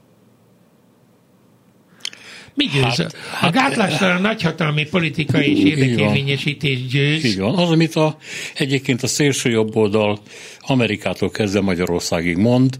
Mi 2.53 2.65
győz? 2.65 2.83
Hát, 3.31 3.55
a 3.55 3.59
hát, 3.59 4.01
a 4.01 4.19
nagyhatalmi 4.19 4.85
politikai 4.85 5.57
és 5.57 5.63
érdekérvényesítés 5.63 6.85
győz. 6.85 7.23
Így 7.23 7.39
van. 7.39 7.55
Az, 7.55 7.69
amit 7.69 7.95
a, 7.95 8.17
egyébként 8.55 9.03
a 9.03 9.07
szélső 9.07 9.49
jobb 9.49 9.75
oldal 9.75 10.19
Amerikától 10.59 11.29
kezdve 11.29 11.61
Magyarországig 11.61 12.37
mond, 12.37 12.79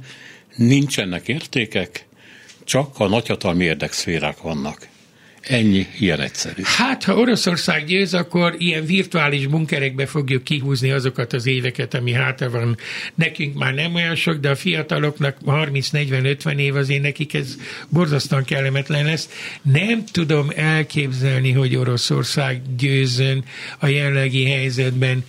nincsenek 0.55 1.27
értékek, 1.27 2.06
csak 2.67 2.99
a 2.99 3.07
nagyhatalmi 3.07 3.63
érdekszférák 3.63 4.41
vannak. 4.41 4.87
Ennyi, 5.41 5.87
ilyen 5.99 6.19
egyszerű. 6.19 6.61
Hát, 6.63 7.03
ha 7.03 7.15
Oroszország 7.15 7.85
győz, 7.85 8.13
akkor 8.13 8.55
ilyen 8.57 8.85
virtuális 8.85 9.47
bunkerekbe 9.47 10.05
fogjuk 10.05 10.43
kihúzni 10.43 10.91
azokat 10.91 11.33
az 11.33 11.45
éveket, 11.45 11.93
ami 11.93 12.11
hátra 12.11 12.49
van. 12.49 12.77
Nekünk 13.15 13.57
már 13.57 13.73
nem 13.73 13.95
olyan 13.95 14.15
sok, 14.15 14.35
de 14.35 14.49
a 14.49 14.55
fiataloknak 14.55 15.37
30-40-50 15.45 16.57
év 16.57 16.75
azért 16.75 17.01
nekik 17.01 17.33
ez 17.33 17.55
borzasztóan 17.89 18.43
kellemetlen 18.43 19.05
lesz. 19.05 19.29
Nem 19.61 20.05
tudom 20.11 20.51
elképzelni, 20.55 21.51
hogy 21.51 21.75
Oroszország 21.75 22.61
győzön 22.77 23.43
a 23.79 23.87
jelenlegi 23.87 24.49
helyzetben 24.49 25.23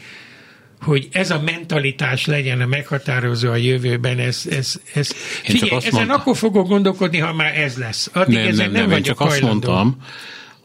hogy 0.82 1.08
ez 1.12 1.30
a 1.30 1.40
mentalitás 1.40 2.26
legyen 2.26 2.60
a 2.60 2.66
meghatározó 2.66 3.50
a 3.50 3.56
jövőben, 3.56 4.18
ez, 4.18 4.42
ez, 4.50 4.80
ez 4.94 5.12
figyelj, 5.42 5.70
ezen 5.70 5.92
mondtam. 5.92 6.20
akkor 6.20 6.36
fogok 6.36 6.68
gondolkodni, 6.68 7.18
ha 7.18 7.32
már 7.32 7.58
ez 7.58 7.76
lesz. 7.76 8.10
Addig 8.12 8.34
nem, 8.34 8.46
ezen 8.46 8.70
nem, 8.70 8.80
nem, 8.80 8.88
nem, 8.88 8.96
én 8.96 9.02
csak 9.02 9.20
azt 9.20 9.40
mondtam, 9.40 9.96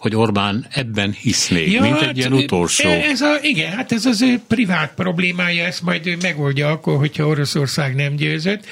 hogy 0.03 0.15
Orbán 0.15 0.65
ebben 0.69 1.11
hisz 1.11 1.49
még, 1.49 1.71
ja, 1.71 1.81
mint 1.81 1.95
egy 1.95 2.05
hát, 2.05 2.17
ilyen 2.17 2.33
utolsó. 2.33 2.89
Ez 2.89 3.21
a, 3.21 3.37
igen, 3.41 3.71
hát 3.71 3.91
ez 3.91 4.05
az 4.05 4.21
ő 4.21 4.39
privát 4.47 4.93
problémája, 4.95 5.65
ezt 5.65 5.81
majd 5.81 6.07
ő 6.07 6.17
megoldja 6.21 6.69
akkor, 6.69 6.97
hogyha 6.97 7.27
Oroszország 7.27 7.95
nem 7.95 8.15
győzött. 8.15 8.65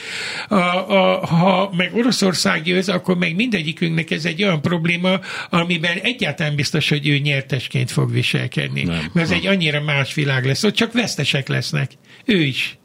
A, 0.47 0.55
a, 0.55 1.25
ha 1.25 1.73
meg 1.77 1.95
Oroszország 1.95 2.61
győz, 2.61 2.89
akkor 2.89 3.17
meg 3.17 3.35
mindegyikünknek 3.35 4.11
ez 4.11 4.25
egy 4.25 4.43
olyan 4.43 4.61
probléma, 4.61 5.19
amiben 5.49 5.97
egyáltalán 5.97 6.55
biztos, 6.55 6.89
hogy 6.89 7.07
ő 7.07 7.17
nyertesként 7.17 7.91
fog 7.91 8.11
viselkedni. 8.11 8.83
Nem, 8.83 9.09
Mert 9.13 9.29
ez 9.29 9.31
egy 9.31 9.47
annyira 9.47 9.81
más 9.81 10.13
világ 10.13 10.45
lesz, 10.45 10.63
ott 10.63 10.75
csak 10.75 10.93
vesztesek 10.93 11.47
lesznek. 11.47 11.91
Ő 12.25 12.41
is. 12.41 12.77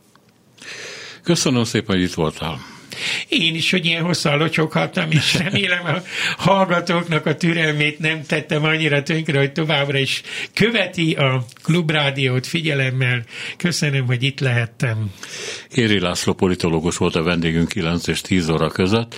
Köszönöm 1.22 1.64
szépen, 1.64 1.96
hogy 1.96 2.04
itt 2.04 2.14
voltál. 2.14 2.75
Én 3.28 3.54
is, 3.54 3.70
hogy 3.70 3.86
ilyen 3.86 4.02
hosszan 4.02 4.38
locsoghattam, 4.38 5.10
és 5.10 5.34
remélem 5.44 5.84
a 5.84 6.02
hallgatóknak 6.36 7.26
a 7.26 7.34
türelmét 7.34 7.98
nem 7.98 8.22
tettem 8.22 8.64
annyira 8.64 9.02
tönkre, 9.02 9.38
hogy 9.38 9.52
továbbra 9.52 9.98
is 9.98 10.22
követi 10.52 11.12
a 11.14 11.44
klubrádiót 11.62 12.46
figyelemmel. 12.46 13.24
Köszönöm, 13.56 14.06
hogy 14.06 14.22
itt 14.22 14.40
lehettem. 14.40 15.10
Éri 15.74 16.00
László 16.00 16.32
politológus 16.32 16.96
volt 16.96 17.14
a 17.14 17.22
vendégünk 17.22 17.68
9 17.68 18.06
és 18.06 18.20
10 18.20 18.48
óra 18.48 18.68
között. 18.68 19.16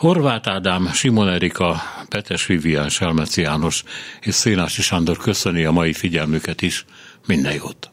Horváth 0.00 0.48
Ádám, 0.50 0.90
Simon 0.92 1.28
Erika, 1.28 1.82
Petes 2.08 2.46
Vivian, 2.46 2.88
Selmeci 2.88 3.40
János 3.40 3.82
és 4.20 4.34
Szénási 4.34 4.82
Sándor 4.82 5.16
köszöni 5.16 5.64
a 5.64 5.70
mai 5.70 5.92
figyelmüket 5.92 6.62
is. 6.62 6.84
Minden 7.26 7.54
jót! 7.54 7.88